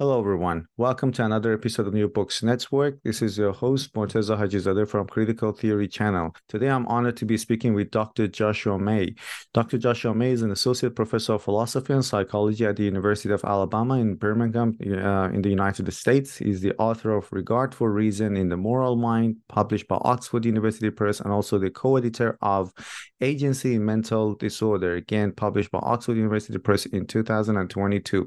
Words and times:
Hello, 0.00 0.18
everyone. 0.18 0.66
Welcome 0.78 1.12
to 1.12 1.26
another 1.26 1.52
episode 1.52 1.86
of 1.86 1.92
New 1.92 2.08
Books 2.08 2.42
Network. 2.42 3.02
This 3.04 3.20
is 3.20 3.36
your 3.36 3.52
host, 3.52 3.92
Morteza 3.92 4.34
Hajizadeh 4.34 4.88
from 4.88 5.06
Critical 5.06 5.52
Theory 5.52 5.88
Channel. 5.88 6.34
Today, 6.48 6.68
I'm 6.68 6.86
honored 6.86 7.18
to 7.18 7.26
be 7.26 7.36
speaking 7.36 7.74
with 7.74 7.90
Dr. 7.90 8.26
Joshua 8.26 8.78
May. 8.78 9.14
Dr. 9.52 9.76
Joshua 9.76 10.14
May 10.14 10.30
is 10.30 10.40
an 10.40 10.52
associate 10.52 10.96
professor 10.96 11.34
of 11.34 11.42
philosophy 11.42 11.92
and 11.92 12.02
psychology 12.02 12.64
at 12.64 12.76
the 12.76 12.84
University 12.84 13.30
of 13.34 13.44
Alabama 13.44 13.96
in 13.96 14.14
Birmingham, 14.14 14.78
uh, 14.80 15.28
in 15.34 15.42
the 15.42 15.50
United 15.50 15.92
States. 15.92 16.38
He's 16.38 16.62
the 16.62 16.74
author 16.78 17.14
of 17.14 17.30
Regard 17.30 17.74
for 17.74 17.92
Reason 17.92 18.38
in 18.38 18.48
the 18.48 18.56
Moral 18.56 18.96
Mind, 18.96 19.36
published 19.50 19.86
by 19.86 19.98
Oxford 20.00 20.46
University 20.46 20.88
Press, 20.88 21.20
and 21.20 21.30
also 21.30 21.58
the 21.58 21.68
co-editor 21.68 22.38
of 22.40 22.72
Agency 23.20 23.74
in 23.74 23.84
Mental 23.84 24.34
Disorder, 24.34 24.94
again 24.94 25.32
published 25.32 25.70
by 25.70 25.80
Oxford 25.82 26.16
University 26.16 26.56
Press 26.56 26.86
in 26.86 27.06
2022. 27.06 28.26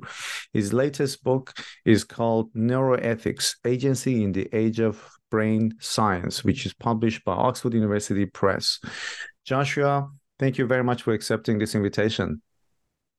His 0.54 0.72
latest 0.72 1.24
book 1.24 1.52
is 1.86 2.04
called 2.04 2.54
Neuroethics 2.54 3.56
Agency 3.66 4.24
in 4.24 4.32
the 4.32 4.50
Age 4.54 4.80
of 4.80 5.04
Brain 5.30 5.74
Science, 5.80 6.44
which 6.44 6.66
is 6.66 6.74
published 6.74 7.26
by 7.26 7.34
Oxford 7.34 7.74
University 7.74 8.26
Press. 8.26 8.80
Joshua, 9.46 10.10
thank 10.40 10.58
you 10.58 10.66
very 10.66 10.84
much 10.84 11.04
for 11.04 11.14
accepting 11.14 11.58
this 11.58 11.76
invitation. 11.76 12.42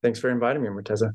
Thanks 0.03 0.21
for 0.21 0.31
inviting 0.31 0.63
me, 0.63 0.69
Morteza. 0.69 1.11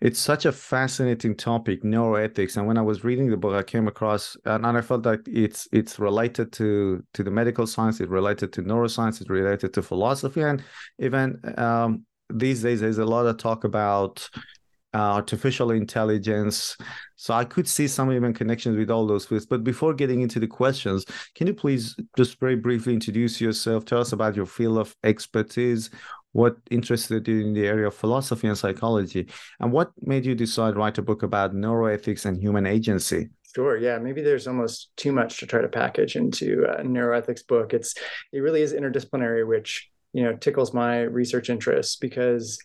It's 0.00 0.18
such 0.18 0.44
a 0.44 0.52
fascinating 0.52 1.36
topic, 1.36 1.82
neuroethics. 1.82 2.56
And 2.56 2.66
when 2.66 2.76
I 2.76 2.82
was 2.82 3.04
reading 3.04 3.30
the 3.30 3.36
book, 3.36 3.54
I 3.54 3.62
came 3.62 3.86
across, 3.88 4.36
and 4.44 4.66
I 4.66 4.80
felt 4.80 5.06
like 5.06 5.20
it's 5.26 5.68
it's 5.72 5.98
related 5.98 6.52
to 6.54 7.02
to 7.14 7.22
the 7.22 7.30
medical 7.30 7.66
science, 7.66 8.00
it's 8.00 8.10
related 8.10 8.52
to 8.54 8.62
neuroscience, 8.62 9.20
it's 9.20 9.30
related 9.30 9.72
to 9.74 9.82
philosophy, 9.82 10.42
and 10.42 10.62
even 10.98 11.40
um, 11.58 12.04
these 12.32 12.62
days 12.62 12.80
there's 12.80 12.98
a 12.98 13.04
lot 13.04 13.26
of 13.26 13.38
talk 13.38 13.64
about 13.64 14.28
Uh, 14.96 15.12
artificial 15.20 15.72
intelligence. 15.72 16.74
So 17.16 17.34
I 17.34 17.44
could 17.44 17.68
see 17.68 17.86
some 17.86 18.10
even 18.10 18.32
connections 18.32 18.78
with 18.78 18.90
all 18.90 19.06
those 19.06 19.26
fields. 19.26 19.44
But 19.44 19.62
before 19.62 19.92
getting 19.92 20.22
into 20.22 20.40
the 20.40 20.46
questions, 20.46 21.04
can 21.34 21.46
you 21.46 21.52
please 21.52 21.94
just 22.16 22.40
very 22.40 22.56
briefly 22.56 22.94
introduce 22.94 23.38
yourself? 23.38 23.84
Tell 23.84 24.00
us 24.00 24.12
about 24.12 24.36
your 24.36 24.46
field 24.46 24.78
of 24.78 24.96
expertise, 25.04 25.90
what 26.32 26.56
interested 26.70 27.28
you 27.28 27.42
in 27.42 27.52
the 27.52 27.66
area 27.66 27.88
of 27.88 27.94
philosophy 27.94 28.48
and 28.48 28.56
psychology, 28.56 29.28
and 29.60 29.70
what 29.70 29.90
made 30.00 30.24
you 30.24 30.34
decide 30.34 30.72
to 30.72 30.78
write 30.78 30.96
a 30.96 31.02
book 31.02 31.22
about 31.22 31.54
neuroethics 31.54 32.24
and 32.24 32.40
human 32.40 32.64
agency? 32.64 33.28
Sure. 33.54 33.76
Yeah. 33.76 33.98
Maybe 33.98 34.22
there's 34.22 34.46
almost 34.46 34.96
too 34.96 35.12
much 35.12 35.36
to 35.40 35.46
try 35.46 35.60
to 35.60 35.68
package 35.68 36.16
into 36.16 36.64
a 36.70 36.82
neuroethics 36.82 37.46
book. 37.46 37.74
It's 37.74 37.92
it 38.32 38.38
really 38.38 38.62
is 38.62 38.72
interdisciplinary, 38.72 39.46
which 39.46 39.90
you 40.14 40.22
know 40.22 40.34
tickles 40.36 40.72
my 40.72 41.02
research 41.02 41.50
interests 41.50 41.96
because 41.96 42.58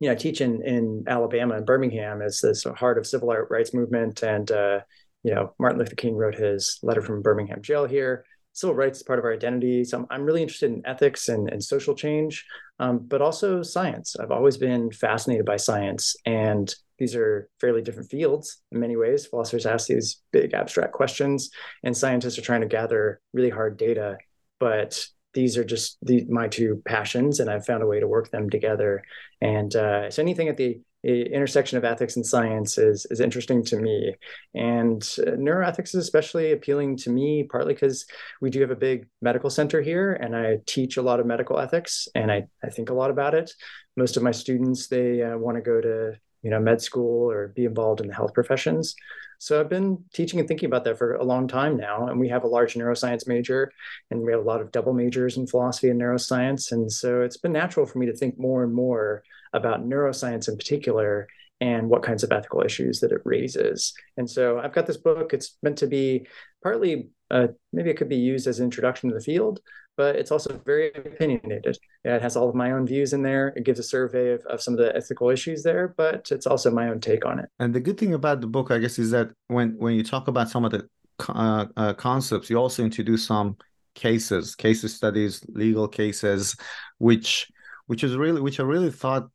you 0.00 0.08
know, 0.08 0.12
I 0.12 0.16
teach 0.16 0.40
in, 0.40 0.62
in 0.64 1.04
Alabama 1.06 1.56
and 1.56 1.66
Birmingham 1.66 2.22
as 2.22 2.40
this 2.40 2.64
heart 2.64 2.98
of 2.98 3.06
civil 3.06 3.28
rights 3.28 3.74
movement. 3.74 4.22
And, 4.22 4.50
uh, 4.50 4.80
you 5.24 5.34
know, 5.34 5.54
Martin 5.58 5.78
Luther 5.78 5.96
King 5.96 6.14
wrote 6.14 6.36
his 6.36 6.78
letter 6.82 7.02
from 7.02 7.22
Birmingham 7.22 7.62
jail 7.62 7.84
here. 7.84 8.24
Civil 8.52 8.74
rights 8.74 8.98
is 8.98 9.04
part 9.04 9.18
of 9.18 9.24
our 9.24 9.32
identity. 9.32 9.84
So 9.84 9.98
I'm, 9.98 10.06
I'm 10.10 10.24
really 10.24 10.42
interested 10.42 10.72
in 10.72 10.86
ethics 10.86 11.28
and, 11.28 11.48
and 11.48 11.62
social 11.62 11.94
change, 11.94 12.44
um, 12.78 12.98
but 12.98 13.22
also 13.22 13.62
science. 13.62 14.16
I've 14.18 14.30
always 14.30 14.56
been 14.56 14.90
fascinated 14.90 15.46
by 15.46 15.56
science. 15.56 16.16
And 16.26 16.72
these 16.98 17.14
are 17.14 17.48
fairly 17.60 17.82
different 17.82 18.10
fields 18.10 18.60
in 18.72 18.80
many 18.80 18.96
ways. 18.96 19.26
Philosophers 19.26 19.66
ask 19.66 19.86
these 19.86 20.20
big 20.32 20.54
abstract 20.54 20.92
questions, 20.92 21.50
and 21.84 21.96
scientists 21.96 22.38
are 22.38 22.42
trying 22.42 22.62
to 22.62 22.66
gather 22.66 23.20
really 23.32 23.50
hard 23.50 23.76
data. 23.76 24.16
But 24.58 25.04
these 25.38 25.56
are 25.56 25.62
just 25.62 25.98
the, 26.02 26.24
my 26.28 26.48
two 26.48 26.82
passions, 26.84 27.38
and 27.38 27.48
I've 27.48 27.64
found 27.64 27.84
a 27.84 27.86
way 27.86 28.00
to 28.00 28.08
work 28.08 28.32
them 28.32 28.50
together. 28.50 29.04
And 29.40 29.74
uh, 29.76 30.10
so 30.10 30.20
anything 30.20 30.48
at 30.48 30.56
the 30.56 30.80
intersection 31.04 31.78
of 31.78 31.84
ethics 31.84 32.16
and 32.16 32.26
science 32.26 32.76
is 32.76 33.06
is 33.08 33.20
interesting 33.20 33.64
to 33.64 33.76
me 33.76 34.16
and 34.56 35.00
uh, 35.24 35.30
neuroethics 35.30 35.94
is 35.94 35.94
especially 35.94 36.50
appealing 36.50 36.96
to 36.96 37.08
me 37.08 37.44
partly 37.48 37.72
because 37.72 38.04
we 38.40 38.50
do 38.50 38.60
have 38.60 38.72
a 38.72 38.76
big 38.88 39.06
medical 39.22 39.48
center 39.48 39.80
here 39.80 40.14
and 40.14 40.34
i 40.34 40.58
teach 40.66 40.96
a 40.96 41.02
lot 41.02 41.20
of 41.20 41.24
medical 41.24 41.56
ethics 41.60 42.08
and 42.16 42.32
i, 42.32 42.44
I 42.64 42.70
think 42.70 42.90
a 42.90 42.94
lot 42.94 43.12
about 43.12 43.36
it 43.36 43.52
most 43.96 44.16
of 44.16 44.24
my 44.24 44.32
students 44.32 44.88
they 44.88 45.22
uh, 45.22 45.38
want 45.38 45.56
to 45.56 45.62
go 45.62 45.80
to 45.80 46.18
you 46.42 46.50
know 46.50 46.60
med 46.60 46.80
school 46.80 47.30
or 47.30 47.48
be 47.48 47.64
involved 47.64 48.00
in 48.00 48.08
the 48.08 48.14
health 48.14 48.34
professions 48.34 48.94
so 49.38 49.60
I've 49.60 49.68
been 49.68 50.04
teaching 50.12 50.40
and 50.40 50.48
thinking 50.48 50.66
about 50.66 50.84
that 50.84 50.98
for 50.98 51.14
a 51.14 51.24
long 51.24 51.46
time 51.46 51.76
now. 51.76 52.08
And 52.08 52.18
we 52.18 52.28
have 52.28 52.42
a 52.42 52.48
large 52.48 52.74
neuroscience 52.74 53.26
major, 53.26 53.72
and 54.10 54.20
we 54.20 54.32
have 54.32 54.40
a 54.40 54.44
lot 54.44 54.60
of 54.60 54.72
double 54.72 54.92
majors 54.92 55.36
in 55.36 55.46
philosophy 55.46 55.88
and 55.88 56.00
neuroscience. 56.00 56.72
And 56.72 56.90
so 56.90 57.22
it's 57.22 57.36
been 57.36 57.52
natural 57.52 57.86
for 57.86 57.98
me 57.98 58.06
to 58.06 58.16
think 58.16 58.38
more 58.38 58.64
and 58.64 58.74
more 58.74 59.22
about 59.52 59.86
neuroscience 59.86 60.48
in 60.48 60.56
particular 60.56 61.28
and 61.60 61.88
what 61.88 62.02
kinds 62.02 62.22
of 62.22 62.32
ethical 62.32 62.62
issues 62.62 63.00
that 63.00 63.12
it 63.12 63.22
raises. 63.24 63.92
And 64.16 64.28
so 64.28 64.58
I've 64.58 64.72
got 64.72 64.86
this 64.86 64.96
book. 64.96 65.32
It's 65.32 65.56
meant 65.62 65.78
to 65.78 65.86
be 65.86 66.26
partly, 66.62 67.08
uh, 67.30 67.48
maybe 67.72 67.90
it 67.90 67.96
could 67.96 68.08
be 68.08 68.16
used 68.16 68.46
as 68.46 68.58
an 68.58 68.64
introduction 68.64 69.08
to 69.08 69.14
the 69.14 69.20
field, 69.20 69.60
but 69.98 70.14
it's 70.14 70.30
also 70.30 70.58
very 70.64 70.92
opinionated. 70.94 71.76
It 72.04 72.22
has 72.22 72.36
all 72.36 72.48
of 72.48 72.54
my 72.54 72.70
own 72.70 72.86
views 72.86 73.12
in 73.12 73.22
there. 73.22 73.48
It 73.56 73.64
gives 73.64 73.80
a 73.80 73.82
survey 73.82 74.30
of, 74.30 74.40
of 74.46 74.62
some 74.62 74.72
of 74.74 74.78
the 74.78 74.96
ethical 74.96 75.28
issues 75.28 75.64
there, 75.64 75.92
but 75.96 76.28
it's 76.30 76.46
also 76.46 76.70
my 76.70 76.88
own 76.88 77.00
take 77.00 77.26
on 77.26 77.40
it. 77.40 77.50
And 77.58 77.74
the 77.74 77.80
good 77.80 77.98
thing 77.98 78.14
about 78.14 78.40
the 78.40 78.46
book, 78.46 78.70
I 78.70 78.78
guess, 78.78 79.00
is 79.00 79.10
that 79.10 79.30
when 79.48 79.76
when 79.76 79.96
you 79.96 80.04
talk 80.04 80.28
about 80.28 80.50
some 80.50 80.64
of 80.64 80.70
the 80.70 80.88
uh, 81.28 81.66
uh, 81.76 81.94
concepts, 81.94 82.48
you 82.48 82.56
also 82.56 82.84
introduce 82.84 83.26
some 83.26 83.56
cases, 83.96 84.54
cases 84.54 84.94
studies, 84.94 85.44
legal 85.48 85.88
cases, 85.88 86.56
which 86.98 87.50
which 87.86 88.04
is 88.04 88.16
really 88.16 88.40
which 88.40 88.60
are 88.60 88.66
really 88.66 88.92
thought 88.92 89.28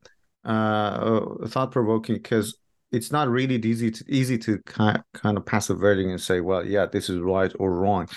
uh, 0.46 1.46
thought 1.48 1.72
provoking 1.72 2.16
because 2.16 2.58
it's 2.94 3.12
not 3.12 3.28
really 3.28 3.58
easy 3.58 3.92
to 3.92 4.06
easy 4.08 4.38
to 4.38 4.60
kind 4.60 5.04
kind 5.14 5.38
of 5.38 5.46
pass 5.46 5.70
a 5.70 5.76
verdict 5.76 6.10
and 6.10 6.22
say, 6.22 6.40
well, 6.40 6.66
yeah, 6.66 6.86
this 6.86 7.10
is 7.10 7.20
right 7.20 7.52
or 7.60 7.76
wrong. 7.76 8.08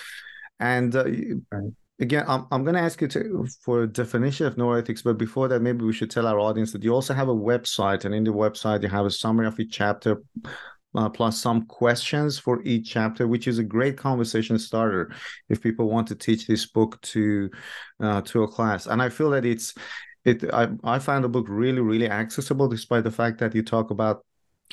And 0.60 0.94
uh, 0.94 1.04
again, 1.98 2.24
I'm, 2.28 2.46
I'm 2.50 2.62
going 2.64 2.74
to 2.74 2.80
ask 2.80 3.00
you 3.00 3.08
to, 3.08 3.46
for 3.62 3.82
a 3.82 3.86
definition 3.86 4.46
of 4.46 4.56
neuroethics, 4.56 5.02
but 5.04 5.18
before 5.18 5.48
that, 5.48 5.60
maybe 5.60 5.84
we 5.84 5.92
should 5.92 6.10
tell 6.10 6.26
our 6.26 6.38
audience 6.38 6.72
that 6.72 6.84
you 6.84 6.92
also 6.94 7.14
have 7.14 7.28
a 7.28 7.34
website, 7.34 8.04
and 8.04 8.14
in 8.14 8.24
the 8.24 8.32
website, 8.32 8.82
you 8.82 8.88
have 8.88 9.06
a 9.06 9.10
summary 9.10 9.46
of 9.46 9.58
each 9.58 9.72
chapter. 9.72 10.22
uh, 10.96 11.10
plus 11.10 11.40
some 11.40 11.66
questions 11.66 12.38
for 12.38 12.62
each 12.62 12.90
chapter, 12.90 13.28
which 13.28 13.46
is 13.46 13.58
a 13.58 13.64
great 13.64 13.96
conversation 13.96 14.58
starter 14.58 15.12
if 15.48 15.60
people 15.60 15.88
want 15.90 16.08
to 16.08 16.14
teach 16.14 16.46
this 16.46 16.66
book 16.66 17.00
to 17.02 17.50
uh, 18.00 18.22
to 18.22 18.42
a 18.42 18.48
class. 18.48 18.86
And 18.86 19.02
I 19.02 19.10
feel 19.10 19.30
that 19.30 19.44
it's 19.44 19.74
it. 20.24 20.42
I 20.52 20.68
I 20.84 20.98
found 20.98 21.24
the 21.24 21.28
book 21.28 21.46
really 21.48 21.80
really 21.80 22.08
accessible, 22.08 22.68
despite 22.68 23.04
the 23.04 23.10
fact 23.10 23.38
that 23.38 23.54
you 23.54 23.62
talk 23.62 23.90
about 23.90 24.24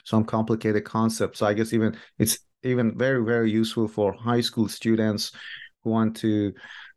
some 0.06 0.24
complicated 0.24 0.86
concepts. 0.86 1.40
So 1.40 1.46
I 1.46 1.54
guess 1.54 1.74
even 1.74 1.98
it's 2.18 2.40
even 2.64 2.98
very 2.98 3.24
very 3.24 3.52
useful 3.52 3.88
for 3.88 4.14
high 4.14 4.42
school 4.42 4.70
students 4.70 5.32
who 5.84 5.90
want 5.90 6.16
to 6.18 6.54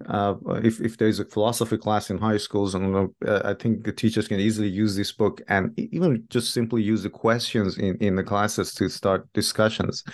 uh, 0.09 0.35
if, 0.63 0.81
if 0.81 0.99
there's 0.99 1.21
a 1.21 1.25
philosophy 1.25 1.79
class 1.79 2.11
in 2.11 2.19
high 2.19 2.37
schools 2.37 2.75
and 2.75 3.11
uh, 3.27 3.41
i 3.45 3.55
think 3.55 3.83
the 3.83 3.93
teachers 3.93 4.29
can 4.29 4.39
easily 4.39 4.69
use 4.69 4.95
this 4.95 5.11
book 5.11 5.41
and 5.49 5.73
even 5.79 6.23
just 6.29 6.53
simply 6.53 6.83
use 6.83 7.03
the 7.03 7.11
questions 7.11 7.79
in, 7.79 7.97
in 7.99 8.15
the 8.15 8.23
classes 8.23 8.75
to 8.75 8.89
start 8.89 9.27
discussions. 9.33 10.05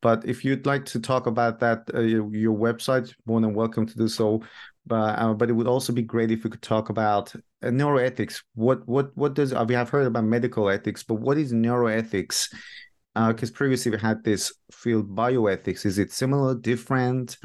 But 0.00 0.24
if 0.24 0.44
you'd 0.44 0.66
like 0.66 0.84
to 0.86 1.00
talk 1.00 1.26
about 1.26 1.58
that 1.60 1.90
uh, 1.92 2.00
your, 2.00 2.56
website 2.56 3.12
more 3.26 3.40
than 3.40 3.54
welcome 3.54 3.86
to 3.86 3.96
do 3.96 4.08
so. 4.08 4.42
But, 4.86 5.18
uh, 5.18 5.34
but 5.34 5.50
it 5.50 5.52
would 5.52 5.66
also 5.66 5.92
be 5.92 6.02
great 6.02 6.30
if 6.30 6.44
we 6.44 6.50
could 6.50 6.62
talk 6.62 6.88
about 6.88 7.34
uh, 7.34 7.66
neuroethics. 7.66 8.42
What 8.54 8.86
what 8.88 9.14
what 9.16 9.34
does 9.34 9.52
we 9.52 9.74
have 9.74 9.90
heard 9.90 10.06
about 10.06 10.24
medical 10.24 10.70
ethics 10.70 11.02
but 11.02 11.16
what 11.16 11.36
is 11.36 11.52
neuroethics? 11.52 12.54
Because 13.14 13.50
previously 13.50 13.90
we 13.90 13.98
had 13.98 14.22
this 14.22 14.52
field 14.70 15.14
bioethics. 15.14 15.84
Is 15.84 15.98
it 15.98 16.12
similar 16.12 16.54
different 16.54 17.36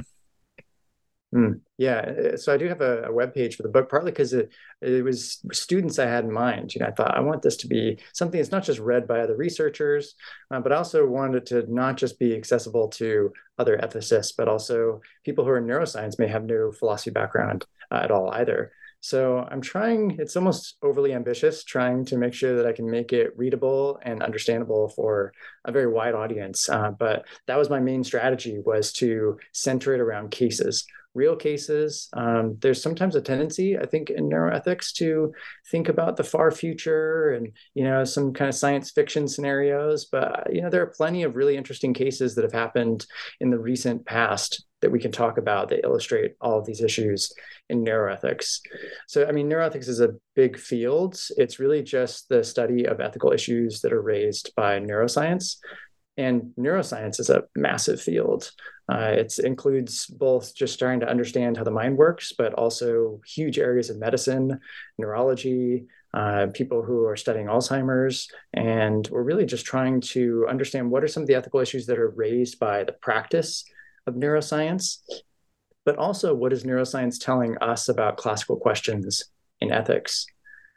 Mm, 1.33 1.61
yeah, 1.79 1.99
uh, 2.33 2.37
so 2.37 2.53
I 2.53 2.57
do 2.57 2.67
have 2.67 2.81
a, 2.81 3.05
a 3.05 3.11
web 3.11 3.33
page 3.33 3.55
for 3.55 3.63
the 3.63 3.69
book, 3.69 3.89
partly 3.89 4.11
because 4.11 4.33
it, 4.33 4.51
it 4.81 5.03
was 5.03 5.43
students 5.51 5.97
I 5.97 6.05
had 6.05 6.25
in 6.25 6.31
mind. 6.31 6.75
You 6.75 6.81
know, 6.81 6.87
I 6.87 6.91
thought 6.91 7.17
I 7.17 7.21
want 7.21 7.41
this 7.41 7.57
to 7.57 7.67
be 7.67 7.97
something 8.13 8.39
that's 8.39 8.51
not 8.51 8.63
just 8.63 8.79
read 8.79 9.07
by 9.07 9.21
other 9.21 9.35
researchers, 9.35 10.13
uh, 10.51 10.59
but 10.59 10.71
I 10.71 10.75
also 10.75 11.07
wanted 11.07 11.47
to 11.47 11.65
not 11.73 11.97
just 11.97 12.19
be 12.19 12.35
accessible 12.35 12.87
to 12.89 13.33
other 13.57 13.77
ethicists, 13.77 14.33
but 14.37 14.47
also 14.47 15.01
people 15.25 15.43
who 15.43 15.49
are 15.49 15.57
in 15.57 15.65
neuroscience 15.65 16.19
may 16.19 16.27
have 16.27 16.43
no 16.43 16.71
philosophy 16.71 17.09
background 17.09 17.65
uh, 17.89 18.01
at 18.03 18.11
all 18.11 18.29
either. 18.29 18.71
So 19.03 19.45
I'm 19.51 19.59
trying, 19.59 20.15
it's 20.17 20.37
almost 20.37 20.77
overly 20.81 21.13
ambitious, 21.13 21.65
trying 21.65 22.05
to 22.05 22.17
make 22.17 22.33
sure 22.33 22.55
that 22.55 22.65
I 22.65 22.71
can 22.71 22.89
make 22.89 23.11
it 23.11 23.37
readable 23.37 23.99
and 24.01 24.23
understandable 24.23 24.87
for 24.95 25.33
a 25.65 25.73
very 25.73 25.91
wide 25.91 26.15
audience. 26.15 26.69
Uh, 26.69 26.91
but 26.91 27.25
that 27.47 27.57
was 27.57 27.69
my 27.69 27.81
main 27.81 28.05
strategy 28.05 28.59
was 28.65 28.93
to 28.93 29.37
center 29.51 29.93
it 29.93 29.99
around 29.99 30.31
cases 30.31 30.85
real 31.15 31.35
cases. 31.35 32.09
Um, 32.13 32.57
there's 32.59 32.81
sometimes 32.81 33.15
a 33.15 33.21
tendency, 33.21 33.77
I 33.77 33.85
think, 33.85 34.09
in 34.09 34.29
neuroethics 34.29 34.93
to 34.93 35.33
think 35.69 35.89
about 35.89 36.17
the 36.17 36.23
far 36.23 36.49
future 36.51 37.31
and 37.31 37.51
you 37.75 37.83
know 37.83 38.03
some 38.03 38.33
kind 38.33 38.49
of 38.49 38.55
science 38.55 38.91
fiction 38.91 39.27
scenarios. 39.27 40.05
But 40.05 40.47
you 40.51 40.61
know 40.61 40.69
there 40.69 40.81
are 40.81 40.93
plenty 40.97 41.23
of 41.23 41.35
really 41.35 41.55
interesting 41.55 41.93
cases 41.93 42.35
that 42.35 42.43
have 42.43 42.53
happened 42.53 43.05
in 43.39 43.51
the 43.51 43.59
recent 43.59 44.05
past 44.05 44.65
that 44.83 44.91
we 44.91 44.99
can 44.99 45.13
talk 45.13 45.37
about 45.37 45.69
that 45.69 45.85
illustrate 45.85 46.35
all 46.41 46.59
of 46.59 46.65
these 46.65 46.81
issues 46.81 47.31
in 47.69 47.85
neuroethics. 47.85 48.59
So, 49.07 49.25
I 49.25 49.31
mean, 49.31 49.49
neuroethics 49.49 49.87
is 49.87 50.01
a 50.01 50.15
big 50.35 50.59
field. 50.59 51.17
It's 51.37 51.57
really 51.57 51.81
just 51.81 52.27
the 52.27 52.43
study 52.43 52.85
of 52.85 52.99
ethical 52.99 53.31
issues 53.31 53.79
that 53.81 53.93
are 53.93 54.01
raised 54.01 54.53
by 54.57 54.79
neuroscience. 54.79 55.55
And 56.17 56.51
neuroscience 56.59 57.19
is 57.21 57.29
a 57.29 57.45
massive 57.55 58.01
field. 58.01 58.51
Uh, 58.91 59.15
it 59.17 59.39
includes 59.39 60.05
both 60.05 60.53
just 60.53 60.73
starting 60.73 60.99
to 60.99 61.09
understand 61.09 61.55
how 61.55 61.63
the 61.63 61.71
mind 61.71 61.97
works, 61.97 62.33
but 62.37 62.53
also 62.53 63.21
huge 63.25 63.57
areas 63.57 63.89
of 63.89 63.97
medicine, 63.97 64.59
neurology, 64.99 65.85
uh, 66.13 66.47
people 66.53 66.83
who 66.83 67.05
are 67.05 67.15
studying 67.15 67.47
Alzheimer's. 67.47 68.29
And 68.53 69.07
we're 69.09 69.23
really 69.23 69.45
just 69.45 69.65
trying 69.65 70.01
to 70.01 70.45
understand 70.49 70.91
what 70.91 71.05
are 71.05 71.07
some 71.07 71.23
of 71.23 71.27
the 71.27 71.35
ethical 71.35 71.61
issues 71.61 71.85
that 71.85 71.97
are 71.97 72.09
raised 72.09 72.59
by 72.59 72.83
the 72.83 72.93
practice 72.93 73.63
of 74.07 74.15
neuroscience, 74.15 74.99
but 75.85 75.97
also 75.97 76.33
what 76.33 76.53
is 76.53 76.63
neuroscience 76.63 77.17
telling 77.19 77.57
us 77.59 77.89
about 77.89 78.17
classical 78.17 78.57
questions 78.57 79.25
in 79.59 79.71
ethics. 79.71 80.25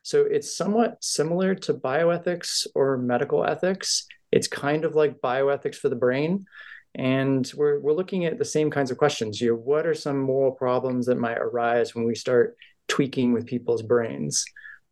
So 0.02 0.22
it's 0.22 0.56
somewhat 0.56 1.02
similar 1.02 1.54
to 1.56 1.74
bioethics 1.74 2.66
or 2.74 2.96
medical 2.96 3.44
ethics. 3.44 4.06
It's 4.30 4.48
kind 4.48 4.84
of 4.84 4.94
like 4.94 5.20
bioethics 5.20 5.76
for 5.76 5.88
the 5.88 5.96
brain, 5.96 6.46
and 6.94 7.50
we're, 7.56 7.80
we're 7.80 7.92
looking 7.92 8.24
at 8.24 8.38
the 8.38 8.44
same 8.44 8.70
kinds 8.70 8.90
of 8.90 8.98
questions. 8.98 9.40
You 9.40 9.50
know, 9.50 9.56
what 9.56 9.86
are 9.86 9.94
some 9.94 10.18
moral 10.18 10.52
problems 10.52 11.06
that 11.06 11.18
might 11.18 11.38
arise 11.38 11.94
when 11.94 12.04
we 12.04 12.14
start 12.14 12.56
tweaking 12.88 13.32
with 13.32 13.46
people's 13.46 13.82
brains? 13.82 14.44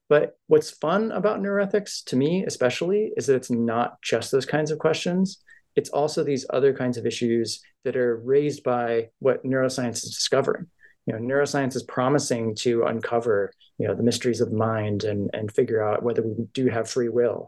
But 0.09 0.37
what's 0.49 0.71
fun 0.71 1.13
about 1.13 1.41
neuroethics, 1.41 2.05
to 2.07 2.17
me 2.17 2.45
especially, 2.45 3.13
is 3.17 3.27
that 3.27 3.37
it's 3.37 3.51
not 3.51 4.03
just 4.03 4.31
those 4.31 4.47
kinds 4.47 4.71
of 4.71 4.79
questions. 4.79 5.43
It's 5.77 5.91
also 5.91 6.23
these 6.23 6.47
other 6.51 6.73
kinds 6.73 6.97
of 6.97 7.07
issues 7.07 7.61
that 7.85 7.97
are 7.97 8.17
raised 8.17 8.63
by 8.63 9.09
what 9.19 9.45
neuroscience 9.45 10.05
is 10.05 10.15
discovering. 10.15 10.67
You 11.07 11.15
know, 11.15 11.19
neuroscience 11.19 11.77
is 11.77 11.83
promising 11.83 12.55
to 12.57 12.85
uncover, 12.85 13.53
you 13.79 13.87
know, 13.87 13.95
the 13.95 14.03
mysteries 14.03 14.41
of 14.41 14.51
the 14.51 14.57
mind 14.57 15.05
and 15.05 15.31
and 15.35 15.53
figure 15.53 15.83
out 15.83 16.03
whether 16.03 16.23
we 16.23 16.47
do 16.53 16.69
have 16.69 16.89
free 16.89 17.09
will. 17.09 17.47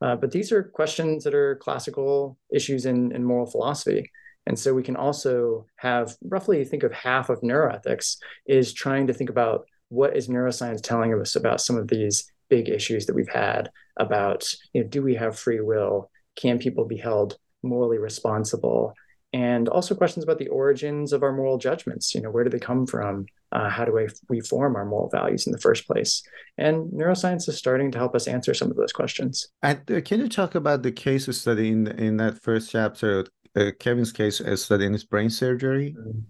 Uh, 0.00 0.16
but 0.16 0.30
these 0.30 0.52
are 0.52 0.62
questions 0.62 1.24
that 1.24 1.34
are 1.34 1.56
classical 1.56 2.36
issues 2.52 2.86
in, 2.86 3.12
in 3.12 3.24
moral 3.24 3.46
philosophy. 3.46 4.10
And 4.46 4.58
so 4.58 4.74
we 4.74 4.82
can 4.82 4.96
also 4.96 5.66
have 5.76 6.16
roughly 6.22 6.64
think 6.64 6.82
of 6.82 6.92
half 6.92 7.30
of 7.30 7.40
neuroethics 7.40 8.18
is 8.46 8.72
trying 8.72 9.06
to 9.06 9.14
think 9.14 9.30
about 9.30 9.66
what 9.88 10.16
is 10.16 10.28
neuroscience 10.28 10.82
telling 10.82 11.14
us 11.14 11.36
about 11.36 11.60
some 11.60 11.76
of 11.76 11.88
these 11.88 12.30
big 12.48 12.68
issues 12.68 13.06
that 13.06 13.14
we've 13.14 13.28
had 13.28 13.70
about 13.96 14.46
you 14.72 14.82
know, 14.82 14.88
do 14.88 15.02
we 15.02 15.14
have 15.14 15.38
free 15.38 15.60
will? 15.60 16.10
Can 16.36 16.58
people 16.58 16.84
be 16.84 16.96
held 16.96 17.38
morally 17.64 17.98
responsible? 17.98 18.94
And 19.32 19.68
also 19.68 19.96
questions 19.96 20.22
about 20.22 20.38
the 20.38 20.48
origins 20.48 21.12
of 21.12 21.24
our 21.24 21.32
moral 21.32 21.58
judgments. 21.58 22.14
You 22.14 22.20
know, 22.20 22.30
where 22.30 22.44
do 22.44 22.50
they 22.50 22.60
come 22.60 22.86
from? 22.86 23.26
uh, 23.54 23.70
how 23.70 23.84
do 23.84 23.92
we, 23.92 24.08
we 24.28 24.40
form 24.40 24.76
our 24.76 24.84
moral 24.84 25.08
values 25.08 25.46
in 25.46 25.52
the 25.52 25.58
first 25.58 25.86
place? 25.86 26.22
And 26.58 26.90
neuroscience 26.92 27.48
is 27.48 27.56
starting 27.56 27.90
to 27.92 27.98
help 27.98 28.14
us 28.14 28.26
answer 28.26 28.52
some 28.52 28.70
of 28.70 28.76
those 28.76 28.92
questions. 28.92 29.48
And 29.62 29.80
uh, 29.90 30.00
can 30.00 30.20
you 30.20 30.28
talk 30.28 30.54
about 30.54 30.82
the 30.82 30.92
case 30.92 31.24
study 31.36 31.68
in 31.68 31.86
in 31.86 32.16
that 32.18 32.42
first 32.42 32.70
chapter, 32.70 33.26
uh, 33.56 33.70
Kevin's 33.78 34.12
case 34.12 34.42
study 34.56 34.86
in 34.86 34.92
his 34.92 35.04
brain 35.04 35.30
surgery? 35.30 35.94
Mm-hmm. 35.98 36.20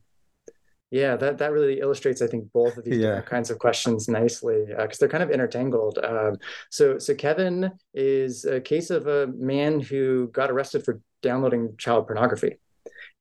Yeah, 0.91 1.17
that, 1.17 1.39
that 1.39 1.51
really 1.51 1.81
illustrates, 1.81 2.23
I 2.23 2.29
think, 2.29 2.53
both 2.53 2.77
of 2.77 2.85
these 2.85 3.01
yeah. 3.01 3.21
kinds 3.23 3.51
of 3.51 3.59
questions 3.59 4.07
nicely 4.07 4.67
because 4.69 4.79
uh, 4.79 4.97
they're 5.01 5.09
kind 5.09 5.25
of 5.25 5.31
intertangled. 5.31 5.99
Um, 5.99 6.37
so, 6.71 6.99
so 6.99 7.17
Kevin 7.17 7.73
is 7.95 8.45
a 8.45 8.61
case 8.61 8.91
of 8.91 9.09
a 9.09 9.27
man 9.27 9.81
who 9.81 10.29
got 10.29 10.53
arrested 10.53 10.85
for 10.85 11.01
downloading 11.25 11.75
child 11.79 12.07
pornography. 12.07 12.59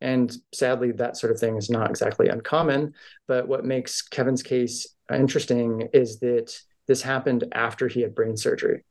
And 0.01 0.35
sadly, 0.53 0.91
that 0.91 1.17
sort 1.17 1.31
of 1.31 1.39
thing 1.39 1.55
is 1.55 1.69
not 1.69 1.89
exactly 1.89 2.27
uncommon. 2.27 2.93
But 3.27 3.47
what 3.47 3.65
makes 3.65 4.01
Kevin's 4.01 4.43
case 4.43 4.75
interesting 5.11 5.87
is 5.93 6.19
that 6.19 6.53
this 6.87 7.01
happened 7.01 7.45
after 7.53 7.87
he 7.87 8.01
had 8.01 8.13
brain 8.13 8.35
surgery. 8.35 8.83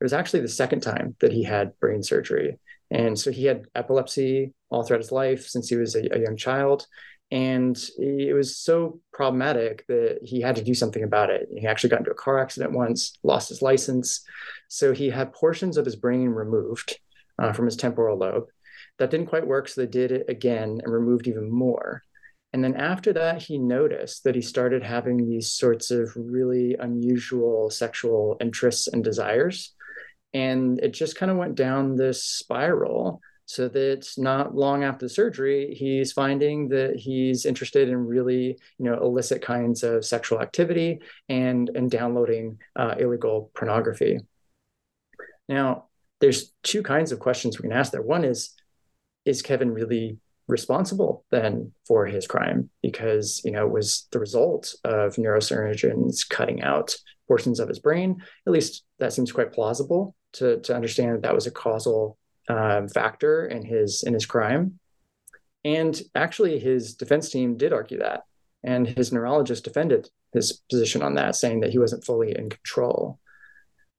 It 0.00 0.04
was 0.04 0.12
actually 0.12 0.40
the 0.40 0.48
second 0.62 0.80
time 0.80 1.16
that 1.20 1.32
he 1.32 1.42
had 1.42 1.78
brain 1.80 2.02
surgery. 2.02 2.58
And 2.90 3.18
so 3.18 3.30
he 3.30 3.46
had 3.46 3.64
epilepsy 3.74 4.52
all 4.70 4.82
throughout 4.82 5.00
his 5.00 5.12
life 5.12 5.46
since 5.46 5.68
he 5.68 5.76
was 5.76 5.94
a, 5.94 6.02
a 6.14 6.20
young 6.20 6.36
child. 6.36 6.86
And 7.30 7.76
it 7.98 8.34
was 8.34 8.56
so 8.56 9.00
problematic 9.12 9.86
that 9.88 10.20
he 10.22 10.40
had 10.40 10.56
to 10.56 10.64
do 10.64 10.74
something 10.74 11.02
about 11.02 11.30
it. 11.30 11.48
He 11.54 11.66
actually 11.66 11.90
got 11.90 12.00
into 12.00 12.10
a 12.10 12.14
car 12.14 12.38
accident 12.38 12.72
once, 12.72 13.18
lost 13.22 13.50
his 13.50 13.62
license. 13.62 14.22
So 14.68 14.92
he 14.92 15.10
had 15.10 15.32
portions 15.32 15.76
of 15.76 15.84
his 15.84 15.96
brain 15.96 16.30
removed 16.30 16.98
uh, 17.38 17.52
from 17.52 17.66
his 17.66 17.76
temporal 17.76 18.18
lobe. 18.18 18.46
That 18.98 19.10
didn't 19.10 19.26
quite 19.26 19.46
work, 19.46 19.68
so 19.68 19.80
they 19.80 19.86
did 19.86 20.12
it 20.12 20.26
again 20.28 20.80
and 20.82 20.92
removed 20.92 21.26
even 21.26 21.50
more. 21.50 22.02
And 22.52 22.64
then 22.64 22.76
after 22.76 23.12
that, 23.12 23.42
he 23.42 23.58
noticed 23.58 24.24
that 24.24 24.34
he 24.34 24.40
started 24.40 24.82
having 24.82 25.28
these 25.28 25.52
sorts 25.52 25.90
of 25.90 26.10
really 26.16 26.76
unusual 26.78 27.70
sexual 27.70 28.36
interests 28.40 28.88
and 28.88 29.04
desires. 29.04 29.74
And 30.34 30.78
it 30.80 30.92
just 30.92 31.16
kind 31.16 31.30
of 31.30 31.36
went 31.36 31.54
down 31.54 31.96
this 31.96 32.24
spiral 32.24 33.20
so 33.44 33.66
that 33.68 34.06
not 34.18 34.54
long 34.54 34.84
after 34.84 35.06
the 35.06 35.10
surgery, 35.10 35.74
he's 35.74 36.12
finding 36.12 36.68
that 36.68 36.96
he's 36.96 37.46
interested 37.46 37.88
in 37.88 37.96
really, 37.96 38.58
you 38.78 38.84
know, 38.84 38.94
illicit 38.94 39.40
kinds 39.40 39.82
of 39.82 40.04
sexual 40.04 40.40
activity 40.40 41.00
and, 41.30 41.70
and 41.74 41.90
downloading 41.90 42.58
uh, 42.76 42.94
illegal 42.98 43.50
pornography. 43.54 44.18
Now, 45.48 45.84
there's 46.20 46.52
two 46.62 46.82
kinds 46.82 47.10
of 47.10 47.20
questions 47.20 47.58
we 47.58 47.62
can 47.62 47.72
ask 47.72 47.90
there. 47.92 48.02
One 48.02 48.24
is, 48.24 48.50
is 49.28 49.42
Kevin 49.42 49.70
really 49.72 50.18
responsible 50.46 51.24
then 51.30 51.72
for 51.86 52.06
his 52.06 52.26
crime? 52.26 52.70
Because 52.82 53.42
you 53.44 53.52
know 53.52 53.66
it 53.66 53.72
was 53.72 54.08
the 54.10 54.18
result 54.18 54.74
of 54.84 55.16
neurosurgeons 55.16 56.28
cutting 56.28 56.62
out 56.62 56.96
portions 57.28 57.60
of 57.60 57.68
his 57.68 57.78
brain. 57.78 58.22
At 58.46 58.52
least 58.52 58.84
that 58.98 59.12
seems 59.12 59.30
quite 59.30 59.52
plausible 59.52 60.16
to, 60.32 60.58
to 60.60 60.74
understand 60.74 61.14
that 61.14 61.22
that 61.22 61.34
was 61.34 61.46
a 61.46 61.50
causal 61.50 62.16
um, 62.48 62.88
factor 62.88 63.46
in 63.46 63.64
his 63.64 64.02
in 64.02 64.14
his 64.14 64.26
crime. 64.26 64.80
And 65.64 66.00
actually 66.14 66.58
his 66.58 66.94
defense 66.94 67.28
team 67.30 67.56
did 67.56 67.72
argue 67.72 67.98
that. 67.98 68.22
And 68.64 68.88
his 68.88 69.12
neurologist 69.12 69.64
defended 69.64 70.08
his 70.32 70.62
position 70.70 71.02
on 71.02 71.14
that 71.14 71.36
saying 71.36 71.60
that 71.60 71.70
he 71.70 71.78
wasn't 71.78 72.04
fully 72.04 72.36
in 72.36 72.48
control. 72.48 73.18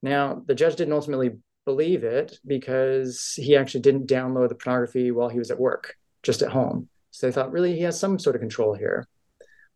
Now 0.01 0.41
the 0.45 0.55
judge 0.55 0.75
didn't 0.75 0.93
ultimately 0.93 1.37
believe 1.65 2.03
it 2.03 2.39
because 2.45 3.33
he 3.35 3.55
actually 3.55 3.81
didn't 3.81 4.07
download 4.07 4.49
the 4.49 4.55
pornography 4.55 5.11
while 5.11 5.29
he 5.29 5.39
was 5.39 5.51
at 5.51 5.59
work, 5.59 5.95
just 6.23 6.41
at 6.41 6.51
home. 6.51 6.89
So 7.11 7.27
they 7.27 7.31
thought 7.31 7.51
really 7.51 7.75
he 7.75 7.81
has 7.81 7.99
some 7.99 8.19
sort 8.19 8.35
of 8.35 8.41
control 8.41 8.73
here. 8.73 9.07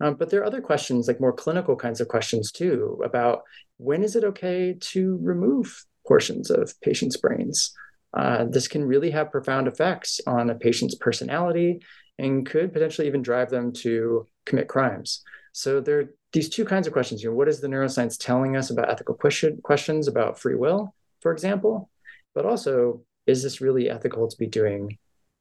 Um, 0.01 0.15
but 0.15 0.29
there 0.29 0.41
are 0.41 0.45
other 0.45 0.61
questions, 0.61 1.07
like 1.07 1.21
more 1.21 1.33
clinical 1.33 1.75
kinds 1.75 2.01
of 2.01 2.07
questions 2.07 2.51
too, 2.51 2.99
about 3.03 3.43
when 3.77 4.03
is 4.03 4.15
it 4.15 4.23
okay 4.23 4.75
to 4.79 5.17
remove 5.21 5.85
portions 6.07 6.49
of 6.49 6.79
patients' 6.81 7.17
brains? 7.17 7.73
Uh, 8.13 8.45
this 8.45 8.67
can 8.67 8.85
really 8.85 9.11
have 9.11 9.31
profound 9.31 9.67
effects 9.67 10.19
on 10.27 10.49
a 10.49 10.55
patient's 10.55 10.95
personality 10.95 11.81
and 12.19 12.45
could 12.45 12.73
potentially 12.73 13.07
even 13.07 13.21
drive 13.21 13.49
them 13.49 13.71
to 13.71 14.27
commit 14.45 14.67
crimes. 14.67 15.23
So 15.51 15.79
there 15.79 15.99
are 15.99 16.13
these 16.31 16.49
two 16.49 16.65
kinds 16.65 16.87
of 16.87 16.93
questions. 16.93 17.23
You 17.23 17.29
know, 17.29 17.35
what 17.35 17.47
is 17.47 17.59
the 17.59 17.67
neuroscience 17.67 18.17
telling 18.17 18.55
us 18.55 18.69
about 18.69 18.89
ethical 18.89 19.15
question, 19.15 19.59
questions 19.63 20.07
about 20.07 20.39
free 20.39 20.55
will, 20.55 20.93
for 21.23 21.31
example? 21.31 21.89
But 22.35 22.45
also, 22.45 23.01
is 23.25 23.41
this 23.41 23.61
really 23.61 23.89
ethical 23.89 24.27
to 24.27 24.37
be 24.37 24.47
doing 24.47 24.99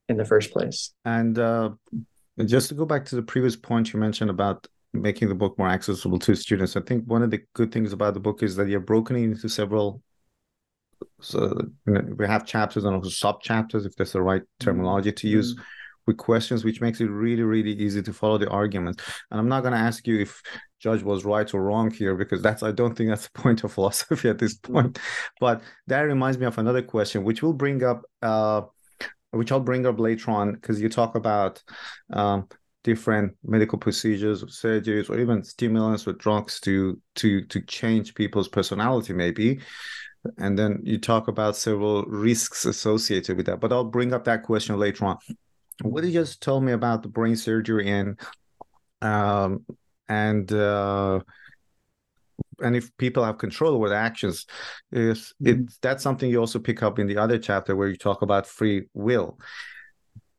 in 0.08 0.16
the 0.16 0.24
first 0.24 0.52
place? 0.52 0.94
And 1.04 1.38
uh, 1.38 1.70
just 2.46 2.68
to 2.68 2.74
go 2.74 2.86
back 2.86 3.04
to 3.06 3.16
the 3.16 3.22
previous 3.22 3.56
point 3.56 3.92
you 3.92 4.00
mentioned 4.00 4.30
about 4.30 4.66
making 4.94 5.28
the 5.28 5.34
book 5.34 5.58
more 5.58 5.68
accessible 5.68 6.18
to 6.20 6.34
students, 6.34 6.76
I 6.76 6.80
think 6.80 7.04
one 7.04 7.22
of 7.22 7.30
the 7.30 7.40
good 7.54 7.72
things 7.72 7.92
about 7.92 8.14
the 8.14 8.20
book 8.20 8.42
is 8.42 8.56
that 8.56 8.68
you're 8.68 8.80
broken 8.80 9.16
into 9.16 9.48
several. 9.48 10.02
So 11.20 11.60
you 11.86 11.92
know, 11.92 12.14
we 12.16 12.26
have 12.26 12.46
chapters 12.46 12.84
and 12.84 12.94
also 12.94 13.10
sub 13.10 13.42
chapters, 13.42 13.84
if 13.84 13.96
that's 13.96 14.12
the 14.12 14.22
right 14.22 14.42
mm-hmm. 14.42 14.64
terminology 14.64 15.12
to 15.12 15.28
use. 15.28 15.54
Mm-hmm 15.54 15.62
with 16.06 16.16
questions, 16.16 16.64
which 16.64 16.80
makes 16.80 17.00
it 17.00 17.06
really, 17.06 17.42
really 17.42 17.72
easy 17.72 18.02
to 18.02 18.12
follow 18.12 18.38
the 18.38 18.48
argument. 18.48 19.00
And 19.30 19.38
I'm 19.38 19.48
not 19.48 19.62
going 19.62 19.72
to 19.72 19.78
ask 19.78 20.06
you 20.06 20.20
if 20.20 20.42
Judge 20.82 21.02
was 21.02 21.24
right 21.24 21.52
or 21.54 21.62
wrong 21.62 21.90
here, 21.92 22.16
because 22.16 22.42
that's 22.42 22.62
I 22.62 22.72
don't 22.72 22.94
think 22.96 23.08
that's 23.08 23.28
the 23.28 23.38
point 23.40 23.62
of 23.62 23.72
philosophy 23.72 24.28
at 24.28 24.38
this 24.38 24.54
point. 24.54 24.98
But 25.40 25.62
that 25.86 26.00
reminds 26.00 26.38
me 26.38 26.46
of 26.46 26.58
another 26.58 26.82
question, 26.82 27.22
which 27.22 27.42
will 27.42 27.52
bring 27.52 27.84
up, 27.84 28.02
uh, 28.20 28.62
which 29.30 29.52
I'll 29.52 29.60
bring 29.60 29.86
up 29.86 30.00
later 30.00 30.30
on, 30.32 30.52
because 30.54 30.80
you 30.80 30.88
talk 30.88 31.14
about 31.14 31.62
um, 32.12 32.48
different 32.82 33.36
medical 33.44 33.78
procedures, 33.78 34.42
or 34.42 34.46
surgeries, 34.46 35.08
or 35.08 35.20
even 35.20 35.44
stimulants 35.44 36.06
or 36.06 36.14
drugs 36.14 36.58
to 36.60 37.00
to 37.16 37.44
to 37.46 37.60
change 37.62 38.14
people's 38.14 38.48
personality, 38.48 39.12
maybe. 39.12 39.60
And 40.38 40.58
then 40.58 40.80
you 40.84 40.98
talk 40.98 41.28
about 41.28 41.56
several 41.56 42.04
risks 42.04 42.64
associated 42.64 43.36
with 43.36 43.46
that. 43.46 43.60
But 43.60 43.72
i'll 43.72 43.84
bring 43.84 44.12
up 44.12 44.24
that 44.24 44.44
question 44.44 44.78
later 44.78 45.04
on. 45.04 45.18
What 45.82 46.04
you 46.04 46.12
just 46.12 46.42
told 46.42 46.62
me 46.64 46.72
about 46.72 47.02
the 47.02 47.08
brain 47.08 47.34
surgery 47.34 47.88
and 47.90 48.20
um, 49.00 49.64
and 50.12 50.52
uh, 50.52 51.20
and 52.60 52.76
if 52.76 52.96
people 52.98 53.24
have 53.24 53.38
control 53.38 53.74
over 53.74 53.88
the 53.88 53.96
actions, 53.96 54.46
is 54.90 55.32
mm-hmm. 55.42 55.62
it 55.62 55.72
that's 55.80 56.02
something 56.02 56.30
you 56.30 56.38
also 56.38 56.58
pick 56.58 56.82
up 56.82 56.98
in 56.98 57.06
the 57.06 57.18
other 57.18 57.38
chapter 57.38 57.74
where 57.74 57.88
you 57.88 57.96
talk 57.96 58.22
about 58.22 58.46
free 58.46 58.84
will. 58.94 59.38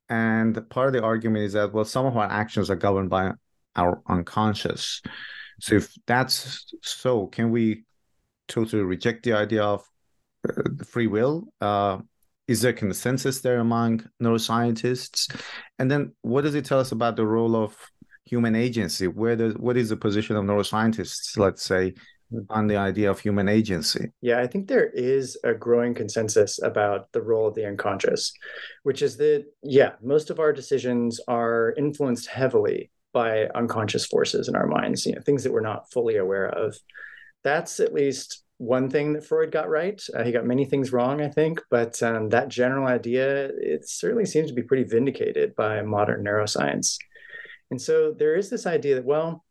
And 0.10 0.70
part 0.70 0.88
of 0.88 0.94
the 0.94 1.04
argument 1.04 1.46
is 1.46 1.54
that 1.54 1.74
well, 1.74 1.86
some 1.86 2.06
of 2.06 2.16
our 2.18 2.30
actions 2.30 2.70
are 2.70 2.76
governed 2.76 3.10
by 3.10 3.32
our 3.76 4.02
unconscious. 4.08 5.02
So 5.60 5.76
if 5.76 5.94
that's 6.06 6.74
so, 6.82 7.28
can 7.28 7.52
we 7.52 7.84
totally 8.48 8.84
reject 8.84 9.24
the 9.24 9.34
idea 9.34 9.64
of 9.64 9.82
uh, 10.48 10.84
free 10.86 11.08
will? 11.08 11.48
Uh, 11.62 12.00
is 12.48 12.62
there 12.62 12.74
consensus 12.74 13.42
there 13.42 13.60
among 13.60 14.06
neuroscientists? 14.22 15.34
And 15.80 15.90
then 15.90 16.14
what 16.22 16.42
does 16.42 16.56
it 16.56 16.66
tell 16.66 16.80
us 16.80 16.92
about 16.92 17.16
the 17.16 17.26
role 17.26 17.56
of 17.56 17.76
human 18.26 18.56
agency? 18.56 19.08
Where 19.08 19.36
does 19.36 19.56
what 19.56 19.78
is 19.78 19.90
the 19.90 19.98
position 19.98 20.36
of 20.36 20.46
neuroscientists, 20.46 21.38
let's 21.38 21.64
say, 21.64 21.94
on 22.50 22.68
the 22.68 22.78
idea 22.78 23.10
of 23.10 23.20
human 23.20 23.48
agency? 23.48 24.12
Yeah, 24.22 24.40
I 24.40 24.48
think 24.48 24.68
there 24.68 24.90
is 24.90 25.38
a 25.44 25.54
growing 25.54 25.94
consensus 25.94 26.62
about 26.62 27.12
the 27.12 27.22
role 27.22 27.48
of 27.48 27.56
the 27.56 27.66
unconscious, 27.66 28.34
which 28.84 29.02
is 29.02 29.18
that, 29.18 29.46
yeah, 29.62 29.94
most 30.02 30.30
of 30.30 30.40
our 30.40 30.54
decisions 30.54 31.20
are 31.28 31.74
influenced 31.78 32.28
heavily 32.28 32.92
by 33.14 33.46
unconscious 33.54 34.06
forces 34.06 34.48
in 34.48 34.56
our 34.56 34.68
minds, 34.68 35.06
you 35.06 35.14
know, 35.14 35.22
things 35.22 35.44
that 35.44 35.54
we're 35.54 35.62
not 35.62 35.92
fully 35.92 36.18
aware 36.18 36.48
of. 36.48 36.76
That's 37.44 37.80
at 37.80 37.94
least 37.94 38.44
one 38.58 38.90
thing 38.90 39.14
that 39.14 39.26
Freud 39.26 39.52
got 39.52 39.70
right. 39.70 40.02
Uh, 40.16 40.24
he 40.24 40.32
got 40.32 40.46
many 40.46 40.66
things 40.66 40.92
wrong, 40.92 41.22
I 41.22 41.30
think, 41.30 41.62
but 41.70 42.02
um, 42.02 42.30
that 42.30 42.48
general 42.48 42.88
idea 42.88 43.50
it 43.58 43.88
certainly 43.88 44.26
seems 44.26 44.48
to 44.50 44.56
be 44.56 44.64
pretty 44.64 44.84
vindicated 44.84 45.56
by 45.56 45.82
modern 45.82 46.24
neuroscience. 46.24 46.98
And 47.74 47.82
so 47.82 48.14
there 48.16 48.36
is 48.36 48.52
this 48.52 48.68
idea 48.68 48.94
that 48.94 49.04
well, 49.04 49.44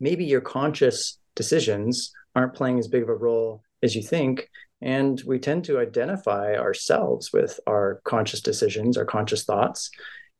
maybe 0.00 0.26
your 0.26 0.42
conscious 0.42 1.18
decisions 1.34 2.12
aren't 2.36 2.52
playing 2.52 2.78
as 2.78 2.88
big 2.88 3.02
of 3.02 3.08
a 3.08 3.14
role 3.14 3.62
as 3.82 3.96
you 3.96 4.02
think, 4.02 4.50
and 4.82 5.18
we 5.24 5.38
tend 5.38 5.64
to 5.64 5.78
identify 5.78 6.56
ourselves 6.56 7.32
with 7.32 7.58
our 7.66 8.02
conscious 8.04 8.42
decisions, 8.42 8.98
our 8.98 9.06
conscious 9.06 9.44
thoughts. 9.44 9.90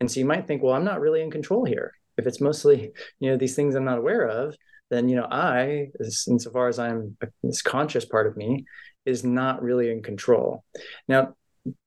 And 0.00 0.11
so 0.11 0.21
you 0.21 0.27
might 0.27 0.47
think, 0.47 0.62
well, 0.62 0.75
I'm 0.75 0.85
not 0.85 1.00
really 1.00 1.23
in 1.23 1.31
control 1.31 1.65
here. 1.65 1.95
If 2.19 2.27
it's 2.27 2.43
mostly, 2.43 2.93
you 3.21 3.31
know, 3.31 3.38
these 3.38 3.57
things 3.57 3.75
I'm 3.75 3.87
not 3.87 3.97
aware 3.97 4.29
of, 4.29 4.55
then 4.91 5.09
you 5.09 5.17
know 5.17 5.29
I, 5.31 5.88
insofar 6.29 6.69
as 6.69 6.79
I'm 6.79 7.17
this 7.43 7.62
conscious 7.62 8.05
part 8.05 8.27
of 8.27 8.37
me, 8.37 8.67
is 9.07 9.25
not 9.25 9.62
really 9.62 9.91
in 9.91 10.03
control. 10.03 10.62
Now, 11.09 11.37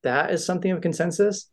that 0.01 0.31
is 0.31 0.43
something 0.43 0.71
of 0.71 0.81
consensus 0.81 1.47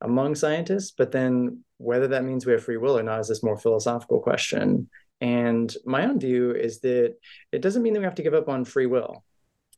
among 0.00 0.36
scientists, 0.36 0.94
but 0.96 1.12
then 1.12 1.64
whether 1.80 2.08
that 2.08 2.24
means 2.24 2.44
we 2.44 2.52
have 2.52 2.64
free 2.64 2.76
will 2.76 2.98
or 2.98 3.02
not 3.02 3.20
is 3.20 3.28
this 3.28 3.42
more 3.42 3.58
philosophical 3.58 4.20
question. 4.20 4.88
And 5.20 5.74
my 5.84 6.06
own 6.06 6.18
view 6.18 6.52
is 6.52 6.80
that 6.80 7.14
it 7.52 7.62
doesn't 7.62 7.82
mean 7.82 7.92
that 7.94 8.00
we 8.00 8.04
have 8.04 8.14
to 8.16 8.22
give 8.22 8.34
up 8.34 8.48
on 8.48 8.64
free 8.64 8.86
will. 8.86 9.24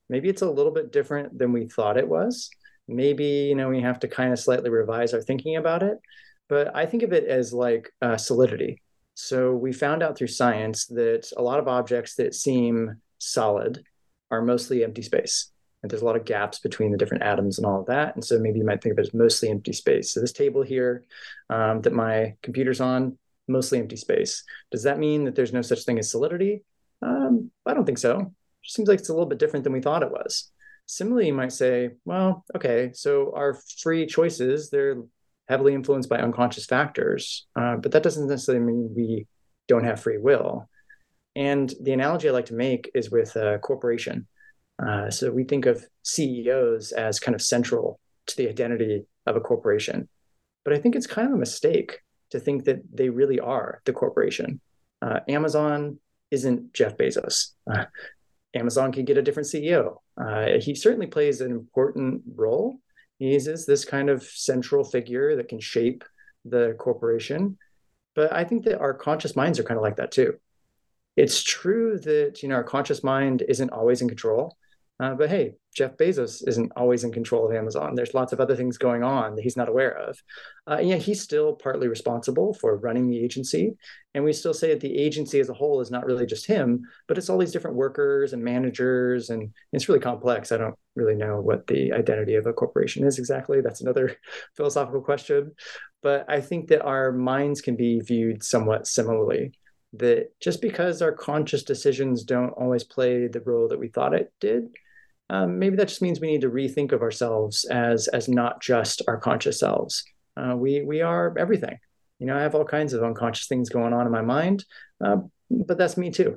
Maybe 0.09 0.29
it's 0.29 0.43
a 0.43 0.51
little 0.51 0.73
bit 0.73 0.93
different 0.93 1.39
than 1.39 1.53
we 1.53 1.67
thought 1.67 1.97
it 1.97 2.09
was. 2.09 2.51
Maybe 2.89 3.25
you 3.25 3.55
know 3.55 3.69
we 3.69 3.81
have 3.81 4.01
to 4.01 4.09
kind 4.09 4.33
of 4.33 4.39
slightly 4.39 4.71
revise 4.71 5.15
our 5.15 5.23
thinking 5.23 5.57
about 5.57 5.83
it. 5.83 5.99
But 6.49 6.75
I 6.77 6.87
think 6.87 7.03
of 7.03 7.13
it 7.13 7.25
as 7.25 7.53
like 7.53 7.91
uh, 8.03 8.17
solidity 8.17 8.83
so 9.15 9.53
we 9.55 9.73
found 9.73 10.03
out 10.03 10.17
through 10.17 10.29
science 10.29 10.87
that 10.87 11.31
a 11.37 11.43
lot 11.43 11.59
of 11.59 11.69
objects 11.69 12.15
that 12.17 12.35
seem 12.35 13.01
solid 13.19 13.85
are 14.31 14.43
mostly 14.43 14.83
empty 14.83 15.03
space. 15.03 15.52
And 15.83 15.91
there's 15.91 16.03
a 16.03 16.05
lot 16.05 16.17
of 16.17 16.25
gaps 16.25 16.59
between 16.61 16.93
the 16.93 16.99
different 16.99 17.25
atoms 17.25 17.59
and 17.59 17.67
all 17.67 17.81
of 17.81 17.87
that. 17.87 18.15
And 18.15 18.25
so 18.25 18.39
maybe 18.39 18.59
you 18.59 18.65
might 18.65 18.83
think 18.83 18.93
of 18.93 18.99
it 18.99 19.09
as 19.09 19.15
mostly 19.15 19.49
empty 19.49 19.73
space. 19.73 20.13
So 20.13 20.21
this 20.21 20.33
table 20.33 20.63
here 20.63 21.05
um, 21.51 21.81
that 21.83 21.93
my 21.93 22.37
computer's 22.43 22.81
on, 22.81 23.19
mostly 23.49 23.79
empty 23.79 23.97
space. 23.97 24.45
Does 24.71 24.85
that 24.85 24.99
mean 24.99 25.25
that 25.25 25.35
there's 25.35 25.53
no 25.53 25.63
such 25.63 25.85
thing 25.85 25.99
as 25.99 26.11
solidity? 26.11 26.63
Um, 27.03 27.51
I 27.67 27.75
don't 27.75 27.85
think 27.85 27.99
so. 27.99 28.21
It 28.21 28.71
seems 28.71 28.89
like 28.89 29.01
it's 29.01 29.09
a 29.09 29.13
little 29.13 29.29
bit 29.29 29.39
different 29.39 29.65
than 29.65 29.73
we 29.73 29.81
thought 29.81 30.05
it 30.05 30.13
was. 30.13 30.51
Similarly, 30.87 31.27
you 31.27 31.35
might 31.35 31.53
say, 31.53 31.91
well, 32.05 32.45
okay, 32.55 32.91
so 32.95 33.33
our 33.35 33.59
free 33.83 34.07
choices, 34.07 34.71
they're 34.71 35.03
heavily 35.49 35.75
influenced 35.75 36.09
by 36.09 36.19
unconscious 36.19 36.67
factors. 36.67 37.47
Uh, 37.57 37.77
but 37.77 37.93
that 37.93 38.03
doesn't 38.03 38.29
necessarily 38.29 38.65
mean 38.65 38.95
we 38.95 39.27
don't 39.69 39.85
have 39.85 40.01
free 40.01 40.19
will. 40.19 40.69
And 41.35 41.73
the 41.81 41.93
analogy 41.93 42.29
I 42.29 42.33
like 42.33 42.47
to 42.47 42.55
make 42.55 42.91
is 42.95 43.11
with 43.11 43.35
a 43.37 43.59
corporation. 43.59 44.27
Uh, 44.85 45.11
so 45.11 45.31
we 45.31 45.45
think 45.45 45.67
of 45.67 45.85
CEOs 46.03 46.93
as 46.93 47.21
kind 47.21 47.35
of 47.35 47.43
central 47.43 48.01
to 48.27 48.37
the 48.37 48.49
identity 48.49 49.05
of 49.27 49.37
a 49.37 49.41
corporation. 49.41 50.09
But 50.65 50.75
I 50.75 50.79
think 50.79 50.97
it's 50.97 51.07
kind 51.07 51.29
of 51.29 51.35
a 51.35 51.39
mistake 51.39 52.01
to 52.31 52.41
think 52.41 52.65
that 52.65 52.83
they 52.93 53.09
really 53.09 53.41
are 53.41 53.81
the 53.85 53.93
corporation. 53.93 54.61
Uh, 55.01 55.21
Amazon 55.29 55.99
isn't 56.31 56.73
Jeff 56.73 56.97
Bezos. 56.97 57.53
Uh, 57.71 57.85
Amazon 58.55 58.93
can 58.93 59.05
get 59.05 59.19
a 59.19 59.23
different 59.23 59.49
CEO. 59.49 59.97
Uh, 60.21 60.59
he 60.61 60.75
certainly 60.75 61.07
plays 61.07 61.41
an 61.41 61.51
important 61.51 62.23
role, 62.35 62.79
he 63.23 63.37
is 63.37 63.67
this 63.67 63.85
kind 63.85 64.11
of 64.11 64.25
central 64.25 64.83
figure 64.83 65.37
that 65.37 65.49
can 65.49 65.61
shape 65.61 66.03
the 66.45 66.75
corporation. 66.77 67.57
But 68.17 68.33
I 68.33 68.43
think 68.43 68.65
that 68.65 68.81
our 68.81 68.95
conscious 68.95 69.37
minds 69.37 69.61
are 69.61 69.63
kind 69.63 69.79
of 69.79 69.83
like 69.83 69.97
that 69.97 70.11
too. 70.11 70.39
It's 71.17 71.41
true 71.41 71.99
that 72.01 72.43
you 72.43 72.49
know 72.49 72.57
our 72.57 72.65
conscious 72.65 73.05
mind 73.05 73.45
isn't 73.49 73.71
always 73.71 74.03
in 74.03 74.09
control, 74.09 74.57
uh, 75.03 75.15
but 75.15 75.29
hey, 75.29 75.55
Jeff 75.75 75.97
Bezos 75.97 76.47
isn't 76.47 76.71
always 76.77 77.03
in 77.03 77.11
control 77.11 77.45
of 77.45 77.53
Amazon. 77.53 77.97
There's 77.97 78.15
lots 78.15 78.33
of 78.33 78.39
other 78.39 78.55
things 78.55 78.79
going 78.79 79.03
on 79.03 79.35
that 79.35 79.43
he's 79.43 79.57
not 79.57 79.69
aware 79.69 79.91
of. 79.91 80.17
Uh, 80.69 80.77
and 80.79 80.89
yet 80.91 81.03
he's 81.03 81.21
still 81.21 81.55
partly 81.55 81.89
responsible 81.89 82.55
for 82.55 82.77
running 82.77 83.09
the 83.09 83.19
agency. 83.19 83.73
And 84.15 84.23
we 84.23 84.33
still 84.33 84.55
say 84.55 84.69
that 84.69 84.79
the 84.79 84.97
agency 84.97 85.41
as 85.41 85.49
a 85.49 85.55
whole 85.55 85.81
is 85.81 85.91
not 85.91 86.07
really 86.07 86.25
just 86.25 86.47
him, 86.47 86.83
but 87.09 87.19
it's 87.19 87.29
all 87.29 87.39
these 87.39 87.51
different 87.51 87.77
workers 87.77 88.33
and 88.33 88.45
managers. 88.45 89.31
And 89.31 89.53
it's 89.73 89.89
really 89.89 89.99
complex. 89.99 90.53
I 90.53 90.59
don't 90.59 90.79
really 90.95 91.17
know 91.17 91.41
what 91.41 91.67
the 91.67 91.93
identity 91.93 92.37
of 92.37 92.47
a 92.47 92.53
corporation 92.53 93.05
is 93.05 93.19
exactly. 93.19 93.61
That's 93.61 93.81
another 93.81 94.17
philosophical 94.57 95.01
question. 95.01 95.51
But 96.01 96.27
I 96.29 96.41
think 96.41 96.69
that 96.69 96.83
our 96.83 97.11
minds 97.11 97.61
can 97.61 97.75
be 97.75 97.99
viewed 97.99 98.45
somewhat 98.45 98.87
similarly. 98.87 99.51
That 99.95 100.31
just 100.41 100.63
because 100.63 101.03
our 101.03 101.13
conscious 101.13 101.65
decisions 101.65 102.23
don't 102.23 102.51
always 102.51 102.85
play 102.85 103.27
the 103.27 103.41
role 103.41 103.69
that 103.69 103.81
we 103.81 103.89
thought 103.89 104.15
it 104.15 104.33
did, 104.41 104.71
um, 105.33 105.59
maybe 105.59 105.77
that 105.77 105.89
just 105.89 106.03
means 106.03 106.21
we 106.21 106.31
need 106.31 106.43
to 106.43 106.51
rethink 106.51 106.93
of 106.93 107.01
ourselves 107.01 107.65
as 107.65 108.07
as 108.09 108.29
not 108.29 108.61
just 108.61 109.01
our 109.09 109.17
conscious 109.17 109.59
selves. 109.59 110.05
Uh, 110.37 110.55
we 110.57 110.83
we 110.83 111.01
are 111.01 111.35
everything. 111.39 111.79
You 112.19 112.27
know, 112.27 112.37
I 112.37 112.43
have 112.43 112.55
all 112.55 112.67
kinds 112.67 112.93
of 112.93 113.03
unconscious 113.03 113.49
things 113.49 113.71
going 113.71 113.95
on 113.95 114.05
in 114.05 114.13
my 114.13 114.21
mind, 114.21 114.65
uh, 115.03 115.17
but 115.51 115.79
that's 115.79 115.97
me 115.97 116.11
too. 116.11 116.37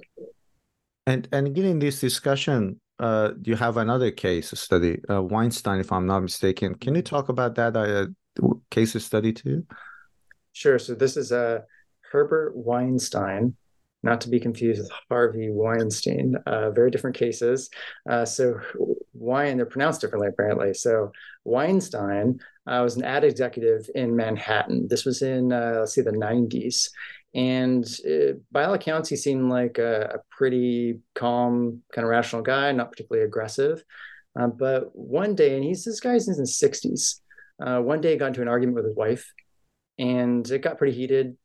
And 1.06 1.28
and 1.34 1.58
in 1.58 1.80
this 1.80 2.00
discussion, 2.00 2.80
uh, 2.98 3.32
you 3.44 3.58
have 3.58 3.76
another 3.76 4.12
case 4.12 4.58
study, 4.58 5.02
uh, 5.10 5.22
Weinstein, 5.22 5.82
if 5.82 5.92
I'm 5.92 6.08
not 6.08 6.22
mistaken. 6.22 6.76
Can 6.76 6.96
you 6.96 7.02
talk 7.02 7.28
about 7.28 7.56
that 7.56 7.76
uh, 7.76 8.08
case 8.72 9.04
study 9.04 9.34
too? 9.34 9.66
Sure. 10.54 10.80
So 10.80 10.96
this 10.96 11.18
is 11.18 11.34
a 11.34 11.38
uh, 11.38 11.60
Herbert 12.12 12.56
Weinstein, 12.56 13.58
not 14.06 14.22
to 14.22 14.30
be 14.30 14.40
confused 14.40 14.82
with 14.82 14.92
Harvey 15.10 15.50
Weinstein. 15.50 16.36
Uh, 16.46 16.70
very 16.72 16.92
different 16.92 17.18
cases. 17.18 17.70
Uh, 18.10 18.24
so 18.24 18.60
Wein, 19.14 19.58
they're 19.58 19.66
pronounced 19.66 20.00
differently 20.00 20.30
apparently. 20.30 20.74
So 20.74 21.12
Weinstein 21.44 22.40
uh, 22.68 22.82
was 22.84 22.96
an 22.96 23.04
ad 23.04 23.24
executive 23.24 23.90
in 23.96 24.16
Manhattan. 24.16 24.88
This 24.88 25.04
was 25.04 25.22
in 25.22 25.52
uh, 25.52 25.78
let's 25.80 25.94
see 25.94 26.02
the 26.02 26.12
90s, 26.12 26.90
and 27.36 27.86
uh, 28.10 28.38
by 28.52 28.64
all 28.64 28.76
accounts, 28.76 29.10
he 29.10 29.18
seemed 29.18 29.50
like 29.50 29.78
a, 29.78 30.16
a, 30.16 30.18
pretty 30.32 31.02
calm, 31.16 31.82
kind 31.92 32.06
of 32.06 32.10
rational 32.10 32.42
guy, 32.42 32.72
not 32.72 32.92
particularly 32.92 33.26
aggressive. 33.26 33.84
Uh, 34.40 34.48
but 34.48 34.96
one 34.96 35.36
day, 35.36 35.56
and 35.56 35.64
he's 35.64 35.84
this 35.84 36.00
guy's 36.00 36.30
in 36.30 36.36
his 36.36 36.58
60s. 36.58 37.20
Uh, 37.62 37.82
one 37.82 38.00
day, 38.00 38.12
he 38.12 38.18
got 38.18 38.28
into 38.28 38.42
an 38.42 38.48
argument 38.48 38.76
with 38.76 38.86
his 38.86 38.96
wife, 38.96 39.34
and 40.00 40.50
it 40.50 40.62
got 40.62 40.78
pretty 40.78 40.96
heated. 40.96 41.36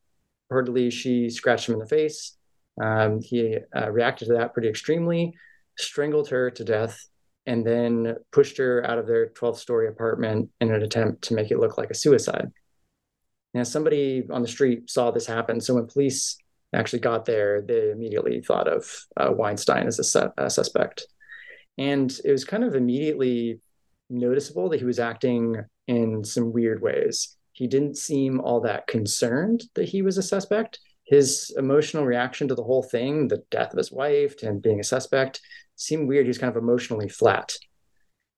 Reportedly, 0.50 0.92
she 0.92 1.28
scratched 1.28 1.68
him 1.68 1.74
in 1.74 1.80
the 1.80 1.86
face. 1.86 2.36
Um, 2.80 3.20
he 3.20 3.58
uh, 3.76 3.90
reacted 3.90 4.28
to 4.28 4.34
that 4.34 4.54
pretty 4.54 4.68
extremely, 4.68 5.34
strangled 5.76 6.28
her 6.30 6.50
to 6.50 6.64
death, 6.64 7.06
and 7.46 7.66
then 7.66 8.16
pushed 8.32 8.56
her 8.58 8.84
out 8.86 8.98
of 8.98 9.06
their 9.06 9.28
12 9.30 9.58
story 9.58 9.88
apartment 9.88 10.50
in 10.60 10.72
an 10.72 10.82
attempt 10.82 11.22
to 11.22 11.34
make 11.34 11.50
it 11.50 11.58
look 11.58 11.78
like 11.78 11.90
a 11.90 11.94
suicide. 11.94 12.50
Now, 13.54 13.64
somebody 13.64 14.24
on 14.30 14.42
the 14.42 14.48
street 14.48 14.88
saw 14.88 15.10
this 15.10 15.26
happen. 15.26 15.60
So 15.60 15.74
when 15.74 15.86
police 15.86 16.36
actually 16.72 17.00
got 17.00 17.24
there, 17.24 17.62
they 17.62 17.90
immediately 17.90 18.40
thought 18.40 18.68
of 18.68 18.88
uh, 19.16 19.32
Weinstein 19.32 19.86
as 19.86 19.98
a, 19.98 20.04
su- 20.04 20.32
a 20.38 20.48
suspect. 20.48 21.06
And 21.76 22.12
it 22.24 22.30
was 22.30 22.44
kind 22.44 22.62
of 22.62 22.74
immediately 22.74 23.60
noticeable 24.08 24.68
that 24.68 24.78
he 24.78 24.86
was 24.86 24.98
acting 25.00 25.56
in 25.88 26.24
some 26.24 26.52
weird 26.52 26.80
ways. 26.80 27.36
He 27.52 27.66
didn't 27.66 27.96
seem 27.96 28.40
all 28.40 28.60
that 28.60 28.86
concerned 28.86 29.64
that 29.74 29.88
he 29.88 30.02
was 30.02 30.18
a 30.18 30.22
suspect. 30.22 30.78
His 31.10 31.52
emotional 31.58 32.06
reaction 32.06 32.46
to 32.46 32.54
the 32.54 32.62
whole 32.62 32.84
thing, 32.84 33.26
the 33.26 33.42
death 33.50 33.72
of 33.72 33.78
his 33.78 33.90
wife 33.90 34.44
and 34.44 34.62
being 34.62 34.78
a 34.78 34.84
suspect, 34.84 35.40
seemed 35.74 36.06
weird. 36.06 36.24
He 36.24 36.28
was 36.28 36.38
kind 36.38 36.54
of 36.54 36.62
emotionally 36.62 37.08
flat. 37.08 37.56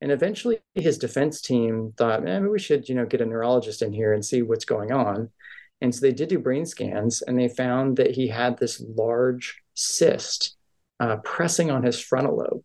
And 0.01 0.11
eventually 0.11 0.61
his 0.75 0.97
defense 0.97 1.43
team 1.43 1.93
thought, 1.99 2.25
maybe 2.25 2.49
we 2.49 2.59
should, 2.59 2.89
you 2.89 2.95
know, 2.95 3.05
get 3.05 3.21
a 3.21 3.27
neurologist 3.27 3.83
in 3.83 3.93
here 3.93 4.15
and 4.15 4.25
see 4.25 4.41
what's 4.41 4.65
going 4.65 4.91
on. 4.91 5.29
And 5.83 5.95
so 5.95 6.01
they 6.01 6.13
did 6.13 6.31
do 6.31 6.39
brain 6.39 6.65
scans 6.65 7.21
and 7.21 7.39
they 7.39 7.49
found 7.49 7.99
that 7.99 8.13
he 8.13 8.27
had 8.27 8.57
this 8.57 8.83
large 8.97 9.61
cyst 9.75 10.57
uh, 10.99 11.17
pressing 11.17 11.71
on 11.71 11.83
his 11.83 12.01
frontal 12.01 12.39
lobe. 12.39 12.65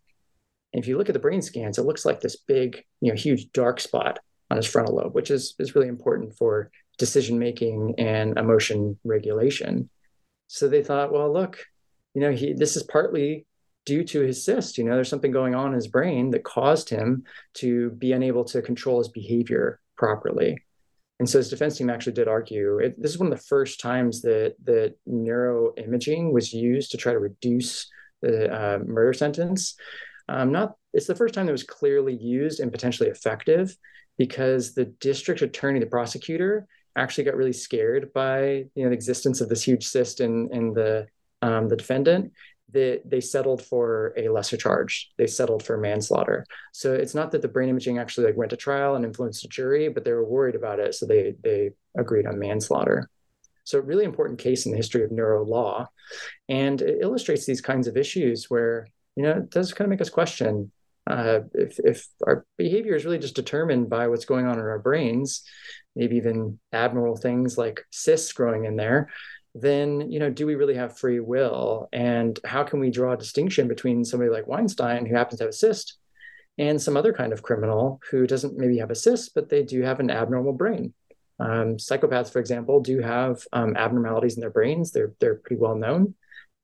And 0.72 0.82
if 0.82 0.88
you 0.88 0.98
look 0.98 1.10
at 1.10 1.14
the 1.14 1.20
brain 1.20 1.42
scans, 1.42 1.78
it 1.78 1.86
looks 1.86 2.06
like 2.06 2.22
this 2.22 2.38
big, 2.38 2.82
you 3.02 3.12
know, 3.12 3.18
huge 3.18 3.52
dark 3.52 3.82
spot 3.82 4.20
on 4.50 4.56
his 4.56 4.68
frontal 4.68 4.96
lobe, 4.96 5.14
which 5.14 5.32
is, 5.32 5.54
is 5.60 5.76
really 5.76 5.90
important 5.90 6.38
for 6.38 6.72
decision 6.98 7.38
making 7.38 7.96
and 7.98 8.38
emotion 8.38 8.98
regulation. 9.04 9.90
So 10.48 10.68
they 10.68 10.84
thought, 10.84 11.12
well, 11.12 11.32
look, 11.32 11.64
you 12.14 12.22
know, 12.22 12.32
he 12.32 12.54
this 12.54 12.76
is 12.76 12.84
partly 12.84 13.46
due 13.86 14.04
to 14.04 14.22
his 14.22 14.44
cyst. 14.44 14.78
You 14.78 14.84
know, 14.84 14.96
there's 14.96 15.10
something 15.10 15.32
going 15.32 15.56
on 15.56 15.68
in 15.68 15.74
his 15.74 15.88
brain 15.88 16.32
that 16.32 16.44
caused 16.44 16.90
him 16.90 17.24
to 17.56 17.92
be 17.92 18.12
unable 18.12 18.44
to 18.46 18.62
control 18.62 19.00
his 19.00 19.10
behavior 19.10 19.80
properly. 19.98 20.58
And 21.20 21.28
so 21.28 21.40
his 21.40 21.50
defense 21.50 21.78
team 21.78 21.90
actually 21.90 22.14
did 22.14 22.28
argue 22.28 22.78
it, 22.78 23.02
this 23.02 23.12
is 23.12 23.18
one 23.18 23.32
of 23.32 23.38
the 23.38 23.46
first 23.46 23.80
times 23.80 24.22
that 24.22 24.56
that 24.66 24.96
neuroimaging 25.08 26.32
was 26.32 26.54
used 26.54 26.92
to 26.92 26.98
try 26.98 27.14
to 27.14 27.20
reduce 27.20 27.90
the 28.22 28.52
uh, 28.52 28.80
murder 28.80 29.14
sentence. 29.14 29.76
Um, 30.30 30.52
not 30.52 30.74
it's 30.94 31.08
the 31.08 31.16
first 31.16 31.34
time 31.34 31.46
that 31.46 31.52
was 31.52 31.64
clearly 31.64 32.16
used 32.16 32.60
and 32.60 32.72
potentially 32.72 33.10
effective 33.10 33.76
because 34.18 34.74
the 34.74 34.86
district 34.86 35.42
attorney, 35.42 35.80
the 35.80 35.86
prosecutor, 35.86 36.68
actually 36.98 37.24
got 37.24 37.36
really 37.36 37.54
scared 37.54 38.12
by 38.14 38.66
you 38.76 38.84
know 38.84 38.90
the 38.90 38.96
existence 38.96 39.42
of 39.42 39.50
this 39.50 39.64
huge 39.64 39.86
cyst 39.86 40.20
in 40.20 40.50
in 40.52 40.74
the 40.74 41.08
um, 41.42 41.70
the 41.70 41.76
defendant 41.76 42.34
they, 42.70 43.00
they 43.06 43.22
settled 43.22 43.64
for 43.64 44.14
a 44.18 44.28
lesser 44.30 44.58
charge. 44.58 45.12
They 45.18 45.28
settled 45.28 45.64
for 45.64 45.78
manslaughter. 45.78 46.46
So 46.74 46.94
it's 46.94 47.16
not 47.16 47.32
that 47.32 47.42
the 47.42 47.48
brain 47.48 47.70
imaging 47.70 47.98
actually 47.98 48.28
like 48.28 48.38
went 48.38 48.50
to 48.50 48.58
trial 48.58 48.96
and 48.96 49.06
influenced 49.06 49.42
the 49.42 49.48
jury, 49.48 49.88
but 49.90 50.04
they 50.04 50.12
were 50.12 50.26
worried 50.26 50.56
about 50.56 50.80
it, 50.80 50.94
so 50.96 51.06
they 51.06 51.36
they 51.44 51.72
agreed 51.98 52.26
on 52.26 52.40
manslaughter. 52.40 53.10
So 53.64 53.80
really 53.80 54.06
important 54.06 54.40
case 54.40 54.66
in 54.66 54.72
the 54.72 54.78
history 54.78 55.04
of 55.04 55.12
neuro 55.12 55.44
law, 55.44 55.88
and 56.50 56.82
it 56.82 57.00
illustrates 57.02 57.46
these 57.46 57.62
kinds 57.62 57.88
of 57.88 57.98
issues 57.98 58.50
where 58.50 58.88
you 59.16 59.24
know 59.24 59.32
it 59.32 59.50
does 59.50 59.74
kind 59.74 59.86
of 59.86 59.90
make 59.90 60.02
us 60.02 60.10
question 60.10 60.72
uh, 61.10 61.40
if 61.54 61.80
if 61.80 62.08
our 62.26 62.46
behavior 62.58 62.96
is 62.96 63.06
really 63.06 63.18
just 63.18 63.36
determined 63.36 63.90
by 63.90 64.08
what's 64.08 64.26
going 64.26 64.46
on 64.46 64.60
in 64.60 64.66
our 64.66 64.80
brains, 64.80 65.44
maybe 65.98 66.16
even 66.16 66.60
abnormal 66.72 67.18
things 67.18 67.58
like 67.58 67.86
cysts 67.92 68.32
growing 68.32 68.66
in 68.66 68.76
there 68.76 69.10
then 69.62 70.12
you 70.12 70.20
know 70.20 70.30
do 70.30 70.46
we 70.46 70.56
really 70.56 70.76
have 70.76 70.98
free 70.98 71.20
will? 71.20 71.90
And 71.92 72.40
how 72.46 72.64
can 72.64 72.80
we 72.80 72.92
draw 72.92 73.14
a 73.14 73.18
distinction 73.18 73.68
between 73.68 74.06
somebody 74.06 74.30
like 74.30 74.48
weinstein 74.48 75.06
who 75.06 75.16
happens 75.16 75.40
to 75.40 75.46
have 75.46 75.50
a 75.50 75.54
cyst 75.54 75.98
and 76.58 76.82
some 76.82 76.98
other 76.98 77.14
kind 77.14 77.34
of 77.34 77.44
criminal 77.44 78.00
who 78.10 78.28
doesn't 78.28 78.58
maybe 78.58 78.78
have 78.80 78.92
a 78.92 78.96
cyst 78.96 79.34
but 79.36 79.50
they 79.50 79.64
do 79.64 79.82
have 79.82 80.00
an 80.00 80.10
abnormal 80.10 80.54
brain? 80.54 80.94
Um, 81.40 81.78
psychopaths 81.78 82.32
for 82.32 82.40
example 82.40 82.82
do 82.82 83.00
have 83.00 83.44
um, 83.54 83.76
abnormalities 83.76 84.36
in 84.36 84.42
their 84.42 84.50
brains. 84.50 84.92
They're, 84.92 85.14
they're 85.20 85.36
pretty 85.36 85.62
well 85.62 85.76
known. 85.76 86.16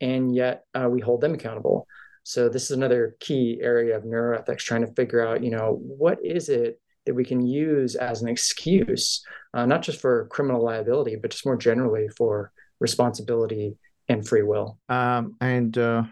And 0.01 0.33
yet 0.33 0.65
uh, 0.73 0.89
we 0.89 0.99
hold 0.99 1.21
them 1.21 1.35
accountable. 1.35 1.87
So 2.23 2.49
this 2.49 2.63
is 2.63 2.71
another 2.71 3.15
key 3.19 3.59
area 3.61 3.95
of 3.95 4.03
neuroethics 4.03 4.59
trying 4.59 4.85
to 4.85 4.93
figure 4.93 5.25
out 5.25 5.43
you 5.43 5.51
know 5.51 5.79
what 5.81 6.23
is 6.23 6.49
it 6.49 6.79
that 7.05 7.13
we 7.13 7.25
can 7.25 7.45
use 7.45 7.95
as 7.95 8.21
an 8.21 8.29
excuse, 8.29 9.23
uh, 9.53 9.65
not 9.65 9.81
just 9.81 9.99
for 9.99 10.27
criminal 10.27 10.63
liability, 10.63 11.15
but 11.15 11.31
just 11.31 11.45
more 11.45 11.57
generally 11.57 12.07
for 12.17 12.51
responsibility 12.79 13.77
and 14.09 14.27
free 14.27 14.43
will. 14.43 14.77
Um, 14.89 15.35
and 15.41 15.77
uh, 15.77 16.03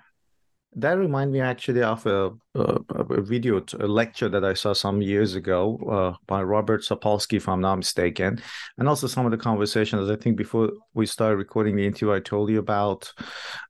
that 0.75 0.93
reminds 0.93 1.33
me 1.33 1.41
actually 1.41 1.83
of 1.83 2.05
a, 2.05 2.31
a, 2.55 2.77
a, 2.89 3.21
video, 3.21 3.63
a 3.79 3.87
lecture 3.87 4.29
that 4.29 4.45
I 4.45 4.53
saw 4.53 4.73
some 4.73 5.01
years 5.01 5.35
ago 5.35 5.77
uh, 5.89 6.17
by 6.27 6.41
Robert 6.43 6.81
Sapolsky, 6.81 7.37
if 7.37 7.49
I'm 7.49 7.61
not 7.61 7.75
mistaken, 7.75 8.41
and 8.77 8.87
also 8.87 9.07
some 9.07 9.25
of 9.25 9.31
the 9.31 9.37
conversations. 9.37 10.09
I 10.09 10.15
think 10.15 10.37
before 10.37 10.71
we 10.93 11.05
started 11.05 11.37
recording 11.37 11.75
the 11.75 11.85
interview, 11.85 12.13
I 12.13 12.19
told 12.19 12.49
you 12.49 12.59
about 12.59 13.11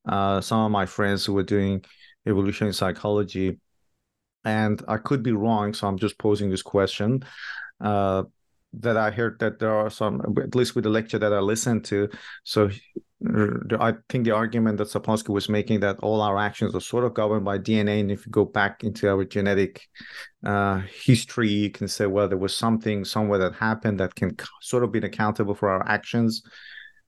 uh, 0.07 0.41
some 0.41 0.59
of 0.59 0.71
my 0.71 0.85
friends 0.85 1.25
who 1.25 1.33
were 1.33 1.43
doing 1.43 1.83
evolutionary 2.27 2.73
psychology, 2.73 3.59
and 4.43 4.81
I 4.87 4.97
could 4.97 5.23
be 5.23 5.31
wrong, 5.31 5.73
so 5.73 5.87
I'm 5.87 5.97
just 5.97 6.17
posing 6.17 6.49
this 6.49 6.61
question. 6.61 7.23
Uh, 7.79 8.23
that 8.73 8.95
I 8.95 9.11
heard 9.11 9.39
that 9.39 9.59
there 9.59 9.73
are 9.73 9.89
some, 9.89 10.21
at 10.41 10.55
least 10.55 10.75
with 10.75 10.85
the 10.85 10.89
lecture 10.89 11.19
that 11.19 11.33
I 11.33 11.39
listened 11.39 11.83
to. 11.85 12.07
So 12.43 12.69
I 13.79 13.93
think 14.09 14.23
the 14.23 14.31
argument 14.31 14.77
that 14.77 14.87
Sapolsky 14.87 15.29
was 15.29 15.49
making 15.49 15.81
that 15.81 15.99
all 15.99 16.21
our 16.21 16.37
actions 16.37 16.73
are 16.73 16.79
sort 16.79 17.03
of 17.03 17.13
governed 17.13 17.43
by 17.43 17.59
DNA, 17.59 17.99
and 17.99 18.11
if 18.11 18.25
you 18.25 18.31
go 18.31 18.45
back 18.45 18.83
into 18.83 19.09
our 19.09 19.25
genetic 19.25 19.87
uh, 20.45 20.81
history, 21.03 21.49
you 21.49 21.69
can 21.69 21.87
say, 21.87 22.05
well, 22.05 22.27
there 22.27 22.37
was 22.37 22.55
something 22.55 23.03
somewhere 23.03 23.39
that 23.39 23.53
happened 23.55 23.99
that 23.99 24.15
can 24.15 24.35
sort 24.61 24.83
of 24.83 24.91
be 24.91 24.99
accountable 24.99 25.53
for 25.53 25.69
our 25.69 25.85
actions 25.87 26.41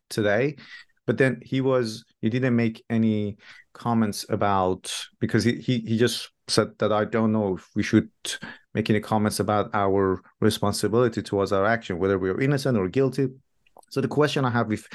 today. 0.10 0.58
But 1.06 1.18
then 1.18 1.40
he 1.44 1.62
was 1.62 2.06
he 2.22 2.30
didn't 2.30 2.56
make 2.56 2.84
any 2.90 3.38
comments 3.74 4.26
about 4.30 4.94
because 5.20 5.44
he 5.44 5.56
he, 5.56 5.80
he 5.80 5.98
just 5.98 6.30
said 6.48 6.78
that 6.80 6.92
I 6.92 7.06
don't 7.06 7.32
know 7.32 7.56
if 7.56 7.70
we 7.76 7.84
should 7.84 8.10
make 8.74 8.90
any 8.90 9.00
comments 9.00 9.40
about 9.40 9.70
our 9.74 10.22
responsibility 10.40 11.22
towards 11.22 11.52
our 11.52 11.66
action, 11.66 12.00
whether 12.00 12.18
we 12.20 12.30
are 12.30 12.42
innocent 12.42 12.78
or 12.78 12.88
guilty. 12.88 13.28
So 13.90 14.02
the 14.02 14.08
question 14.08 14.46
I 14.46 14.50
have 14.50 14.72
if 14.72 14.88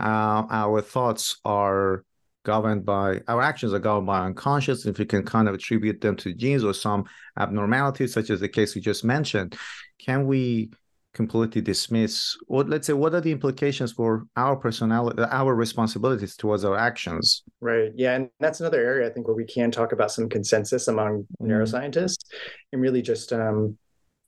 uh, 0.00 0.44
our 0.50 0.80
thoughts 0.80 1.40
are 1.44 2.04
governed 2.44 2.84
by 2.84 3.20
our 3.26 3.42
actions 3.42 3.72
are 3.72 3.78
governed 3.78 4.06
by 4.06 4.20
unconscious, 4.20 4.86
if 4.86 4.98
we 4.98 5.04
can 5.04 5.24
kind 5.24 5.48
of 5.48 5.54
attribute 5.54 6.00
them 6.00 6.16
to 6.16 6.34
genes 6.34 6.62
or 6.62 6.74
some 6.74 7.04
abnormalities, 7.38 8.12
such 8.12 8.30
as 8.30 8.40
the 8.40 8.48
case 8.48 8.74
we 8.74 8.80
just 8.80 9.04
mentioned, 9.04 9.56
can 9.98 10.26
we 10.26 10.70
completely 11.14 11.60
dismiss 11.60 12.36
what 12.48 12.68
let's 12.68 12.86
say 12.86 12.92
what 12.92 13.14
are 13.14 13.20
the 13.20 13.30
implications 13.32 13.92
for 13.92 14.26
our 14.36 14.56
personality 14.56 15.22
our 15.30 15.54
responsibilities 15.54 16.36
towards 16.36 16.64
our 16.64 16.76
actions? 16.76 17.44
Right. 17.60 17.92
Yeah 17.94 18.14
and 18.14 18.28
that's 18.40 18.60
another 18.60 18.84
area 18.84 19.08
i 19.08 19.12
think 19.12 19.26
where 19.26 19.36
we 19.36 19.46
can 19.46 19.70
talk 19.70 19.92
about 19.92 20.10
some 20.10 20.28
consensus 20.28 20.88
among 20.88 21.26
mm. 21.40 21.48
neuroscientists 21.48 22.24
and 22.72 22.82
really 22.82 23.00
just 23.00 23.32
um, 23.32 23.78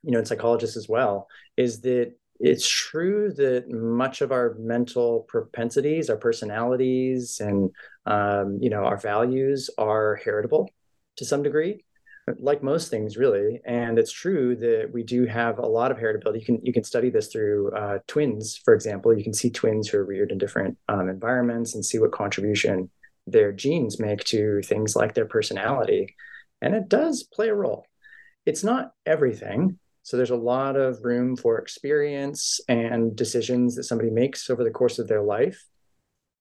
you 0.03 0.13
know 0.13 0.19
and 0.19 0.29
psychologists 0.29 0.77
as 0.77 0.89
well 0.89 1.27
is 1.57 1.81
that 1.81 2.13
it's 2.39 2.69
true 2.69 3.33
that 3.33 3.69
much 3.71 4.21
of 4.21 4.31
our 4.31 4.55
mental 4.59 5.21
propensities 5.29 6.09
our 6.09 6.17
personalities 6.17 7.41
and 7.41 7.71
um, 8.07 8.59
you 8.61 8.71
know 8.71 8.85
our 8.85 8.99
values 8.99 9.69
are 9.79 10.17
heritable 10.25 10.71
to 11.17 11.25
some 11.25 11.43
degree 11.43 11.83
like 12.39 12.63
most 12.63 12.91
things 12.91 13.17
really 13.17 13.61
and 13.65 13.99
it's 13.99 14.11
true 14.11 14.57
that 14.57 14.91
we 14.93 15.05
do 15.05 15.27
have 15.27 15.59
a 15.59 15.67
lot 15.67 15.93
of 15.93 15.97
heritability 15.97 16.41
you 16.41 16.45
can 16.45 16.61
you 16.65 16.73
can 16.73 16.83
study 16.83 17.09
this 17.09 17.29
through 17.29 17.71
uh, 17.71 17.99
twins 18.09 18.57
for 18.65 18.75
example 18.75 19.17
you 19.17 19.23
can 19.23 19.33
see 19.33 19.49
twins 19.49 19.89
who 19.89 19.99
are 19.99 20.05
reared 20.05 20.33
in 20.33 20.39
different 20.39 20.77
um, 20.89 21.09
environments 21.09 21.75
and 21.75 21.85
see 21.85 21.99
what 21.99 22.11
contribution 22.11 22.91
their 23.29 23.53
genes 23.53 24.01
make 24.01 24.25
to 24.25 24.61
things 24.63 24.97
like 24.97 25.15
their 25.15 25.25
personality 25.27 26.15
and 26.63 26.75
it 26.75 26.89
does 26.89 27.23
play 27.23 27.49
a 27.49 27.55
role. 27.55 27.87
It's 28.45 28.65
not 28.65 28.93
everything. 29.05 29.79
So 30.03 30.17
there's 30.17 30.31
a 30.31 30.37
lot 30.37 30.77
of 30.77 31.05
room 31.05 31.37
for 31.37 31.59
experience 31.59 32.61
and 32.69 33.17
decisions 33.17 33.75
that 33.75 33.85
somebody 33.85 34.11
makes 34.11 34.49
over 34.49 34.63
the 34.63 34.71
course 34.71 34.99
of 34.99 35.09
their 35.09 35.23
life. 35.23 35.65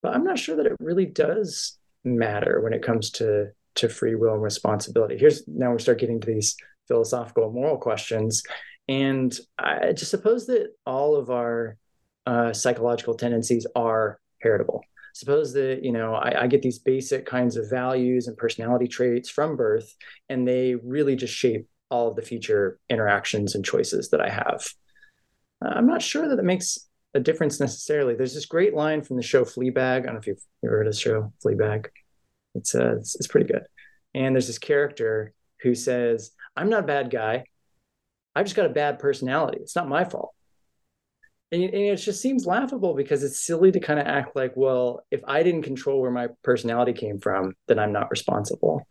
But 0.04 0.14
I'm 0.14 0.24
not 0.24 0.38
sure 0.38 0.56
that 0.58 0.68
it 0.68 0.76
really 0.80 1.08
does 1.08 1.78
matter 2.04 2.62
when 2.62 2.74
it 2.74 2.84
comes 2.84 3.10
to 3.12 3.52
to 3.76 3.90
free 3.90 4.16
will 4.16 4.34
and 4.34 4.44
responsibility. 4.44 5.18
Here's 5.18 5.48
now 5.48 5.74
we 5.74 5.80
start 5.80 6.00
getting 6.00 6.20
to 6.22 6.28
these 6.28 6.56
philosophical 6.88 7.46
and 7.46 7.54
moral 7.54 7.78
questions. 7.78 8.44
And 8.88 9.36
I 9.58 9.94
just 9.94 10.12
suppose 10.12 10.46
that 10.48 10.70
all 10.86 11.16
of 11.16 11.30
our 11.30 11.78
uh, 12.26 12.54
psychological 12.54 13.16
tendencies 13.16 13.66
are 13.76 14.20
heritable. 14.42 14.84
Suppose 15.14 15.54
that, 15.54 15.80
you 15.84 15.92
know, 15.92 16.14
I, 16.14 16.44
I 16.44 16.48
get 16.48 16.62
these 16.62 16.80
basic 16.80 17.26
kinds 17.26 17.56
of 17.56 17.70
values 17.70 18.28
and 18.28 18.38
personality 18.38 18.88
traits 18.88 19.30
from 19.30 19.56
birth, 19.56 19.94
and 20.30 20.48
they 20.48 20.76
really 20.76 21.16
just 21.16 21.34
shape 21.34 21.68
all 21.90 22.10
of 22.10 22.16
the 22.16 22.22
future 22.22 22.80
interactions 22.90 23.56
and 23.56 23.64
choices 23.64 24.10
that 24.10 24.22
I 24.22 24.30
have. 24.30 24.68
Uh, 25.64 25.70
I'm 25.70 25.88
not 25.88 26.02
sure 26.02 26.28
that 26.28 26.40
it 26.40 26.46
makes 26.46 26.90
a 27.14 27.20
difference 27.20 27.60
necessarily. 27.60 28.14
There's 28.14 28.34
this 28.34 28.46
great 28.46 28.74
line 28.74 29.02
from 29.02 29.16
the 29.16 29.24
show 29.24 29.46
Fleabag. 29.46 29.78
I 29.78 30.00
don't 30.02 30.14
know 30.14 30.20
if 30.20 30.28
you've 30.28 30.44
ever 30.66 30.78
heard 30.78 30.88
of 30.88 30.94
the 30.94 31.00
show 31.00 31.32
Fleabag. 31.44 31.86
It's 32.56 32.76
uh, 32.76 32.98
it's, 32.98 33.16
it's 33.16 33.28
pretty 33.28 33.52
good. 33.52 33.64
And 34.14 34.36
there's 34.36 34.48
this 34.48 34.60
character 34.60 35.34
who 35.62 35.76
says, 35.76 36.32
"I'm 36.56 36.70
not 36.70 36.84
a 36.84 36.88
bad 36.88 37.10
guy. 37.10 37.46
I've 38.36 38.46
just 38.46 38.56
got 38.56 38.66
a 38.66 38.70
bad 38.70 39.00
personality. 39.00 39.60
It's 39.62 39.76
not 39.76 39.90
my 39.90 40.04
fault." 40.04 40.34
And, 41.52 41.64
and 41.64 41.74
it 41.74 41.98
just 41.98 42.22
seems 42.22 42.46
laughable 42.46 42.96
because 42.96 43.24
it's 43.24 43.40
silly 43.40 43.72
to 43.72 43.80
kind 43.80 44.00
of 44.00 44.08
act 44.08 44.36
like, 44.36 44.54
well, 44.56 45.06
if 45.12 45.22
I 45.28 45.44
didn't 45.44 45.62
control 45.62 46.02
where 46.02 46.12
my 46.12 46.28
personality 46.44 46.94
came 46.94 47.20
from, 47.20 47.54
then 47.68 47.80
I'm 47.80 47.94
not 47.94 48.10
responsible. 48.10 48.86